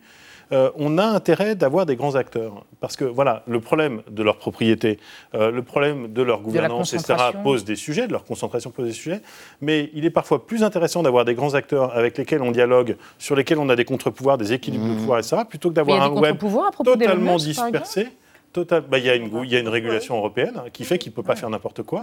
euh, 0.52 0.70
on 0.76 0.98
a 0.98 1.04
intérêt 1.04 1.54
d'avoir 1.54 1.86
des 1.86 1.96
grands 1.96 2.14
acteurs. 2.14 2.64
Parce 2.80 2.96
que 2.96 3.04
voilà, 3.04 3.42
le 3.46 3.60
problème 3.60 4.02
de 4.10 4.22
leur 4.22 4.36
propriété, 4.36 4.98
euh, 5.34 5.50
le 5.50 5.62
problème 5.62 6.12
de 6.12 6.22
leur 6.22 6.40
gouvernance, 6.40 6.92
etc., 6.92 7.14
pose 7.42 7.64
des 7.64 7.76
sujets, 7.76 8.06
de 8.06 8.12
leur 8.12 8.24
concentration 8.24 8.70
pose 8.70 8.86
des 8.86 8.92
sujets. 8.92 9.20
Mais 9.60 9.90
il 9.94 10.04
est 10.04 10.10
parfois 10.10 10.46
plus 10.46 10.62
intéressant 10.62 11.02
d'avoir 11.02 11.24
des 11.24 11.34
grands 11.34 11.54
acteurs 11.54 11.94
avec 11.94 12.18
lesquels 12.18 12.42
on 12.42 12.50
dialogue, 12.50 12.96
sur 13.18 13.36
lesquels 13.36 13.58
on 13.58 13.68
a 13.68 13.76
des 13.76 13.84
contre-pouvoirs, 13.84 14.38
des 14.38 14.52
équilibres 14.52 14.88
de 14.88 14.94
pouvoir, 14.94 15.18
etc., 15.18 15.42
plutôt 15.48 15.68
que 15.68 15.74
d'avoir 15.74 16.02
un 16.02 16.10
web 16.10 16.38
totalement 16.84 17.34
Musk, 17.34 17.56
par 17.56 17.66
exemple 17.68 17.84
dispersé. 17.84 18.08
Total, 18.52 18.82
bah, 18.90 18.98
il, 18.98 19.04
y 19.04 19.10
a 19.10 19.14
une, 19.14 19.30
il 19.44 19.50
y 19.52 19.54
a 19.54 19.60
une 19.60 19.68
régulation 19.68 20.16
européenne 20.16 20.60
qui 20.72 20.84
fait 20.84 20.98
qu'il 20.98 21.12
ne 21.12 21.14
peut 21.14 21.22
pas 21.22 21.36
faire 21.36 21.48
n'importe 21.50 21.84
quoi. 21.84 22.02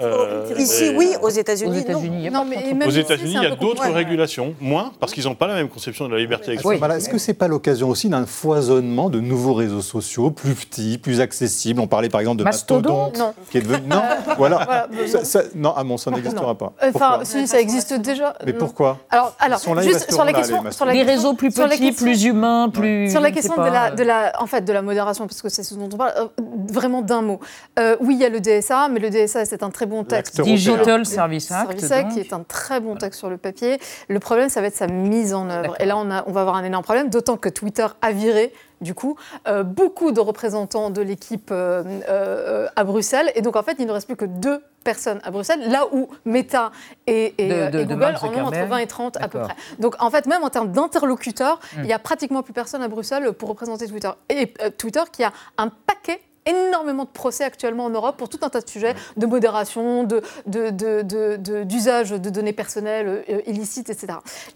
Euh, 0.00 0.42
Ici, 0.58 0.92
oui, 0.96 1.10
aux 1.22 1.28
États-Unis, 1.28 1.84
Aux 1.88 2.30
non. 2.30 2.44
Mais 2.44 2.84
Aux 2.86 2.90
États-Unis, 2.90 3.34
il 3.36 3.42
y 3.42 3.46
a 3.46 3.54
d'autres 3.54 3.88
régulations, 3.88 4.54
moins, 4.60 4.90
parce 4.98 5.12
qu'ils 5.12 5.24
n'ont 5.24 5.36
pas 5.36 5.46
la 5.46 5.54
même 5.54 5.68
conception 5.68 6.08
de 6.08 6.12
la 6.14 6.18
liberté 6.18 6.44
À 6.44 6.46
ce 6.46 6.50
d'expression. 6.68 6.90
Est-ce 6.96 7.08
que 7.08 7.18
c'est 7.18 7.34
pas 7.34 7.46
l'occasion 7.46 7.88
aussi 7.90 8.08
d'un 8.08 8.26
foisonnement 8.26 9.08
de 9.08 9.20
nouveaux 9.20 9.54
réseaux 9.54 9.82
sociaux, 9.82 10.30
plus 10.32 10.54
petits, 10.54 10.98
plus 10.98 11.20
accessibles? 11.20 11.78
On 11.80 11.86
parlait 11.86 12.08
par 12.08 12.20
exemple 12.20 12.38
de 12.38 12.44
Mastodon 12.44 13.04
Mastodon, 13.04 13.24
Non. 13.26 13.34
qui 13.50 13.58
est 13.58 13.62
devenu 13.62 13.86
non, 13.86 14.02
voilà. 14.36 14.64
Voilà, 14.64 14.88
Ça- 15.06 15.24
ça- 15.24 15.42
non, 15.54 15.74
ah 15.76 15.84
bon, 15.84 15.96
ça 15.96 16.10
n'existera 16.10 16.56
pas. 16.56 16.72
Enfin, 16.82 16.90
Pourquoi? 16.90 17.24
si, 17.24 17.46
ça 17.46 17.60
existe 17.60 17.94
déjà. 17.94 18.34
Mais 18.44 18.52
pourquoi? 18.52 18.98
Alors, 19.10 19.36
alors 19.38 19.58
Ils 19.60 19.62
sont 19.64 19.74
là, 19.74 19.82
juste 19.82 20.10
sur 20.10 20.24
la 20.24 20.32
là, 20.32 20.38
question, 20.38 20.62
les 20.64 20.72
sur 20.72 20.84
la 20.86 20.92
Des 20.92 20.98
question- 20.98 21.14
réseaux 21.14 21.34
plus 21.34 21.52
sur 21.52 21.62
la 21.62 21.68
petits, 21.76 21.82
question- 21.86 22.04
plus 22.06 22.24
humains, 22.24 22.68
plus. 22.68 23.10
Sur 23.12 23.20
la 23.20 23.30
question 23.30 23.52
de 23.52 23.58
pas, 23.58 23.70
la, 23.70 23.90
de 23.92 24.02
la, 24.02 24.32
en 24.40 24.46
fait, 24.46 24.62
de 24.62 24.72
la 24.72 24.82
modération, 24.82 25.26
parce 25.28 25.40
que 25.40 25.48
c'est 25.48 25.62
ce 25.62 25.74
dont 25.74 25.83
on 25.92 25.96
parle, 25.96 26.12
euh, 26.16 26.28
vraiment 26.68 27.02
d'un 27.02 27.22
mot. 27.22 27.40
Euh, 27.78 27.96
oui, 28.00 28.14
il 28.14 28.20
y 28.20 28.24
a 28.24 28.28
le 28.28 28.40
DSA, 28.40 28.88
mais 28.88 29.00
le 29.00 29.10
DSA, 29.10 29.44
c'est 29.44 29.62
un 29.62 29.70
très 29.70 29.86
bon 29.86 30.04
texte. 30.04 30.40
Digital 30.40 31.04
Service 31.04 31.50
Act, 31.50 31.80
Service 31.80 31.92
Act, 31.92 32.12
qui 32.12 32.20
est 32.20 32.32
un 32.32 32.42
très 32.42 32.80
bon 32.80 32.96
texte 32.96 33.18
sur 33.18 33.30
le 33.30 33.36
papier. 33.36 33.78
Le 34.08 34.18
problème, 34.20 34.48
ça 34.48 34.60
va 34.60 34.68
être 34.68 34.76
sa 34.76 34.86
mise 34.86 35.34
en 35.34 35.48
œuvre. 35.50 35.74
Et 35.80 35.86
là, 35.86 35.96
on, 35.96 36.10
a, 36.10 36.24
on 36.26 36.32
va 36.32 36.42
avoir 36.42 36.56
un 36.56 36.64
énorme 36.64 36.84
problème, 36.84 37.10
d'autant 37.10 37.36
que 37.36 37.48
Twitter 37.48 37.86
a 38.02 38.12
viré, 38.12 38.52
du 38.84 38.94
coup, 38.94 39.16
euh, 39.48 39.64
beaucoup 39.64 40.12
de 40.12 40.20
représentants 40.20 40.90
de 40.90 41.02
l'équipe 41.02 41.48
euh, 41.50 41.82
euh, 42.08 42.68
à 42.76 42.84
Bruxelles. 42.84 43.32
Et 43.34 43.42
donc, 43.42 43.56
en 43.56 43.62
fait, 43.64 43.74
il 43.80 43.86
ne 43.86 43.92
reste 43.92 44.06
plus 44.06 44.14
que 44.16 44.24
deux 44.24 44.62
personnes 44.84 45.18
à 45.24 45.30
Bruxelles, 45.32 45.68
là 45.70 45.86
où 45.92 46.08
Meta 46.26 46.70
et, 47.06 47.34
et, 47.38 47.48
De- 47.48 47.70
de- 47.70 47.78
et 47.80 47.84
de 47.86 47.94
Google 47.94 48.04
en 48.04 48.08
ont 48.08 48.12
entre 48.12 48.20
Zuckerberg. 48.44 48.68
20 48.68 48.76
et 48.78 48.86
30 48.86 49.16
à 49.16 49.28
peu 49.28 49.40
près. 49.40 49.56
Donc 49.78 49.96
en 49.98 50.10
fait, 50.10 50.26
même 50.26 50.44
en 50.44 50.50
termes 50.50 50.70
d'interlocuteurs, 50.70 51.58
Hmm. 51.74 51.78
il 51.80 51.86
n'y 51.86 51.92
a 51.94 51.98
pratiquement 51.98 52.42
plus 52.42 52.52
personne 52.52 52.82
à 52.82 52.88
Bruxelles 52.88 53.32
pour 53.32 53.48
représenter 53.48 53.86
Twitter. 53.88 54.10
Et 54.28 54.52
euh, 54.62 54.70
Twitter 54.76 55.00
qui 55.10 55.24
a 55.24 55.32
un 55.58 55.68
paquet 55.68 56.20
énormément 56.46 57.04
de 57.04 57.08
procès 57.08 57.44
actuellement 57.44 57.84
en 57.86 57.90
Europe 57.90 58.16
pour 58.16 58.28
tout 58.28 58.38
un 58.42 58.48
tas 58.48 58.60
de 58.60 58.68
sujets 58.68 58.94
de 59.16 59.26
modération, 59.26 60.04
de, 60.04 60.22
de, 60.46 60.70
de- 60.70 61.02
de- 61.02 61.36
de- 61.36 61.64
d'usage 61.64 62.10
de 62.10 62.30
données 62.30 62.52
personnelles 62.52 63.24
euh, 63.28 63.40
illicites, 63.46 63.90
etc. 63.90 64.06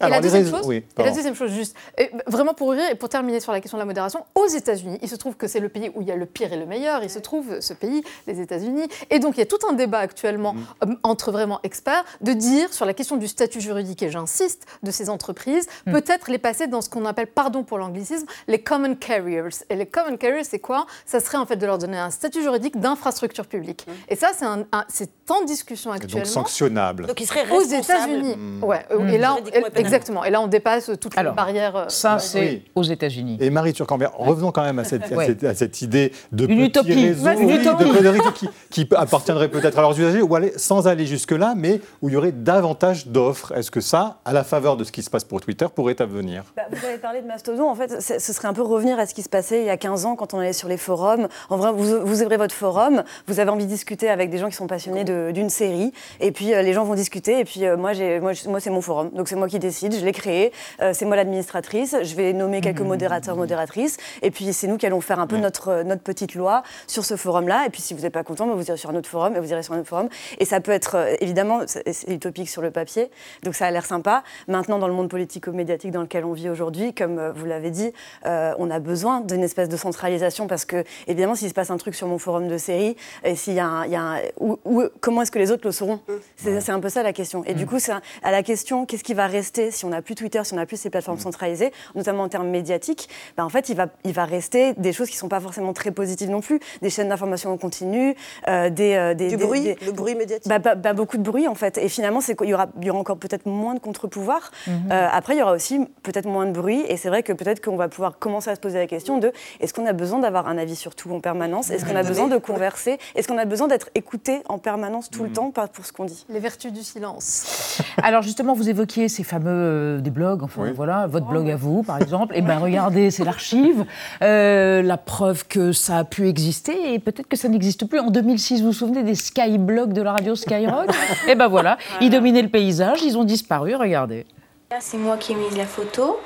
Et 0.01 0.05
Alors, 0.05 0.11
la 0.11 0.16
les 0.16 0.22
deuxième 0.22 0.46
chose, 0.46 0.66
oui, 0.66 0.85
et 0.98 1.03
la 1.03 1.11
deuxième 1.11 1.35
chose 1.35 1.51
juste, 1.51 1.77
et 1.96 2.11
vraiment 2.27 2.55
pour 2.55 2.72
rire 2.72 2.88
et 2.90 2.94
pour 2.94 3.09
terminer 3.09 3.40
sur 3.40 3.53
la 3.53 3.61
question 3.61 3.79
de 3.79 3.83
la 3.83 3.87
modération, 3.87 4.24
aux 4.35 4.46
États-Unis, 4.46 4.98
il 5.03 5.09
se 5.09 5.16
trouve 5.16 5.37
que 5.37 5.46
c'est 5.46 5.61
le 5.61 5.68
pays 5.68 5.90
où 5.94 6.03
il 6.03 6.09
y 6.09 6.12
a 6.12 6.16
le 6.16 6.27
pire 6.27 6.53
et 6.53 6.57
le 6.57 6.66
meilleur. 6.66 7.03
Il 7.03 7.11
se 7.11 7.18
trouve 7.18 7.61
ce 7.61 7.72
pays, 7.72 8.03
les 8.27 8.40
États-Unis, 8.40 8.88
et 9.11 9.18
donc 9.18 9.37
il 9.37 9.40
y 9.40 9.42
a 9.42 9.46
tout 9.46 9.59
un 9.68 9.72
débat 9.72 9.98
actuellement 10.01 10.55
euh, 10.85 10.94
entre 11.03 11.33
vraiment 11.33 11.61
experts 11.62 12.05
de 12.20 12.33
dire 12.33 12.72
sur 12.72 12.85
la 12.85 12.94
question 12.94 13.16
du 13.16 13.29
statut 13.29 13.61
juridique 13.61 14.03
et 14.03 14.11
j'insiste 14.11 14.66
de 14.83 14.90
ces 14.90 15.09
entreprises, 15.11 15.66
peut-être 15.85 16.31
les 16.31 16.38
passer 16.38 16.66
dans 16.66 16.81
ce 16.83 16.88
qu'on 16.88 17.05
appelle, 17.07 17.27
pardon 17.29 17.62
pour 17.64 17.79
l'anglicisme, 17.79 18.27
les 18.46 18.61
common 18.62 18.94
carriers. 18.94 19.42
Et 19.70 19.77
les 19.77 19.87
common 19.87 20.16
carriers, 20.16 20.44
c'est 20.44 20.59
quoi? 20.59 20.87
Ça 21.07 21.20
serait 21.20 21.38
en 21.38 21.46
fait 21.46 21.57
de 21.57 21.66
leur 21.66 21.78
donner 21.79 21.99
un 21.99 22.11
statut 22.11 22.43
juridique 22.43 22.79
d'infrastructure 22.79 23.47
publique. 23.47 23.87
Et 24.09 24.17
ça, 24.17 24.29
c'est 24.37 24.45
un- 24.45 24.64
un- 24.73 24.85
c'est 24.88 25.11
en 25.31 25.45
discussion 25.45 25.93
Et 25.95 25.99
donc 25.99 26.05
actuellement 26.05 26.27
sanctionnable. 26.27 27.07
Donc, 27.07 27.21
il 27.21 27.27
serait 27.27 27.49
aux. 27.51 27.61
États-Unis. 27.62 28.35
Hmm. 28.37 28.64
Ouais, 28.64 28.85
et 29.12 29.19
là, 29.19 29.35
on- 29.35 29.38
et 29.38 29.51
pénalement. 29.51 29.69
exactement. 29.77 30.25
Et 30.25 30.31
là, 30.31 30.41
on 30.41 30.47
dépasse 30.47 30.91
toutes 31.01 31.17
Alors, 31.19 31.33
les 31.33 31.37
barrières. 31.37 31.77
euh, 31.77 31.85
Ça, 31.88 32.19
c'est 32.19 32.41
Oui. 32.41 32.62
aux 32.75 32.83
États-Unis. 32.83 33.37
Et 33.41 33.51
Marie 33.51 33.73
Turcambert, 33.73 34.12
revenons 34.17 34.53
quand 34.53 34.62
même 34.64 34.79
à 34.79 34.85
cette, 34.85 35.11
à 35.12 35.14
Ouais. 35.17 35.27
cette- 35.27 35.45
à 35.45 35.55
cette 35.55 35.83
idée 35.83 36.12
de 36.33 36.47
Une 36.47 36.61
utopie. 36.61 36.93
une 36.93 37.51
utopie. 37.51 37.85
de 37.85 37.93
conneries 37.95 38.21
qui, 38.35 38.49
qui 38.71 38.88
appartiendraient 38.97 39.49
peut-être 39.49 39.79
à 39.79 39.83
leurs 39.83 39.99
usagers, 39.99 40.23
ou 40.23 40.35
aller, 40.35 40.53
sans 40.57 40.88
aller 40.88 41.07
jusque-là, 41.07 41.55
mais 41.57 41.81
où 42.03 42.09
il 42.09 42.14
y 42.14 42.17
aurait 42.17 42.33
davantage 42.33 43.07
d'offres. 43.07 43.53
Est-ce 43.57 43.71
que 43.71 43.81
ça, 43.81 44.19
à 44.25 44.33
la 44.33 44.45
faveur 44.45 44.77
de 44.77 44.85
ce 44.85 44.93
qui 44.93 45.03
se 45.03 45.11
passe 45.11 45.25
pour 45.25 45.41
Twitter, 45.41 45.67
pourrait 45.75 46.01
advenir? 46.01 46.45
Bah, 46.57 46.62
vous 46.71 46.85
avez 46.87 46.99
parlé 46.99 47.21
de 47.23 47.27
Mastodon, 47.27 47.69
en 47.69 47.75
fait, 47.75 48.01
ce 48.01 48.33
serait 48.33 48.49
un 48.49 48.53
peu 48.55 48.62
revenir 48.62 48.99
à 48.99 49.07
ce 49.07 49.14
qui 49.14 49.23
se 49.23 49.29
passait 49.29 49.61
il 49.61 49.67
y 49.67 49.71
a 49.71 49.77
15 49.77 50.07
ans 50.07 50.17
quand 50.17 50.35
on 50.35 50.38
allait 50.38 50.53
sur 50.53 50.69
les 50.69 50.77
forums. 50.79 51.29
En 51.51 51.57
vrai, 51.57 51.68
vous, 51.73 52.07
vous 52.07 52.23
ouvrez 52.23 52.37
votre 52.37 52.55
forum, 52.55 53.03
vous 53.27 53.41
avez 53.41 53.51
envie 53.51 53.65
de 53.65 53.71
discuter 53.71 54.09
avec 54.09 54.31
des 54.31 54.39
gens 54.39 54.49
qui 54.49 54.57
sont 54.57 54.67
passionnés 54.67 55.05
d'une 55.05 55.51
série, 55.51 55.93
et 56.21 56.33
puis 56.33 56.55
euh, 56.55 56.63
les 56.63 56.73
gens 56.73 56.85
vont 56.85 56.95
discuter, 56.95 57.41
et 57.41 57.45
puis 57.45 57.65
euh, 57.65 57.77
moi, 57.77 57.93
c'est 57.95 58.71
mon 58.71 58.81
forum, 58.81 59.11
donc 59.11 59.29
c'est 59.29 59.37
moi 59.37 59.49
qui 59.49 59.59
décide, 59.59 59.95
je 59.95 60.05
l'ai 60.05 60.13
créé, 60.13 60.53
euh, 60.81 60.93
c'est 60.95 61.05
moi 61.05 61.17
l'administratrice, 61.17 61.97
je 62.03 62.15
vais 62.15 62.33
nommer 62.33 62.61
quelques 62.61 62.81
modérateurs, 62.81 63.37
modératrices, 63.37 63.97
et 64.23 64.31
puis 64.31 64.53
c'est 64.53 64.67
nous 64.67 64.77
qui 64.77 64.87
allons 64.87 65.01
faire 65.01 65.21
un 65.21 65.27
peu 65.27 65.37
notre, 65.37 65.83
notre 65.83 66.03
petite 66.03 66.35
loi 66.35 66.63
sur 66.87 67.05
ce 67.05 67.17
forum-là, 67.17 67.67
et 67.67 67.71
puis 67.71 67.83
si 67.83 67.95
vous 67.95 68.03
n'êtes 68.03 68.13
pas 68.13 68.25
content, 68.25 68.47
bah, 68.47 68.55
vous 68.55 68.67
irez 68.67 68.77
sur 68.77 68.91
un 68.91 68.95
autre 68.95 69.09
forum, 69.09 69.37
et 69.37 69.41
vous 69.41 69.51
irez 69.51 69.63
sur 69.63 69.75
un 69.75 69.81
autre 69.81 69.89
forum, 69.89 70.09
et 70.39 70.45
ça 70.45 70.61
peut 70.61 70.73
être, 70.73 70.97
évidemment, 71.21 71.61
c'est 71.67 72.09
utopique 72.09 72.49
sur 72.49 72.63
le 72.63 72.71
papier, 72.71 73.11
donc 73.43 73.55
ça 73.55 73.67
a 73.67 73.71
l'air 73.71 73.87
sympa. 73.87 74.23
Maintenant, 74.47 74.79
dans 74.79 74.89
le 74.89 74.95
monde 74.95 75.09
politico-médiatique 75.09 75.91
dans 75.91 76.03
lequel 76.03 76.25
on 76.25 76.33
vit 76.33 76.49
aujourd'hui, 76.49 76.95
comme 76.95 77.33
vous 77.35 77.47
l'avez 77.47 77.71
dit, 77.71 77.93
on 78.25 78.71
a 78.71 78.79
besoin 78.79 79.21
d'une 79.21 79.43
espèce 79.43 79.69
de 79.69 79.77
centralisation 79.77 80.47
parce 80.47 80.65
que, 80.65 80.85
évidemment, 81.07 81.35
s'il 81.35 81.49
se 81.49 81.55
passe 81.59 81.71
un 81.73 81.77
truc 81.77 81.94
sur 81.97 82.07
mon 82.07 82.18
forum 82.18 82.47
de 82.47 82.57
série, 82.57 82.94
et 83.25 83.35
s'il 83.35 83.55
y 83.55 83.59
a 83.61 83.66
un, 83.66 83.85
il 83.85 83.90
y 83.90 83.97
a 83.97 84.01
un- 84.01 84.21
où- 84.38 84.59
où- 84.64 84.85
comment 85.01 85.23
est-ce 85.23 85.33
que 85.33 85.40
les 85.40 85.51
autres 85.51 85.66
le 85.66 85.73
sauront 85.73 85.99
C'est 86.37 86.61
c'est 86.61 86.71
un 86.73 86.79
peu 86.79 86.88
ça 86.88 87.03
la 87.03 87.12
question. 87.12 87.42
Et 87.47 87.55
du 87.55 87.66
coup, 87.66 87.79
c'est 87.81 87.90
un- 87.90 88.01
à 88.23 88.31
la 88.31 88.42
question, 88.44 88.87
qu'est-ce 88.87 89.03
qui 89.03 89.14
va 89.14 89.27
rester 89.27 89.73
si 89.73 89.85
on 89.85 89.88
n'a 89.88 90.03
plus 90.03 90.14
Twitter, 90.14 90.40
si 90.44 90.53
on 90.53 90.57
n'a 90.57 90.66
plus 90.66 90.77
ces 90.77 90.88
plateformes 90.90 91.18
centralisées, 91.18 91.73
notamment 91.97 92.23
en 92.23 92.29
termes 92.29 92.49
médiatiques 92.49 93.09
ben, 93.37 93.44
En 93.44 93.49
fait, 93.49 93.68
il 93.71 93.75
va, 93.77 93.87
il 94.05 94.12
va 94.12 94.25
rester 94.25 94.73
des 94.75 94.92
choses 94.92 95.09
qui 95.09 95.16
ne 95.16 95.21
sont 95.21 95.29
pas 95.29 95.40
forcément 95.40 95.73
très 95.73 95.90
positives 95.90 96.31
non 96.31 96.40
plus, 96.40 96.61
des 96.83 96.90
chaînes 96.90 97.09
d'information 97.09 97.51
en 97.53 97.57
continu, 97.59 98.14
euh, 98.47 98.70
des, 98.70 98.95
euh, 98.95 99.14
des, 99.14 99.28
Du 99.30 99.37
des- 99.37 99.45
bruit, 99.45 99.61
des- 99.62 99.76
le 99.85 99.93
bruit 99.93 100.14
médiatique. 100.14 100.49
bah, 100.49 100.61
bah, 100.61 100.74
bah, 100.76 100.93
beaucoup 100.93 101.16
de 101.18 101.22
bruit 101.24 101.49
en 101.49 101.55
fait. 101.57 101.76
Et 101.78 101.89
finalement, 101.89 102.20
y 102.43 102.55
aura, 102.55 102.66
il 102.80 102.87
y 102.87 102.91
aura 102.91 103.01
encore 103.01 103.18
peut-être 103.18 103.47
moins 103.47 103.74
de 103.74 103.80
contre-pouvoirs. 103.80 104.53
Mhm. 104.68 104.72
Euh, 104.93 105.09
après, 105.12 105.35
il 105.35 105.39
y 105.39 105.43
aura 105.43 105.53
aussi 105.55 105.80
peut-être 106.05 106.26
moins 106.26 106.47
de 106.47 106.53
bruit. 106.53 106.85
Et 106.89 106.97
c'est 106.97 107.09
vrai 107.09 107.22
que 107.24 107.33
peut-être 107.33 107.64
qu'on 107.64 107.76
va 107.76 107.89
pouvoir 107.89 108.18
commencer 108.20 108.51
à 108.51 108.55
se 108.55 108.61
poser 108.61 108.78
la 108.78 108.87
question 108.87 109.18
de 109.18 109.33
est-ce 109.61 109.74
qu'on 109.74 109.87
a 109.87 109.93
besoin 109.93 110.20
d'avoir 110.20 110.47
un 110.49 110.57
avis 110.59 110.76
sur 110.76 110.95
tout 110.95 111.11
en 111.12 111.20
permanence 111.20 111.47
permanence. 111.49 111.70
Est-ce 111.70 111.84
qu'on 111.84 111.96
a 111.96 112.03
besoin 112.03 112.28
de 112.28 112.36
converser? 112.36 112.99
Est-ce 113.14 113.28
qu'on 113.28 113.38
a 113.38 113.44
besoin 113.44 113.68
d'être 113.68 113.88
écouté 113.94 114.40
en 114.49 114.59
permanence 114.59 115.11
tout 115.11 115.24
le 115.24 115.30
temps? 115.30 115.53
Pour 115.72 115.84
ce 115.84 115.92
qu'on 115.92 116.05
dit. 116.05 116.24
Les 116.28 116.40
vertus 116.40 116.72
du 116.72 116.82
silence. 116.82 117.80
Alors 118.03 118.22
justement, 118.22 118.55
vous 118.55 118.68
évoquiez 118.68 119.09
ces 119.09 119.24
fameux 119.24 119.51
euh, 119.51 120.01
des 120.01 120.11
blogs, 120.11 120.42
enfin 120.42 120.72
voilà, 120.74 121.07
votre 121.07 121.26
blog 121.26 121.51
à 121.51 121.57
vous 121.57 121.82
par 121.82 122.01
exemple. 122.01 122.36
Et 122.36 122.42
ben 122.42 122.59
regardez, 122.59 123.11
c'est 123.11 123.24
l'archive, 123.24 123.84
euh, 124.22 124.82
la 124.82 124.96
preuve 124.96 125.46
que 125.46 125.72
ça 125.72 125.99
a 125.99 126.05
pu 126.05 126.28
exister 126.28 126.94
et 126.94 126.99
peut-être 126.99 127.28
que 127.28 127.36
ça 127.36 127.49
n'existe 127.49 127.86
plus. 127.86 127.99
En 127.99 128.11
2006, 128.11 128.61
vous 128.61 128.68
vous 128.68 128.72
souvenez 128.72 129.03
des 129.03 129.14
skyblogs 129.14 129.92
de 129.92 130.03
la 130.03 130.12
radio 130.12 130.34
Skyrock? 130.34 130.90
Et 131.28 131.34
ben 131.34 131.49
voilà, 131.49 131.78
ils 132.01 132.11
dominaient 132.11 132.42
le 132.42 132.49
paysage, 132.49 133.03
ils 133.03 133.16
ont 133.16 133.24
disparu, 133.24 133.74
regardez. 133.74 134.26
Là, 134.70 134.78
c'est 134.80 134.99
moi 134.99 135.16
qui 135.16 135.32
ai 135.32 135.34
mis 135.34 135.57
la 135.57 135.66
photo. 135.66 136.18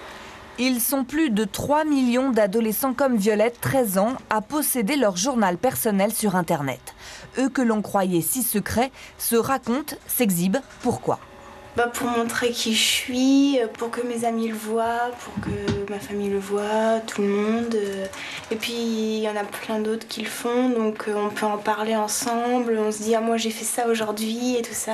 Ils 0.58 0.82
sont 0.82 1.04
plus 1.04 1.30
de 1.30 1.44
3 1.44 1.84
millions 1.86 2.30
d'adolescents 2.30 2.92
comme 2.92 3.16
Violette, 3.16 3.58
13 3.62 3.96
ans, 3.96 4.12
à 4.28 4.42
posséder 4.42 4.96
leur 4.96 5.16
journal 5.16 5.56
personnel 5.56 6.12
sur 6.12 6.36
Internet. 6.36 6.94
Eux 7.38 7.48
que 7.48 7.62
l'on 7.62 7.80
croyait 7.80 8.20
si 8.20 8.42
secrets 8.42 8.92
se 9.16 9.36
racontent, 9.36 9.96
s'exhibent. 10.06 10.60
Pourquoi? 10.82 11.18
Bah 11.76 11.86
pour 11.86 12.06
montrer 12.08 12.50
qui 12.50 12.74
je 12.74 12.82
suis, 12.82 13.58
pour 13.78 13.90
que 13.90 14.02
mes 14.02 14.26
amis 14.26 14.48
le 14.48 14.54
voient, 14.54 15.10
pour 15.20 15.34
que 15.42 15.90
ma 15.90 15.98
famille 15.98 16.28
le 16.28 16.38
voit, 16.38 17.00
tout 17.06 17.22
le 17.22 17.28
monde. 17.28 17.76
Et 18.50 18.56
puis 18.56 18.72
il 18.72 19.20
y 19.20 19.28
en 19.28 19.36
a 19.36 19.44
plein 19.44 19.78
d'autres 19.78 20.06
qui 20.06 20.22
le 20.22 20.28
font, 20.28 20.68
donc 20.68 21.08
euh, 21.08 21.14
on 21.16 21.30
peut 21.30 21.46
en 21.46 21.56
parler 21.56 21.96
ensemble. 21.96 22.78
On 22.78 22.92
se 22.92 23.02
dit 23.02 23.14
ah 23.14 23.20
moi 23.20 23.38
j'ai 23.38 23.50
fait 23.50 23.64
ça 23.64 23.86
aujourd'hui 23.86 24.56
et 24.56 24.62
tout 24.62 24.74
ça. 24.74 24.92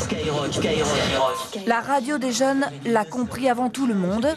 Skyrock, 0.00 0.54
Skyrock, 0.54 1.66
La 1.66 1.80
radio 1.80 2.16
des 2.16 2.32
jeunes 2.32 2.66
l'a 2.86 3.04
compris 3.04 3.50
avant 3.50 3.68
tout 3.68 3.86
le 3.86 3.94
monde. 3.94 4.28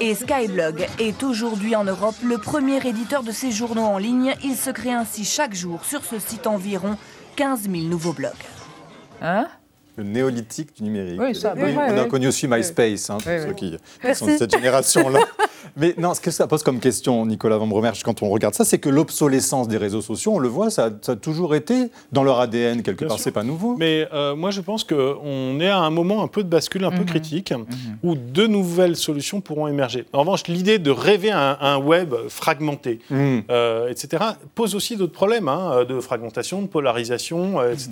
Et 0.00 0.14
Skyblog 0.14 0.86
est 0.98 1.22
aujourd'hui 1.22 1.76
en 1.76 1.84
Europe 1.84 2.16
le 2.22 2.38
premier 2.38 2.78
éditeur 2.86 3.22
de 3.22 3.32
ces 3.32 3.50
journaux 3.50 3.84
en 3.84 3.98
ligne. 3.98 4.34
Il 4.42 4.56
se 4.56 4.70
crée 4.70 4.92
ainsi 4.92 5.24
chaque 5.24 5.54
jour 5.54 5.84
sur 5.84 6.04
ce 6.04 6.18
site 6.18 6.46
environ 6.46 6.96
15 7.36 7.62
000 7.62 7.74
nouveaux 7.84 8.14
blogs. 8.14 8.32
Hein? 9.20 9.48
Le 9.98 10.04
néolithique 10.04 10.76
du 10.76 10.84
numérique. 10.84 11.20
Oui, 11.20 11.34
ça, 11.34 11.54
on 11.56 11.98
a 11.98 12.04
connu 12.04 12.28
aussi 12.28 12.46
MySpace, 12.46 13.10
hein, 13.10 13.18
pour 13.18 13.24
ceux 13.24 13.52
qui, 13.54 13.76
sont 14.14 14.26
de 14.26 14.36
cette 14.36 14.52
génération-là. 14.52 15.20
Mais 15.76 15.94
non, 15.98 16.14
ce 16.14 16.20
que 16.20 16.30
ça 16.30 16.46
pose 16.46 16.62
comme 16.62 16.80
question, 16.80 17.24
Nicolas 17.26 17.56
Van 17.56 17.66
Bromerch, 17.66 18.02
quand 18.02 18.22
on 18.22 18.30
regarde 18.30 18.54
ça, 18.54 18.64
c'est 18.64 18.78
que 18.78 18.88
l'obsolescence 18.88 19.68
des 19.68 19.76
réseaux 19.76 20.00
sociaux, 20.00 20.32
on 20.34 20.38
le 20.38 20.48
voit, 20.48 20.70
ça, 20.70 20.90
a 21.06 21.16
toujours 21.16 21.54
été 21.54 21.90
dans 22.12 22.24
leur 22.24 22.40
ADN 22.40 22.82
quelque 22.82 23.04
part, 23.04 23.18
c'est 23.18 23.32
pas 23.32 23.44
nouveau. 23.44 23.76
Mais 23.76 24.08
euh, 24.12 24.34
moi, 24.34 24.50
je 24.50 24.60
pense 24.60 24.84
qu'on 24.84 25.60
est 25.60 25.68
à 25.68 25.78
un 25.78 25.90
moment 25.90 26.22
un 26.22 26.28
peu 26.28 26.42
de 26.42 26.48
bascule, 26.48 26.84
un 26.84 26.90
peu 26.90 27.00
mhm. 27.00 27.06
critique, 27.06 27.52
mhm. 27.52 27.66
où 28.02 28.14
de 28.14 28.46
nouvelles 28.46 28.96
solutions 28.96 29.40
pourront 29.40 29.68
émerger. 29.68 30.04
En 30.12 30.20
revanche, 30.20 30.46
l'idée 30.48 30.78
de 30.78 30.90
rêver 30.90 31.30
un, 31.30 31.56
un 31.60 31.78
web 31.78 32.14
fragmenté, 32.28 33.00
mhm. 33.10 33.42
euh, 33.50 33.88
etc., 33.88 34.24
pose 34.54 34.74
aussi 34.74 34.96
d'autres 34.96 35.12
problèmes 35.12 35.48
hein, 35.48 35.84
de 35.88 36.00
fragmentation, 36.00 36.62
de 36.62 36.66
polarisation, 36.66 37.60
euh, 37.60 37.72
etc. 37.72 37.88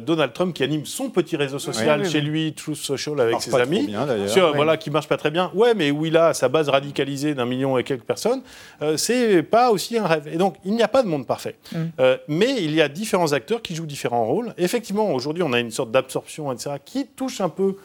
Donald 0.00 0.32
Trump 0.32 0.54
qui 0.54 0.62
anime 0.62 0.84
son 0.84 1.05
petit 1.10 1.36
réseau 1.36 1.58
social 1.58 2.08
chez 2.08 2.20
lui, 2.20 2.52
Truth 2.52 2.76
Social, 2.76 3.20
avec 3.20 3.40
ses 3.40 3.54
amis, 3.54 3.94
sur, 4.26 4.54
voilà, 4.54 4.76
qui 4.76 4.90
marche 4.90 5.08
pas 5.08 5.16
très 5.16 5.30
bien. 5.30 5.50
Ouais, 5.54 5.74
mais 5.74 5.90
où 5.90 6.06
il 6.06 6.16
a 6.16 6.34
sa 6.34 6.48
base 6.48 6.68
radicalisée 6.68 7.34
d'un 7.34 7.46
million 7.46 7.78
et 7.78 7.84
quelques 7.84 8.04
personnes, 8.04 8.42
euh, 8.82 8.96
c'est 8.96 9.42
pas 9.42 9.70
aussi 9.70 9.98
un 9.98 10.06
rêve. 10.06 10.28
Et 10.32 10.36
donc, 10.36 10.56
il 10.64 10.72
n'y 10.72 10.82
a 10.82 10.88
pas 10.88 11.02
de 11.02 11.08
monde 11.08 11.26
parfait. 11.26 11.56
Mm. 11.72 11.76
Euh, 12.00 12.16
mais 12.28 12.62
il 12.62 12.74
y 12.74 12.80
a 12.80 12.88
différents 12.88 13.32
acteurs 13.32 13.62
qui 13.62 13.74
jouent 13.74 13.86
différents 13.86 14.24
rôles. 14.24 14.54
Effectivement, 14.58 15.12
aujourd'hui, 15.12 15.42
on 15.42 15.52
a 15.52 15.60
une 15.60 15.70
sorte 15.70 15.90
d'absorption, 15.90 16.52
etc., 16.52 16.76
qui 16.84 17.06
touche 17.06 17.40
un 17.40 17.48
peu 17.48 17.76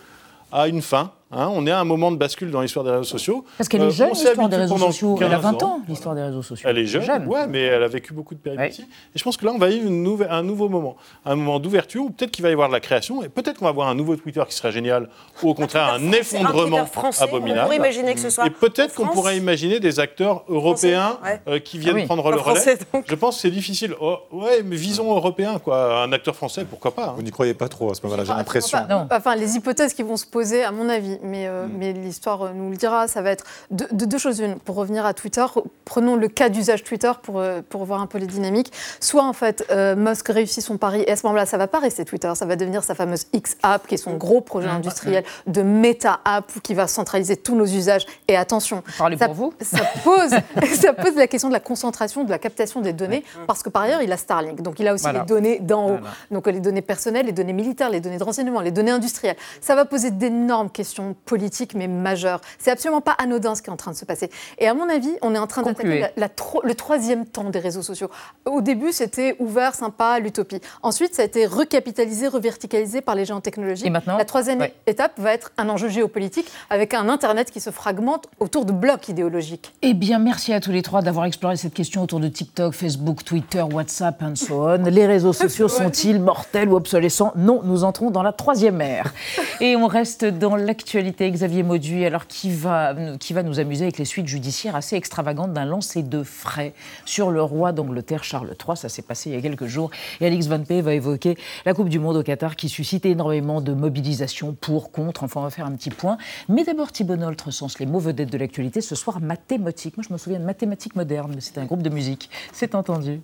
à 0.52 0.68
une 0.68 0.82
fin. 0.82 1.12
Hein, 1.32 1.50
on 1.54 1.66
est 1.66 1.72
à 1.72 1.80
un 1.80 1.86
moment 1.86 2.12
de 2.12 2.18
bascule 2.18 2.52
dans 2.52 2.62
l'histoire 2.62 2.84
des 2.84 2.92
réseaux 2.92 3.04
sociaux. 3.04 3.46
Parce 3.58 3.70
qu'elle 3.70 3.82
est 3.82 3.86
euh, 3.86 3.90
jeune, 3.90 4.10
l'histoire 4.10 4.50
des 4.50 4.58
réseaux 4.58 4.78
sociaux. 4.78 5.18
Elle 5.22 5.34
a 5.34 5.38
20 5.38 5.64
ans, 5.64 5.82
l'histoire 5.88 6.16
des 6.16 6.24
réseaux 6.24 6.44
sociaux. 6.44 6.68
Elle 6.70 6.78
est 6.78 6.86
jeune, 6.86 7.04
jeune. 7.04 7.28
ouais, 7.28 7.48
mais 7.48 7.62
elle 7.62 7.84
a 7.84 7.88
vécu 7.88 8.14
beaucoup 8.14 8.36
de 8.36 8.40
péripéties. 8.40 8.86
Et 9.16 9.20
je 9.20 9.24
pense 9.24 9.38
que 9.38 9.46
là, 9.46 9.52
on 9.54 9.58
va 9.58 9.70
vivre 9.70 9.88
une 9.88 10.02
un 10.30 10.44
nouveau 10.44 10.70
moment. 10.70 10.96
Un 11.26 11.36
moment 11.36 11.60
d'ouverture 11.60 12.04
où 12.04 12.10
peut-être 12.10 12.32
qu'il 12.32 12.44
va 12.44 12.50
y 12.50 12.54
avoir 12.54 12.68
de 12.68 12.74
la 12.74 12.80
création 12.80 13.24
et 13.24 13.30
peut-être 13.30 13.60
qu'on 13.60 13.66
va 13.66 13.70
avoir 13.70 13.88
un 13.88 13.96
nouveau 13.96 14.16
Twitter 14.16 14.42
qui 14.48 14.56
serait 14.56 14.72
génial 14.72 15.10
ou 15.42 15.50
au 15.50 15.54
contraire 15.54 15.94
un, 15.94 16.12
effondrement 16.12 16.86
abominable. 17.20 17.70
On 17.70 17.74
imaginer 17.74 18.14
que 18.14 18.20
ce 18.20 18.30
soit 18.30 18.46
et 18.46 18.50
peut-être 18.50 18.94
qu'on 18.96 19.08
pourrait 19.08 19.38
imaginer 19.38 19.80
des 19.80 20.00
acteurs 20.00 20.44
européens 20.50 21.18
euh, 21.48 21.60
qui 21.60 21.78
viennent 21.78 22.00
ah 22.02 22.06
prendre 22.06 22.30
le 22.32 22.38
relais. 22.38 22.78
je 23.06 23.16
pense 23.16 23.36
que 23.36 23.42
c'est 23.42 23.52
difficile. 23.52 23.96
Oh, 24.00 24.18
ouais, 24.32 24.64
mais 24.64 24.76
visons 24.76 25.12
européen, 25.16 25.60
quoi. 25.60 26.04
Un 26.04 26.12
acteur 26.12 26.36
français, 26.36 26.66
pourquoi 26.66 26.94
pas 26.94 27.10
hein. 27.10 27.14
Vous 27.16 27.24
n'y 27.24 27.32
croyez 27.32 27.54
pas 27.54 27.68
trop 27.68 27.92
à 27.92 27.96
ce 27.96 28.02
moment-là, 28.04 28.24
j'ai 28.26 28.34
l'impression. 28.34 28.80
Enfin, 29.10 29.36
les 29.36 29.56
hypothèses 29.56 29.94
qui 29.94 30.04
vont 30.04 30.18
se 30.18 30.26
poser, 30.26 30.64
à 30.64 30.72
mon 30.72 30.90
avis, 30.90 31.18
mais, 31.22 31.48
euh, 31.48 31.66
mm. 31.66 31.72
mais 31.78 31.94
l'histoire 31.94 32.54
nous 32.54 32.70
le 32.70 32.78
dira, 32.78 33.08
ça 33.08 33.22
va 33.22 33.32
être 33.32 33.46
de, 33.70 34.06
deux 34.06 34.18
choses 34.18 34.40
une. 34.40 34.56
Pour 34.56 34.76
revenir 34.76 35.06
à 35.06 35.14
Twitter, 35.14 35.46
prenons 35.86 36.16
le 36.16 36.28
cas 36.28 36.50
d'usage 36.50 36.84
Twitter 36.84 37.12
pour, 37.22 37.40
euh, 37.40 37.62
pour 37.68 37.86
voir 37.86 38.02
un 38.02 38.08
peu 38.08 38.18
les 38.18 38.28
dynamiques. 38.28 38.72
Soit 39.00 39.24
en 39.24 39.34
fait, 39.34 39.66
euh, 39.72 39.96
Musk 39.96 40.28
réussit 40.28 40.64
son 40.64 40.78
pari 40.78 41.04
et 41.08 41.12
à 41.12 41.16
ce 41.16 41.26
moment-là, 41.26 41.46
ça 41.46 41.58
va 41.58 41.68
pas 41.68 41.80
rester 41.80 42.06
Twitter, 42.06 42.32
ça 42.36 42.46
va 42.46 42.56
devenir 42.56 42.84
sa 42.84 42.96
fameuse 42.96 43.28
X-App, 43.34 43.88
qui 43.88 43.96
est 43.96 43.98
son 43.98 44.16
gros 44.16 44.42
projet 44.42 44.68
mm. 44.68 44.76
industriel 44.76 45.24
de 45.48 45.62
méta-app 45.62 46.52
qui 46.64 46.74
va 46.74 46.88
centraliser 46.88 47.38
tous 47.38 47.56
nos 47.56 47.66
usages. 47.66 48.06
Et 48.28 48.36
attention, 48.36 48.84
Parlez 48.98 49.18
ça, 49.18 49.28
pour 49.28 49.36
vous. 49.36 49.54
Ça, 49.62 49.80
pose, 50.04 50.32
ça 50.80 50.94
pose 50.94 51.16
la 51.16 51.28
question 51.28 51.48
de 51.48 51.54
la 51.54 51.60
concentration, 51.60 52.24
de 52.24 52.30
la 52.30 52.40
captation 52.40 52.82
des 52.82 52.94
données, 52.94 53.24
parce 53.48 53.64
que 53.64 53.70
par 53.70 53.84
ailleurs, 53.84 54.02
il 54.02 54.12
a 54.12 54.18
Starlink. 54.18 54.62
Donc 54.62 54.80
il 54.80 54.88
a 54.88 54.94
aussi 54.94 55.12
les 55.12 55.22
données 55.22 55.60
d'en 55.60 55.92
haut. 55.92 56.00
Donc 56.30 56.48
les 56.48 56.60
données 56.60 56.82
personnelles, 56.82 57.26
les 57.26 57.32
données 57.32 57.54
militaires, 57.54 57.90
les 57.90 58.02
données 58.02 58.18
de 58.18 58.24
renseignement, 58.24 58.62
les 58.62 58.72
données 58.72 58.92
industrielles. 58.92 59.38
Ça 59.62 59.76
va 59.76 59.86
poser 59.86 60.12
d'énormes 60.12 60.70
questions 60.70 61.11
politiques, 61.14 61.74
mais 61.74 61.88
majeur. 61.88 62.42
C'est 62.60 62.72
absolument 62.72 63.02
pas 63.02 63.14
anodin 63.14 63.56
ce 63.56 63.62
qui 63.62 63.70
est 63.70 63.74
en 63.74 63.78
train 63.78 63.92
de 63.92 63.96
se 63.98 64.06
passer. 64.06 64.30
Et 64.58 64.68
à 64.68 64.74
mon 64.74 64.90
avis, 64.90 65.12
on 65.22 65.36
est 65.36 65.40
en 65.40 65.48
train 65.48 65.62
d'attaquer 65.62 66.08
le 66.18 66.74
troisième 66.76 67.26
temps 67.26 67.50
des 67.50 67.60
réseaux 67.60 67.82
sociaux. 67.82 68.10
Au 68.46 68.62
début, 68.62 68.92
c'était 68.92 69.36
ouvert, 69.40 69.76
sympa, 69.76 70.20
l'utopie. 70.20 70.62
Ensuite, 70.84 71.16
ça 71.16 71.22
a 71.22 71.26
été 71.26 71.46
recapitalisé, 71.46 72.28
reverticalisé 72.28 73.02
par 73.02 73.16
les 73.16 73.26
géants 73.26 73.42
technologiques. 73.42 73.88
Et 73.88 73.90
maintenant 73.90 74.18
La 74.18 74.26
troisième 74.26 74.68
étape 74.88 75.14
va 75.18 75.34
être 75.34 75.52
un 75.58 75.70
enjeu 75.70 75.90
géopolitique 75.90 76.48
avec 76.70 76.94
un 76.94 77.10
Internet 77.10 77.52
qui 77.52 77.60
se 77.60 77.70
fragmente 77.70 78.28
autour 78.40 78.66
de 78.66 78.72
blocs 78.72 79.10
idéologiques. 79.10 79.74
Eh 79.82 79.94
bien, 79.94 80.20
merci 80.20 80.54
à 80.54 80.60
tous 80.60 80.72
les 80.72 80.82
trois 80.82 81.02
d'avoir 81.02 81.26
exploré 81.26 81.58
cette 81.58 81.74
question 81.74 82.04
autour 82.04 82.20
de 82.20 82.28
TikTok, 82.28 82.74
Facebook, 82.74 83.24
Twitter, 83.24 83.62
WhatsApp, 83.62 84.22
and 84.22 84.36
so 84.36 84.68
on. 84.68 84.84
Les 84.86 85.06
réseaux 85.06 85.34
sociaux 85.46 85.68
sont-ils 85.68 86.20
mortels 86.20 86.70
ou 86.70 86.76
obsolescents? 86.76 87.34
Non, 87.36 87.62
nous 87.64 87.84
entrons 87.84 88.12
dans 88.12 88.24
la 88.24 88.34
troisième 88.34 88.82
ère. 88.82 89.14
Et 89.60 89.76
on 89.76 89.88
reste 89.88 90.26
dans 90.26 90.56
l'actualité. 90.56 91.01
Xavier 91.10 91.64
Maudu 91.64 92.06
alors 92.06 92.28
qui 92.28 92.52
va, 92.52 92.96
qui 93.20 93.34
va 93.34 93.44
nous 93.44 93.60
amuser 93.60 93.84
avec 93.86 93.98
les 93.98 94.06
suites 94.06 94.28
judiciaires 94.28 94.76
assez 94.76 94.96
extravagantes 94.96 95.54
d'un 95.54 95.66
lancer 95.66 96.04
de 96.04 96.24
frais 96.24 96.74
sur 97.06 97.32
le 97.32 97.42
roi 97.42 97.72
d'Angleterre 97.72 98.24
Charles 98.24 98.50
III. 98.50 98.78
Ça 98.78 98.90
s'est 98.90 99.02
passé 99.02 99.30
il 99.30 99.36
y 99.36 99.40
a 99.40 99.42
quelques 99.42 99.66
jours. 99.66 99.92
Et 100.20 100.28
Alix 100.28 100.48
Van 100.48 100.62
P 100.62 100.82
va 100.82 100.94
évoquer 100.94 101.38
la 101.66 101.74
Coupe 101.74 101.90
du 101.90 102.00
Monde 102.00 102.18
au 102.18 102.24
Qatar 102.24 102.56
qui 102.56 102.70
suscite 102.70 103.06
énormément 103.06 103.62
de 103.62 103.74
mobilisation 103.74 104.56
pour, 104.60 104.92
contre. 104.92 105.24
Enfin, 105.24 105.42
on 105.42 105.44
va 105.44 105.50
faire 105.50 105.66
un 105.66 105.76
petit 105.76 105.90
point. 105.90 106.18
Mais 106.50 106.64
d'abord, 106.64 106.92
Thibault 106.92 107.16
Nolte 107.16 107.42
recense 107.42 107.80
les 107.80 107.86
mots 107.86 108.00
vedettes 108.00 108.32
de 108.32 108.38
l'actualité. 108.38 108.82
Ce 108.82 108.96
soir, 108.96 109.20
mathématiques. 109.22 109.98
Moi, 109.98 110.06
je 110.08 110.14
me 110.14 110.18
souviens 110.18 110.40
de 110.40 110.46
mathématiques 110.46 110.96
modernes, 110.96 111.32
mais 111.36 111.42
c'était 111.42 111.62
un 111.62 111.66
groupe 111.66 111.84
de 111.84 111.90
musique. 111.90 112.30
C'est 112.54 112.76
entendu. 112.76 113.22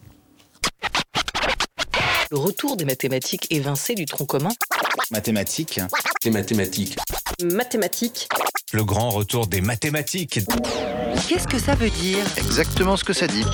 Le 2.29 2.37
retour 2.37 2.75
des 2.75 2.83
mathématiques 2.83 3.47
évincées 3.51 3.95
du 3.95 4.05
tronc 4.05 4.25
commun. 4.25 4.49
Mathématiques. 5.11 5.79
Les 6.25 6.31
mathématiques. 6.31 6.97
Mathématiques. 7.43 8.27
Le 8.73 8.83
grand 8.83 9.11
retour 9.11 9.45
des 9.45 9.61
mathématiques. 9.61 10.39
Qu'est-ce 11.27 11.47
que 11.47 11.59
ça 11.59 11.75
veut 11.75 11.91
dire 11.91 12.25
Exactement 12.35 12.97
ce 12.97 13.03
que 13.03 13.13
ça 13.13 13.27
dit. 13.27 13.45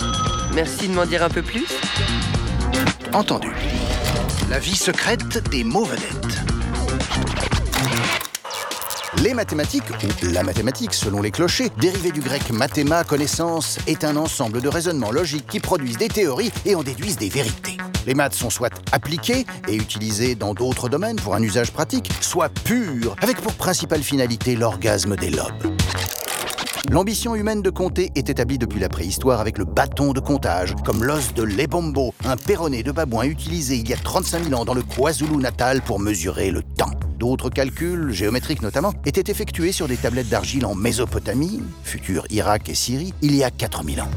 Merci 0.53 0.87
de 0.87 0.93
m'en 0.93 1.05
dire 1.05 1.21
un 1.21 1.29
peu 1.29 1.41
plus. 1.41 1.65
Entendu. 3.11 3.51
La 4.49 4.59
vie 4.59 4.77
secrète 4.77 5.49
des 5.49 5.65
mots 5.65 5.83
vedettes. 5.83 6.43
Les 9.21 9.33
mathématiques, 9.33 9.83
ou 10.23 10.27
la 10.31 10.43
mathématique 10.43 10.93
selon 10.93 11.21
les 11.21 11.31
clochers, 11.31 11.69
dérivé 11.79 12.11
du 12.11 12.19
grec 12.19 12.49
mathéma, 12.51 13.03
connaissance, 13.03 13.77
est 13.87 14.03
un 14.03 14.15
ensemble 14.15 14.61
de 14.61 14.67
raisonnements 14.67 15.11
logiques 15.11 15.47
qui 15.47 15.59
produisent 15.59 15.97
des 15.97 16.07
théories 16.07 16.51
et 16.65 16.75
en 16.75 16.83
déduisent 16.83 17.17
des 17.17 17.29
vérités. 17.29 17.77
Les 18.07 18.15
maths 18.15 18.33
sont 18.33 18.49
soit 18.49 18.73
appliquées 18.91 19.45
et 19.67 19.75
utilisées 19.75 20.35
dans 20.35 20.53
d'autres 20.53 20.89
domaines 20.89 21.15
pour 21.17 21.35
un 21.35 21.43
usage 21.43 21.71
pratique, 21.71 22.09
soit 22.21 22.49
pures, 22.49 23.15
avec 23.21 23.39
pour 23.39 23.53
principale 23.53 24.01
finalité 24.01 24.55
l'orgasme 24.55 25.15
des 25.15 25.29
lobes. 25.29 25.75
L'ambition 26.91 27.33
humaine 27.35 27.61
de 27.61 27.69
compter 27.69 28.11
est 28.15 28.29
établie 28.29 28.57
depuis 28.57 28.79
la 28.79 28.89
préhistoire 28.89 29.39
avec 29.39 29.57
le 29.57 29.63
bâton 29.63 30.11
de 30.11 30.19
comptage, 30.19 30.75
comme 30.83 31.03
l'os 31.03 31.33
de 31.33 31.43
l'ébombo, 31.43 32.13
un 32.25 32.35
perronné 32.35 32.83
de 32.83 32.91
babouin 32.91 33.23
utilisé 33.23 33.75
il 33.75 33.87
y 33.87 33.93
a 33.93 33.97
35 33.97 34.49
000 34.49 34.59
ans 34.59 34.65
dans 34.65 34.73
le 34.73 34.83
KwaZulu 34.83 35.37
Natal 35.37 35.81
pour 35.81 35.99
mesurer 35.99 36.51
le 36.51 36.61
temps. 36.61 36.91
D'autres 37.23 37.49
calculs, 37.49 38.11
géométriques 38.11 38.61
notamment, 38.61 38.93
étaient 39.05 39.31
effectués 39.31 39.71
sur 39.71 39.87
des 39.87 39.95
tablettes 39.95 40.27
d'argile 40.27 40.65
en 40.65 40.75
Mésopotamie, 40.75 41.63
futur 41.85 42.25
Irak 42.29 42.67
et 42.67 42.75
Syrie, 42.75 43.13
il 43.21 43.33
y 43.33 43.45
a 43.45 43.49
4000 43.49 44.01
ans. 44.01 44.09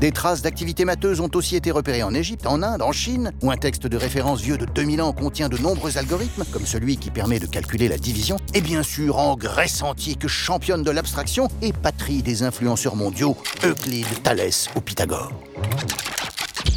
Des 0.00 0.10
traces 0.10 0.42
d'activités 0.42 0.84
matheuses 0.84 1.20
ont 1.20 1.30
aussi 1.32 1.54
été 1.54 1.70
repérées 1.70 2.02
en 2.02 2.12
Égypte, 2.12 2.48
en 2.48 2.64
Inde, 2.64 2.82
en 2.82 2.90
Chine, 2.90 3.30
où 3.40 3.52
un 3.52 3.56
texte 3.56 3.86
de 3.86 3.96
référence 3.96 4.40
vieux 4.40 4.58
de 4.58 4.64
2000 4.64 5.00
ans 5.00 5.12
contient 5.12 5.48
de 5.48 5.58
nombreux 5.58 5.96
algorithmes, 5.96 6.44
comme 6.50 6.66
celui 6.66 6.96
qui 6.96 7.10
permet 7.10 7.38
de 7.38 7.46
calculer 7.46 7.86
la 7.86 7.98
division, 7.98 8.36
et 8.52 8.62
bien 8.62 8.82
sûr 8.82 9.18
en 9.18 9.36
Grèce 9.36 9.80
antique, 9.84 10.26
championne 10.26 10.82
de 10.82 10.90
l'abstraction 10.90 11.46
et 11.62 11.72
patrie 11.72 12.24
des 12.24 12.42
influenceurs 12.42 12.96
mondiaux, 12.96 13.36
Euclide, 13.62 14.08
Thalès 14.24 14.68
ou 14.74 14.80
Pythagore. 14.80 15.30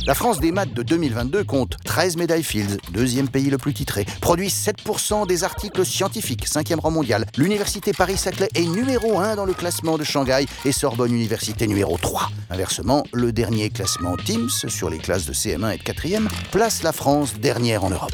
La 0.06 0.14
France 0.14 0.41
des 0.41 0.51
maths 0.51 0.74
de 0.74 0.84
2022 0.84 1.45
compte 1.45 1.78
13 1.86 2.18
médailles 2.18 2.43
Fields, 2.43 2.78
deuxième 2.91 3.30
pays 3.30 3.49
le 3.49 3.58
plus 3.58 3.74
titré, 3.74 4.06
produit 4.20 4.49
7% 4.49 5.26
des 5.26 5.45
articles 5.45 5.86
scientifiques, 5.86 6.45
cinquième 6.45 6.82
rang 6.82 6.91
mondial. 6.91 7.26
L'université 7.38 7.93
Paris-Saclay 7.93 8.49
est 8.54 8.66
numéro 8.66 9.20
1 9.20 9.38
dans 9.38 9.45
le 9.45 9.54
classement 9.54 9.97
de 9.97 10.04
Shanghai 10.04 10.45
et 10.66 10.74
Sorbonne 10.74 11.14
Université 11.14 11.68
numéro 11.68 11.97
3. 11.97 12.30
Inversement, 12.49 13.06
le 13.14 13.32
dernier 13.32 13.70
classement 13.70 14.18
Teams 14.18 14.49
sur 14.49 14.89
les 14.89 14.97
classes 14.97 15.26
de 15.26 15.32
CM1 15.32 15.76
et 15.76 15.78
de 15.78 15.84
4e 15.84 16.28
place 16.51 16.84
la 16.84 16.91
France 16.91 17.36
dernière 17.36 17.86
en 17.86 17.89
Europe. 17.89 18.12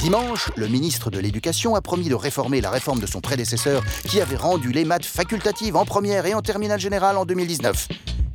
Dimanche, 0.00 0.50
le 0.56 0.66
ministre 0.66 1.10
de 1.10 1.20
l'Éducation 1.20 1.76
a 1.76 1.80
promis 1.80 2.08
de 2.08 2.14
réformer 2.16 2.60
la 2.60 2.70
réforme 2.70 2.98
de 2.98 3.06
son 3.06 3.20
prédécesseur 3.20 3.84
qui 4.08 4.20
avait 4.20 4.36
rendu 4.36 4.72
les 4.72 4.84
maths 4.84 5.04
facultatives 5.04 5.76
en 5.76 5.84
première 5.84 6.26
et 6.26 6.34
en 6.34 6.42
terminale 6.42 6.80
générale 6.80 7.16
en 7.16 7.24
2019 7.24 7.86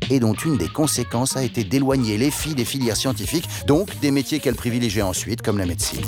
et 0.10 0.20
dont 0.20 0.34
une 0.34 0.58
des 0.58 0.68
conséquences 0.68 1.38
a 1.38 1.44
été 1.44 1.64
d'éloigner 1.64 2.18
les 2.18 2.32
filles 2.32 2.56
des 2.56 2.66
filières 2.66 2.98
scientifiques, 2.98 3.48
donc 3.68 4.00
des 4.00 4.12
métiers 4.12 4.40
qu'elles 4.40 4.56
privilégiaient 4.56 5.02
ensuite, 5.02 5.42
comme 5.42 5.58
la 5.58 5.66
médecine. 5.66 6.02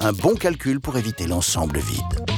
Un 0.00 0.12
bon 0.12 0.34
calcul 0.34 0.80
pour 0.80 0.96
éviter 0.96 1.26
l'ensemble 1.26 1.78
vide. 1.78 2.37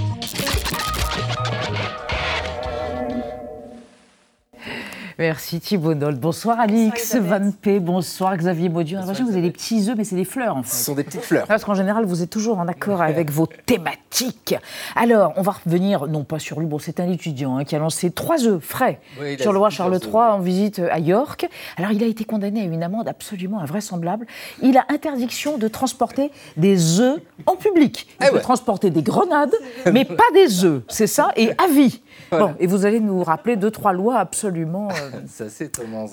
Merci 5.20 5.60
Thibault 5.60 5.92
Nolte. 5.92 6.18
Bonsoir 6.18 6.58
Alix 6.58 7.14
Van 7.16 7.50
P. 7.50 7.78
Bonsoir 7.78 8.34
Xavier 8.38 8.70
Maudieu. 8.70 8.96
J'ai 8.96 9.00
l'impression 9.00 9.26
que 9.26 9.30
vous 9.30 9.36
avez 9.36 9.46
des 9.46 9.52
petits 9.52 9.86
œufs, 9.90 9.94
mais 9.94 10.04
c'est 10.04 10.16
des 10.16 10.24
fleurs 10.24 10.56
en 10.56 10.62
fait. 10.62 10.74
Ce 10.74 10.84
sont 10.86 10.94
des 10.94 11.04
petites 11.04 11.20
fleurs. 11.20 11.46
Parce 11.46 11.62
qu'en 11.62 11.74
général, 11.74 12.06
vous 12.06 12.22
êtes 12.22 12.30
toujours 12.30 12.58
en 12.58 12.66
accord 12.66 13.02
avec 13.02 13.30
vos 13.30 13.46
thématiques. 13.66 14.54
Alors, 14.96 15.34
on 15.36 15.42
va 15.42 15.52
revenir, 15.62 16.06
non 16.06 16.24
pas 16.24 16.38
sur 16.38 16.58
lui, 16.58 16.66
bon, 16.66 16.78
c'est 16.78 17.00
un 17.00 17.10
étudiant 17.10 17.58
hein, 17.58 17.64
qui 17.64 17.76
a 17.76 17.78
lancé 17.78 18.10
trois 18.10 18.46
œufs 18.46 18.64
frais 18.64 18.98
Oui, 19.20 19.38
sur 19.38 19.52
le 19.52 19.58
roi 19.58 19.68
Charles 19.68 19.98
III 20.02 20.14
en 20.14 20.38
visite 20.38 20.80
à 20.90 20.98
York. 20.98 21.46
Alors, 21.76 21.92
il 21.92 22.02
a 22.02 22.06
été 22.06 22.24
condamné 22.24 22.62
à 22.62 22.64
une 22.64 22.82
amende 22.82 23.06
absolument 23.06 23.60
invraisemblable. 23.60 24.26
Il 24.62 24.78
a 24.78 24.86
interdiction 24.88 25.58
de 25.58 25.68
transporter 25.68 26.30
des 26.56 26.98
œufs 26.98 27.20
en 27.44 27.56
public. 27.56 28.08
Il 28.22 28.30
peut 28.30 28.40
transporter 28.40 28.88
des 28.88 29.02
grenades, 29.02 29.54
mais 29.92 30.06
pas 30.06 30.24
des 30.32 30.64
œufs. 30.64 30.80
C'est 30.88 31.06
ça, 31.06 31.30
et 31.36 31.50
à 31.62 31.66
vie. 31.70 32.00
Bon, 32.30 32.54
et 32.58 32.66
vous 32.66 32.86
allez 32.86 33.00
nous 33.00 33.22
rappeler 33.22 33.56
deux, 33.56 33.70
trois 33.70 33.92
lois 33.92 34.18
absolument. 34.18 34.88
euh, 34.88 35.09
C'est 35.32 35.44
assez 35.44 35.64
étonnant. 35.64 36.06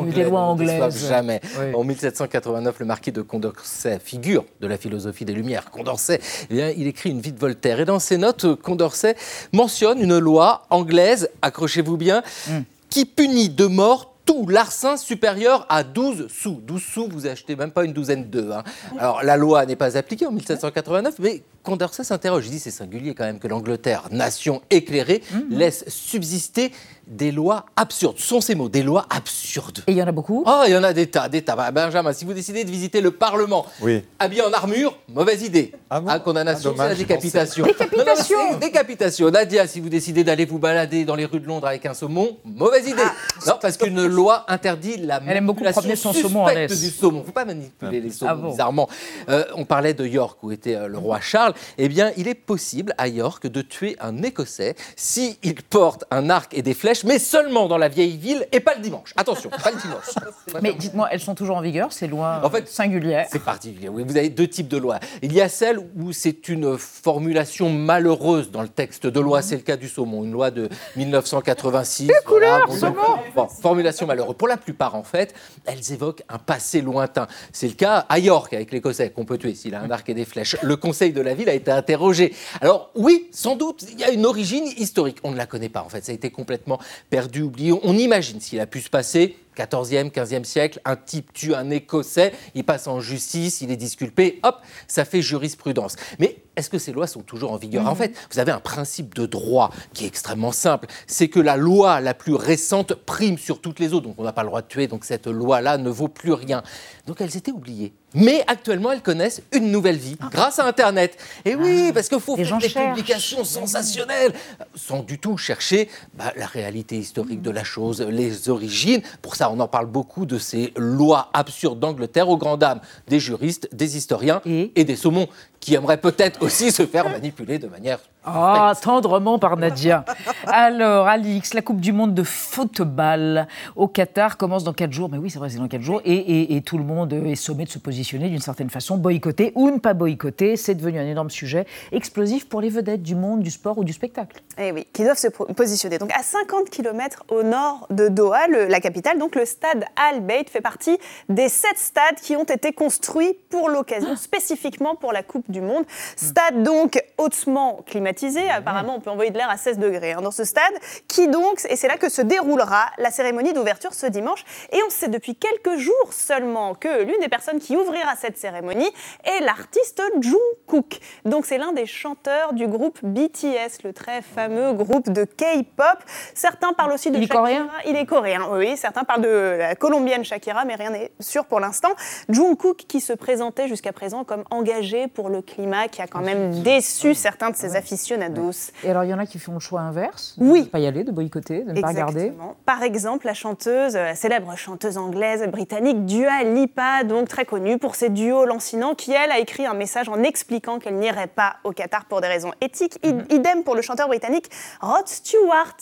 Anglais 0.00 0.24
des 0.24 0.30
lois 0.30 0.40
anglaises. 0.40 1.08
Jamais. 1.08 1.40
Oui. 1.58 1.74
En 1.74 1.84
1789, 1.84 2.78
le 2.80 2.86
marquis 2.86 3.12
de 3.12 3.22
Condorcet, 3.22 3.98
figure 3.98 4.44
de 4.60 4.66
la 4.66 4.76
philosophie 4.78 5.24
des 5.24 5.32
Lumières, 5.32 5.70
Condorcet, 5.70 6.20
eh 6.50 6.54
bien, 6.54 6.70
il 6.70 6.86
écrit 6.86 7.10
une 7.10 7.20
vie 7.20 7.32
de 7.32 7.38
Voltaire. 7.38 7.80
Et 7.80 7.84
dans 7.84 7.98
ses 7.98 8.16
notes, 8.18 8.54
Condorcet 8.56 9.16
mentionne 9.52 10.00
une 10.00 10.18
loi 10.18 10.62
anglaise, 10.70 11.28
accrochez-vous 11.42 11.96
bien, 11.96 12.22
Hmm. 12.48 12.60
qui 12.90 13.04
punit 13.04 13.48
de 13.48 13.66
mort 13.66 14.14
tout 14.24 14.46
larcin 14.46 14.96
supérieur 14.98 15.64
à 15.70 15.82
12 15.84 16.26
sous. 16.28 16.60
12 16.62 16.82
sous, 16.82 17.08
vous 17.08 17.26
achetez 17.26 17.56
même 17.56 17.70
pas 17.70 17.84
une 17.84 17.92
douzaine 17.94 18.24
d'œufs. 18.28 18.52
hein. 18.52 18.62
Alors, 18.98 19.22
la 19.22 19.36
loi 19.38 19.64
n'est 19.64 19.76
pas 19.76 19.96
appliquée 19.96 20.26
en 20.26 20.32
1789, 20.32 21.14
mais 21.18 21.42
Condorcet 21.62 22.04
s'interroge. 22.04 22.44
Il 22.46 22.50
dit 22.50 22.58
c'est 22.58 22.70
singulier 22.70 23.14
quand 23.14 23.24
même 23.24 23.38
que 23.38 23.48
l'Angleterre, 23.48 24.04
nation 24.10 24.60
éclairée, 24.70 25.22
laisse 25.50 25.84
subsister 25.88 26.72
des 27.08 27.32
lois 27.32 27.66
absurdes. 27.76 28.18
Ce 28.18 28.26
sont 28.26 28.40
ces 28.40 28.54
mots, 28.54 28.68
des 28.68 28.82
lois 28.82 29.06
absurdes. 29.10 29.82
Et 29.86 29.92
il 29.92 29.98
y 29.98 30.02
en 30.02 30.06
a 30.06 30.12
beaucoup 30.12 30.44
Oh, 30.46 30.62
il 30.66 30.72
y 30.72 30.76
en 30.76 30.84
a 30.84 30.92
des 30.92 31.06
tas, 31.06 31.28
des 31.28 31.42
tas. 31.42 31.56
Bah, 31.56 31.70
Benjamin, 31.70 32.12
si 32.12 32.24
vous 32.24 32.34
décidez 32.34 32.64
de 32.64 32.70
visiter 32.70 33.00
le 33.00 33.10
Parlement, 33.10 33.64
Oui. 33.80 34.02
habillé 34.18 34.42
en 34.42 34.52
armure, 34.52 34.96
mauvaise 35.08 35.42
idée. 35.42 35.72
Ah, 35.90 36.18
condamnation, 36.20 36.70
Ah, 36.70 36.72
dommage, 36.76 36.96
c'est 36.96 37.02
la 37.02 37.08
décapitation. 37.08 37.64
Décapitation 37.64 38.36
Non, 38.38 38.44
non, 38.44 38.50
c'est 38.52 38.58
Décapitation. 38.60 39.30
Nadia, 39.30 39.66
si 39.66 39.80
vous 39.80 39.88
décidez 39.88 40.22
d'aller 40.24 40.44
vous 40.44 40.58
balader 40.58 41.04
dans 41.04 41.14
les 41.14 41.24
rues 41.24 41.40
de 41.40 41.46
Londres 41.46 41.66
avec 41.66 41.86
un 41.86 41.94
saumon, 41.94 42.36
mauvaise 42.44 42.86
idée. 42.86 43.02
non, 43.46 43.54
parce 43.60 43.76
qu'une 43.76 44.06
loi 44.06 44.44
interdit 44.48 44.96
la 44.98 45.20
Elle 45.26 45.38
aime 45.38 45.46
beaucoup 45.46 45.62
manipulation 45.64 46.10
promener 46.12 46.22
son 46.22 46.28
saumon 46.28 46.44
en 46.46 46.66
du 46.66 46.90
saumon. 46.90 47.24
faut 47.24 47.32
pas 47.32 47.44
manipuler 47.44 48.00
les 48.00 48.10
saumons, 48.10 48.30
Ah 48.30 48.34
bon 48.34 48.50
bizarrement. 48.50 48.88
Euh, 49.28 49.44
on 49.54 49.64
parlait 49.64 49.94
de 49.94 50.04
York, 50.06 50.38
où 50.42 50.52
était 50.52 50.74
euh, 50.74 50.88
le 50.88 50.98
roi 50.98 51.20
Charles. 51.20 51.54
Eh 51.78 51.88
bien, 51.88 52.12
il 52.16 52.28
est 52.28 52.34
possible 52.34 52.94
à 52.98 53.08
York 53.08 53.46
de 53.46 53.62
tuer 53.62 53.96
un 54.00 54.22
Écossais 54.22 54.74
s'il 54.96 55.36
porte 55.70 56.04
un 56.10 56.28
arc 56.30 56.52
et 56.56 56.62
des 56.62 56.74
flèches, 56.74 56.97
mais 57.04 57.18
seulement 57.18 57.68
dans 57.68 57.78
la 57.78 57.88
vieille 57.88 58.16
ville 58.16 58.46
et 58.52 58.60
pas 58.60 58.74
le 58.74 58.80
dimanche. 58.80 59.12
Attention, 59.16 59.50
pas 59.50 59.70
le 59.70 59.80
dimanche. 59.80 60.04
Mais 60.62 60.72
dites-moi, 60.72 61.08
elles 61.10 61.20
sont 61.20 61.34
toujours 61.34 61.56
en 61.56 61.60
vigueur, 61.60 61.92
ces 61.92 62.06
lois 62.06 62.40
En 62.42 62.50
fait, 62.50 62.68
singulières? 62.68 63.26
C'est 63.30 63.42
particulier. 63.42 63.88
Oui, 63.88 64.04
vous 64.06 64.16
avez 64.16 64.28
deux 64.30 64.46
types 64.48 64.68
de 64.68 64.76
lois. 64.78 64.98
Il 65.22 65.32
y 65.32 65.40
a 65.40 65.48
celle 65.48 65.78
où 65.78 66.12
c'est 66.12 66.48
une 66.48 66.78
formulation 66.78 67.70
malheureuse 67.70 68.50
dans 68.50 68.62
le 68.62 68.68
texte 68.68 69.06
de 69.06 69.20
loi. 69.20 69.42
C'est 69.42 69.56
le 69.56 69.62
cas 69.62 69.76
du 69.76 69.88
saumon, 69.88 70.24
une 70.24 70.32
loi 70.32 70.50
de 70.50 70.68
1986. 70.96 72.10
voilà. 72.26 72.64
Bon, 72.66 72.76
donc, 72.78 72.96
bon, 73.34 73.48
formulation 73.48 74.06
malheureuse. 74.06 74.36
Pour 74.36 74.48
la 74.48 74.56
plupart, 74.56 74.94
en 74.94 75.02
fait, 75.02 75.34
elles 75.66 75.92
évoquent 75.92 76.22
un 76.28 76.38
passé 76.38 76.80
lointain. 76.80 77.26
C'est 77.52 77.68
le 77.68 77.74
cas 77.74 78.06
à 78.08 78.18
York 78.18 78.52
avec 78.52 78.72
l'Écossais 78.72 79.10
qu'on 79.10 79.24
peut 79.24 79.38
tuer 79.38 79.54
s'il 79.54 79.74
a 79.74 79.80
un 79.80 79.90
arc 79.90 80.08
et 80.08 80.14
des 80.14 80.24
flèches. 80.24 80.56
Le 80.62 80.76
conseil 80.76 81.12
de 81.12 81.20
la 81.20 81.34
ville 81.34 81.48
a 81.48 81.54
été 81.54 81.70
interrogé. 81.70 82.34
Alors 82.60 82.90
oui, 82.94 83.28
sans 83.32 83.56
doute, 83.56 83.84
il 83.90 83.98
y 84.00 84.04
a 84.04 84.10
une 84.10 84.26
origine 84.26 84.66
historique. 84.76 85.18
On 85.24 85.30
ne 85.30 85.36
la 85.36 85.46
connaît 85.46 85.68
pas 85.68 85.82
en 85.82 85.88
fait. 85.88 86.04
Ça 86.04 86.12
a 86.12 86.14
été 86.14 86.30
complètement 86.30 86.78
perdu, 87.10 87.42
oublié. 87.42 87.72
On 87.82 87.96
imagine 87.96 88.40
s'il 88.40 88.60
a 88.60 88.66
pu 88.66 88.80
se 88.80 88.90
passer 88.90 89.36
14e, 89.58 90.10
15e 90.10 90.44
siècle, 90.44 90.80
un 90.84 90.96
type 90.96 91.32
tue 91.32 91.54
un 91.54 91.70
Écossais, 91.70 92.32
il 92.54 92.64
passe 92.64 92.86
en 92.86 93.00
justice, 93.00 93.60
il 93.60 93.70
est 93.70 93.76
disculpé, 93.76 94.38
hop, 94.44 94.60
ça 94.86 95.04
fait 95.04 95.20
jurisprudence. 95.20 95.96
Mais 96.18 96.36
est-ce 96.58 96.70
que 96.70 96.78
ces 96.78 96.92
lois 96.92 97.06
sont 97.06 97.22
toujours 97.22 97.52
en 97.52 97.56
vigueur? 97.56 97.86
En 97.86 97.94
fait, 97.94 98.14
vous 98.32 98.40
avez 98.40 98.50
un 98.50 98.60
principe 98.60 99.14
de 99.14 99.26
droit 99.26 99.70
qui 99.94 100.04
est 100.04 100.08
extrêmement 100.08 100.52
simple, 100.52 100.88
c'est 101.06 101.28
que 101.28 101.38
la 101.38 101.56
loi 101.56 102.00
la 102.00 102.14
plus 102.14 102.34
récente 102.34 102.94
prime 102.94 103.38
sur 103.38 103.60
toutes 103.60 103.78
les 103.78 103.92
autres, 103.92 104.06
donc 104.06 104.16
on 104.18 104.24
n'a 104.24 104.32
pas 104.32 104.42
le 104.42 104.48
droit 104.48 104.62
de 104.62 104.66
tuer, 104.66 104.88
donc 104.88 105.04
cette 105.04 105.28
loi-là 105.28 105.78
ne 105.78 105.88
vaut 105.88 106.08
plus 106.08 106.32
rien. 106.32 106.62
Donc 107.06 107.20
elles 107.20 107.36
étaient 107.36 107.52
oubliées. 107.52 107.92
Mais 108.14 108.42
actuellement, 108.46 108.90
elles 108.90 109.02
connaissent 109.02 109.42
une 109.52 109.70
nouvelle 109.70 109.96
vie 109.96 110.16
grâce 110.30 110.58
à 110.58 110.66
Internet. 110.66 111.18
Et 111.44 111.54
oui, 111.54 111.92
parce 111.92 112.08
qu'il 112.08 112.20
faut 112.20 112.36
les 112.36 112.44
faire 112.44 112.58
des 112.58 112.68
cherchent. 112.68 112.94
publications 112.94 113.44
sensationnelles, 113.44 114.32
sans 114.74 115.02
du 115.02 115.18
tout 115.18 115.36
chercher 115.36 115.90
bah, 116.14 116.32
la 116.36 116.46
réalité 116.46 116.96
historique 116.96 117.42
de 117.42 117.50
la 117.50 117.64
chose, 117.64 118.00
les 118.00 118.48
origines. 118.48 119.02
Pour 119.20 119.36
ça, 119.36 119.50
on 119.50 119.60
en 119.60 119.68
parle 119.68 119.86
beaucoup 119.86 120.24
de 120.24 120.38
ces 120.38 120.72
lois 120.76 121.28
absurdes 121.34 121.80
d'Angleterre 121.80 122.30
aux 122.30 122.38
grandes 122.38 122.60
dames 122.60 122.80
des 123.08 123.20
juristes, 123.20 123.68
des 123.72 123.98
historiens 123.98 124.40
et, 124.46 124.84
des 124.84 124.96
saumons 124.96 125.28
qui 125.60 125.74
aimeraient 125.74 126.00
peut-être 126.00 126.42
aussi 126.42 126.70
se 126.72 126.86
faire 126.86 127.08
manipuler 127.08 127.58
de 127.58 127.66
manière 127.66 127.98
Ah, 128.30 128.74
tendrement 128.80 129.38
par 129.38 129.56
Nadia. 129.56 130.04
Alors, 130.46 131.06
Alix, 131.08 131.54
la 131.54 131.62
Coupe 131.62 131.80
du 131.80 131.92
Monde 131.92 132.12
de 132.12 132.22
football 132.22 133.46
au 133.74 133.88
Qatar 133.88 134.36
commence 134.36 134.64
dans 134.64 134.74
4 134.74 134.92
jours. 134.92 135.08
Mais 135.10 135.16
oui, 135.16 135.30
c'est 135.30 135.38
vrai, 135.38 135.48
c'est 135.48 135.58
dans 135.58 135.68
4 135.68 135.80
jours. 135.80 136.02
Et, 136.04 136.62
tout 136.66 136.76
le 136.76 136.84
monde 136.84 137.12
est 137.12 137.36
sommé 137.36 137.64
de 137.64 137.70
se 137.70 137.78
positionner 137.78 138.28
d'une 138.28 138.40
certaine 138.40 138.68
façon, 138.68 138.98
boycotter 138.98 139.52
ou 139.54 139.70
ne 139.70 139.78
pas 139.78 139.94
boycotter. 139.94 140.56
C'est 140.56 140.74
devenu 140.74 140.98
un 140.98 141.06
énorme 141.06 141.30
sujet 141.30 141.66
explosif 141.92 142.48
pour 142.48 142.60
les 142.60 142.68
vedettes 142.68 143.02
du 143.02 143.14
monde 143.14 143.40
du 143.40 143.50
sport 143.50 143.78
ou 143.78 143.84
du 143.84 143.92
spectacle. 143.92 144.42
Eh 144.58 144.72
oui, 144.72 144.86
qui 144.92 145.04
doivent 145.04 145.18
se 145.18 145.28
positionner. 145.28 145.98
Donc 145.98 146.12
à 146.12 146.22
50 146.22 146.68
km 146.68 147.24
au 147.30 147.42
nord 147.42 147.86
de 147.90 148.08
Doha, 148.08 148.48
la 148.48 148.80
capitale, 148.80 149.18
donc 149.18 149.36
le 149.36 149.46
stade 149.46 149.84
Al 149.96 150.20
Bayt 150.20 150.50
fait 150.50 150.60
partie 150.60 150.98
des 151.28 151.48
sept 151.48 151.78
stades 151.78 152.16
qui 152.20 152.36
ont 152.36 152.44
été 152.44 152.72
construits 152.72 153.36
pour 153.48 153.70
l'occasion, 153.70 154.16
spécifiquement 154.16 154.96
pour 154.96 155.12
la 155.12 155.22
Coupe 155.22 155.50
du 155.50 155.60
Monde. 155.60 155.84
Stade 156.16 156.62
donc 156.62 157.02
hautement 157.16 157.80
climatisé, 158.18 158.50
apparemment 158.50 158.96
on 158.96 159.00
peut 159.00 159.10
envoyer 159.10 159.30
de 159.30 159.36
l'air 159.36 159.50
à 159.50 159.56
16 159.56 159.78
degrés 159.78 160.12
hein, 160.12 160.20
dans 160.20 160.30
ce 160.30 160.44
stade, 160.44 160.72
qui 161.06 161.28
donc, 161.28 161.60
et 161.68 161.76
c'est 161.76 161.88
là 161.88 161.96
que 161.96 162.08
se 162.08 162.22
déroulera 162.22 162.86
la 162.98 163.10
cérémonie 163.10 163.52
d'ouverture 163.52 163.94
ce 163.94 164.06
dimanche. 164.06 164.44
Et 164.72 164.78
on 164.86 164.90
sait 164.90 165.08
depuis 165.08 165.36
quelques 165.36 165.78
jours 165.78 166.12
seulement 166.12 166.74
que 166.74 167.02
l'une 167.02 167.20
des 167.20 167.28
personnes 167.28 167.58
qui 167.58 167.76
ouvrira 167.76 168.14
cette 168.16 168.36
cérémonie 168.36 168.90
est 169.24 169.40
l'artiste 169.44 170.02
Jungkook. 170.20 170.98
Donc 171.24 171.46
c'est 171.46 171.58
l'un 171.58 171.72
des 171.72 171.86
chanteurs 171.86 172.52
du 172.52 172.66
groupe 172.66 172.98
BTS, 173.02 173.84
le 173.84 173.92
très 173.92 174.22
fameux 174.22 174.72
groupe 174.72 175.10
de 175.10 175.24
K-pop. 175.24 175.98
Certains 176.34 176.72
parlent 176.72 176.92
aussi 176.92 177.10
de 177.10 177.16
Il 177.16 177.24
est 177.24 177.26
Shakira. 177.26 177.42
coréen? 177.42 177.68
Il 177.86 177.96
est 177.96 178.06
coréen, 178.06 178.48
oui. 178.52 178.76
Certains 178.76 179.04
parlent 179.04 179.22
de 179.22 179.56
la 179.58 179.74
colombienne 179.74 180.24
Shakira, 180.24 180.64
mais 180.64 180.74
rien 180.74 180.90
n'est 180.90 181.12
sûr 181.20 181.44
pour 181.44 181.60
l'instant. 181.60 181.90
Jungkook 182.28 182.76
qui 182.88 183.00
se 183.00 183.12
présentait 183.12 183.68
jusqu'à 183.68 183.92
présent 183.92 184.24
comme 184.24 184.44
engagé 184.50 185.06
pour 185.08 185.28
le 185.28 185.42
climat, 185.42 185.88
qui 185.88 186.02
a 186.02 186.06
quand 186.06 186.20
même 186.20 186.62
déçu 186.62 187.14
certains 187.14 187.50
de 187.50 187.56
ses 187.56 187.76
aficionados 187.76 188.07
aficionados. 188.12 188.72
Et 188.84 188.90
alors, 188.90 189.04
il 189.04 189.10
y 189.10 189.14
en 189.14 189.18
a 189.18 189.26
qui 189.26 189.38
font 189.38 189.54
le 189.54 189.60
choix 189.60 189.80
inverse 189.80 190.34
Oui. 190.38 190.60
De 190.60 190.64
ne 190.66 190.70
pas 190.70 190.78
y 190.78 190.86
aller, 190.86 191.04
de 191.04 191.10
boycotter, 191.12 191.64
de 191.64 191.72
ne 191.72 191.80
pas 191.80 191.88
regarder. 191.88 192.20
Exactement. 192.26 192.56
Par 192.64 192.82
exemple, 192.82 193.26
la 193.26 193.34
chanteuse, 193.34 193.94
la 193.94 194.14
célèbre 194.14 194.54
chanteuse 194.56 194.96
anglaise 194.98 195.46
britannique 195.48 196.04
Dua 196.06 196.42
Lipa, 196.44 197.04
donc 197.04 197.28
très 197.28 197.44
connue 197.44 197.78
pour 197.78 197.94
ses 197.94 198.08
duos 198.08 198.44
lancinants, 198.44 198.94
qui 198.94 199.12
elle 199.12 199.30
a 199.30 199.38
écrit 199.38 199.66
un 199.66 199.74
message 199.74 200.08
en 200.08 200.22
expliquant 200.22 200.78
qu'elle 200.78 200.96
n'irait 200.96 201.26
pas 201.26 201.56
au 201.64 201.72
Qatar 201.72 202.04
pour 202.06 202.20
des 202.20 202.28
raisons 202.28 202.52
éthiques. 202.60 202.98
Mhm. 203.04 203.24
Idem 203.30 203.62
pour 203.64 203.74
le 203.74 203.82
chanteur 203.82 204.08
britannique 204.08 204.50
Rod 204.80 205.06
Stewart, 205.06 205.76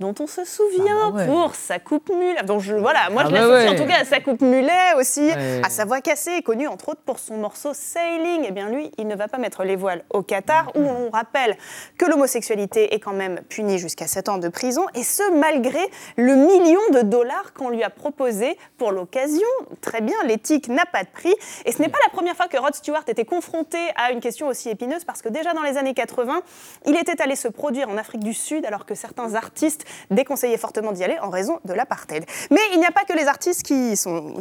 dont 0.00 0.14
on 0.20 0.26
se 0.26 0.44
souvient 0.44 1.10
ouais. 1.12 1.26
pour 1.26 1.54
sa 1.54 1.78
coupe 1.78 2.10
mulet. 2.10 2.42
Donc 2.44 2.60
je, 2.60 2.74
voilà, 2.74 3.10
moi 3.10 3.22
Ah 3.24 3.28
je 3.28 3.32
bah 3.32 3.40
l'associe 3.40 3.70
ouais. 3.72 3.78
en 3.80 3.82
tout 3.82 3.88
cas 3.88 4.00
à 4.00 4.04
sa 4.04 4.20
coupe 4.20 4.40
mulet 4.40 4.94
aussi, 4.98 5.26
Ouais. 5.26 5.60
à 5.64 5.70
sa 5.70 5.84
voix 5.84 6.00
cassée, 6.00 6.42
connue 6.42 6.68
entre 6.68 6.90
autres 6.90 7.00
pour 7.04 7.18
son 7.18 7.36
morceau 7.36 7.70
Sailing. 7.74 8.44
Eh 8.46 8.52
bien 8.52 8.68
lui, 8.70 8.90
il 8.98 9.06
ne 9.06 9.14
va 9.16 9.28
pas 9.28 9.38
mettre 9.38 9.64
les 9.64 9.76
voiles 9.76 10.02
au 10.10 10.22
Qatar, 10.22 10.70
où 10.74 10.80
on 10.80 11.10
rappelle 11.10 11.55
que 11.98 12.04
l'homosexualité 12.06 12.94
est 12.94 13.00
quand 13.00 13.12
même 13.12 13.40
punie 13.48 13.78
jusqu'à 13.78 14.06
7 14.06 14.28
ans 14.28 14.38
de 14.38 14.48
prison, 14.48 14.86
et 14.94 15.02
ce 15.02 15.22
malgré 15.32 15.80
le 16.16 16.34
million 16.34 16.80
de 16.92 17.00
dollars 17.00 17.52
qu'on 17.52 17.68
lui 17.68 17.82
a 17.82 17.90
proposé 17.90 18.58
pour 18.78 18.92
l'occasion. 18.92 19.46
Très 19.80 20.00
bien, 20.00 20.16
l'éthique 20.24 20.68
n'a 20.68 20.86
pas 20.86 21.02
de 21.02 21.08
prix, 21.08 21.34
et 21.64 21.72
ce 21.72 21.80
n'est 21.80 21.88
pas 21.88 21.98
la 22.04 22.10
première 22.10 22.36
fois 22.36 22.48
que 22.48 22.56
Rod 22.56 22.74
Stewart 22.74 23.04
était 23.06 23.24
confronté 23.24 23.78
à 23.96 24.12
une 24.12 24.20
question 24.20 24.48
aussi 24.48 24.68
épineuse, 24.68 25.04
parce 25.04 25.22
que 25.22 25.28
déjà 25.28 25.54
dans 25.54 25.62
les 25.62 25.76
années 25.76 25.94
80, 25.94 26.42
il 26.86 26.96
était 26.96 27.20
allé 27.20 27.36
se 27.36 27.48
produire 27.48 27.88
en 27.88 27.96
Afrique 27.96 28.24
du 28.24 28.34
Sud, 28.34 28.64
alors 28.66 28.86
que 28.86 28.94
certains 28.94 29.34
artistes 29.34 29.84
déconseillaient 30.10 30.56
fortement 30.56 30.92
d'y 30.92 31.04
aller 31.04 31.18
en 31.20 31.30
raison 31.30 31.60
de 31.64 31.72
l'apartheid. 31.72 32.24
Mais 32.50 32.60
il 32.72 32.78
n'y 32.78 32.86
a 32.86 32.90
pas 32.90 33.04
que 33.04 33.12
les 33.12 33.26
artistes 33.26 33.62
qui, 33.62 33.94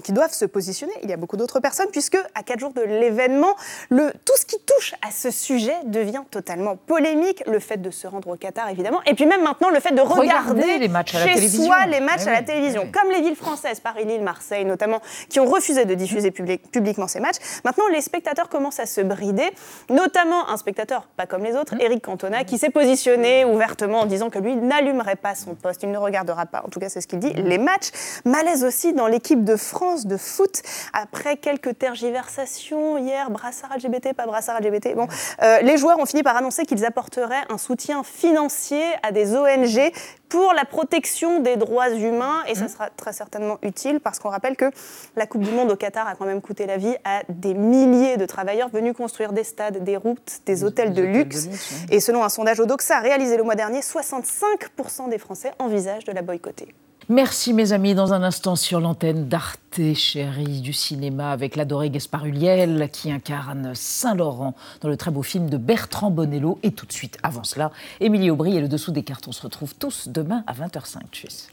qui 0.03 0.11
doivent 0.11 0.34
se 0.34 0.45
positionner, 0.45 0.93
il 1.03 1.09
y 1.09 1.13
a 1.13 1.18
beaucoup 1.18 1.38
d'autres 1.38 1.59
personnes, 1.59 1.89
puisque 1.91 2.18
à 2.34 2.43
quatre 2.43 2.59
jours 2.59 2.74
de 2.74 2.82
l'événement, 2.82 3.55
tout 3.89 4.38
ce 4.38 4.45
qui 4.45 4.57
touche 4.59 4.93
à 5.01 5.11
ce 5.11 5.32
sujet 5.32 5.76
devient 5.86 6.24
totalement 6.30 6.76
polémique. 7.06 7.43
Le 7.47 7.60
fait 7.60 7.78
de 7.82 7.91
se 7.91 8.08
rendre 8.08 8.30
au 8.30 8.36
Qatar, 8.36 8.70
évidemment, 8.70 8.99
et 9.06 9.14
puis 9.14 9.26
même 9.26 9.43
maintenant 9.43 9.70
le 9.70 9.80
fait 9.80 9.91
de 9.93 10.01
regarder, 10.01 10.26
Regarder 10.62 10.80
les 10.80 10.88
matchs 10.88 11.14
à 11.16 11.20
la 11.20 11.28
chez 11.28 11.34
télévision. 11.36 11.66
soi 11.66 11.86
les 11.88 11.99
matchs 11.99 12.26
à 12.28 12.32
la 12.32 12.39
oui, 12.39 12.45
télévision, 12.45 12.82
oui. 12.84 12.91
comme 12.91 13.12
les 13.12 13.22
villes 13.22 13.36
françaises, 13.36 13.80
Paris, 13.80 14.06
Lille, 14.06 14.22
Marseille 14.24 14.66
notamment, 14.66 15.01
qui 15.30 15.39
ont 15.39 15.45
refusé 15.45 15.86
de 15.86 15.93
diffuser 15.93 16.32
public- 16.32 16.72
publiquement 16.72 17.08
ces 17.08 17.20
matchs. 17.20 17.38
Maintenant, 17.64 17.88
les 17.91 18.01
spectateurs 18.01 18.49
commencent 18.49 18.80
à 18.80 18.86
se 18.86 19.01
brider, 19.01 19.49
notamment 19.89 20.49
un 20.49 20.58
spectateur 20.58 21.08
pas 21.16 21.26
comme 21.26 21.43
les 21.43 21.53
Mmh. 21.53 21.58
autres, 21.58 21.76
Eric 21.80 22.03
Cantona, 22.03 22.43
qui 22.43 22.58
s'est 22.58 22.70
positionné 22.70 23.45
ouvertement 23.45 24.01
en 24.01 24.06
disant 24.06 24.30
que 24.30 24.39
lui 24.39 24.56
n'allumerait 24.56 25.16
pas 25.16 25.36
son 25.36 25.56
poste, 25.56 25.84
il 25.84 25.91
ne 25.91 25.97
regardera 25.97 26.45
pas, 26.47 26.64
en 26.66 26.70
tout 26.70 26.80
cas 26.80 26.89
c'est 26.89 27.01
ce 27.01 27.08
qu'il 27.08 27.20
dit, 27.20 27.34
Mmh. 27.34 27.47
les 27.47 27.58
matchs. 27.58 27.89
Malaise 28.26 28.64
aussi 28.64 28.93
dans 28.93 29.08
l'équipe 29.08 29.43
de 29.43 29.56
France 29.56 30.06
de 30.08 30.18
foot, 30.18 30.62
après 30.93 31.38
quelques 31.38 31.78
tergiversations 31.78 32.97
hier, 32.97 33.30
brassard 33.30 33.72
LGBT, 33.78 34.14
pas 34.14 34.26
brassard 34.26 34.60
LGBT. 34.60 34.95
Bon, 34.95 35.08
euh, 35.43 35.60
les 35.62 35.78
joueurs 35.78 35.99
ont 35.99 36.06
fini 36.06 36.24
par 36.24 36.36
annoncer 36.36 36.66
qu'ils 36.66 36.86
apporteraient 36.96 37.43
un 37.50 37.58
soutien 37.58 38.04
financier 38.04 38.82
à 39.04 39.12
des 39.12 39.36
ONG 39.36 39.91
pour 40.30 40.54
la 40.54 40.64
protection 40.64 41.41
des 41.41 41.58
droits 41.58 41.89
humains 41.89 42.41
et 42.48 42.54
Mmh. 42.54 42.56
ça 42.56 42.68
sera 42.70 42.89
très 42.89 43.12
certainement 43.12 43.58
utile 43.64 44.00
parce 44.00 44.18
qu'on 44.18 44.30
rappelle 44.30 44.56
que 44.56 44.72
la 45.18 45.28
Coupe 45.28 45.41
du 45.41 45.52
Monde 45.52 45.70
au 45.72 45.76
Qatar 45.76 46.08
a 46.08 46.16
quand 46.16 46.26
même 46.26 46.41
coûté 46.41 46.66
la 46.66 46.78
vie 46.78 46.96
à 47.04 47.24
des 47.28 47.54
milliers 47.54 48.16
de 48.16 48.26
travailleurs 48.26 48.70
venus 48.70 48.93
construire 48.93 49.34
des 49.34 49.43
stades, 49.43 49.84
des 49.84 49.98
routes, 49.98 50.39
des 50.46 50.64
hôtels 50.64 50.93
de 50.93 51.04
luxe. 51.04 51.50
Et 51.91 52.00
selon 52.00 52.24
un 52.24 52.30
sondage 52.30 52.62
Odoxa 52.62 53.00
réalisé 53.00 53.36
le 53.36 53.43
mois 53.43 53.56
dernier, 53.56 53.82
65% 53.82 55.10
des 55.10 55.18
Français 55.18 55.52
envisagent 55.60 56.06
de 56.06 56.14
la 56.14 56.22
boycotter. 56.22 56.74
Merci 57.08 57.53
mes 57.53 57.72
amis, 57.72 57.93
dans 57.93 58.14
un 58.14 58.24
instant 58.24 58.56
sur 58.56 58.80
l'antenne 58.80 59.28
d'Arte 59.28 59.93
chérie 59.93 60.62
du 60.62 60.74
cinéma 60.74 61.30
avec 61.30 61.56
l'adoré 61.56 61.91
Gaspard 61.91 62.26
Huliel 62.26 62.89
qui 62.91 63.12
incarne 63.12 63.76
Saint-Laurent 63.76 64.56
dans 64.82 64.89
le 64.89 64.97
très 64.97 65.12
beau 65.12 65.22
film 65.22 65.47
de 65.47 65.58
Bertrand 65.58 66.10
Bonello. 66.10 66.58
Et 66.64 66.72
tout 66.72 66.88
de 66.88 66.91
suite, 66.91 67.20
avant 67.22 67.43
cela, 67.43 67.72
Émilie 67.99 68.32
Aubry 68.32 68.58
et 68.58 68.60
le 68.62 68.68
dessous 68.68 68.91
des 68.91 69.03
cartes. 69.03 69.28
On 69.28 69.32
se 69.32 69.43
retrouve 69.43 69.76
tous 69.76 70.08
demain 70.08 70.43
à 70.47 70.53
20h05. 70.53 71.01
Tchuss. 71.12 71.49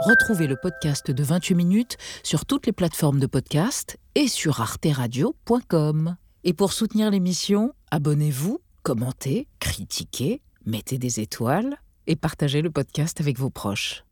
Retrouvez 0.00 0.46
le 0.46 0.56
podcast 0.56 1.10
de 1.10 1.22
28 1.22 1.54
minutes 1.54 1.98
sur 2.22 2.46
toutes 2.46 2.64
les 2.64 2.72
plateformes 2.72 3.20
de 3.20 3.26
podcast 3.26 3.98
et 4.14 4.28
sur 4.28 4.62
arteradio.com. 4.62 6.16
Et 6.46 6.52
pour 6.52 6.74
soutenir 6.74 7.10
l'émission, 7.10 7.72
abonnez-vous, 7.94 8.58
commentez, 8.82 9.46
critiquez, 9.60 10.42
mettez 10.66 10.98
des 10.98 11.20
étoiles 11.20 11.76
et 12.08 12.16
partagez 12.16 12.60
le 12.60 12.72
podcast 12.72 13.20
avec 13.20 13.38
vos 13.38 13.50
proches. 13.50 14.04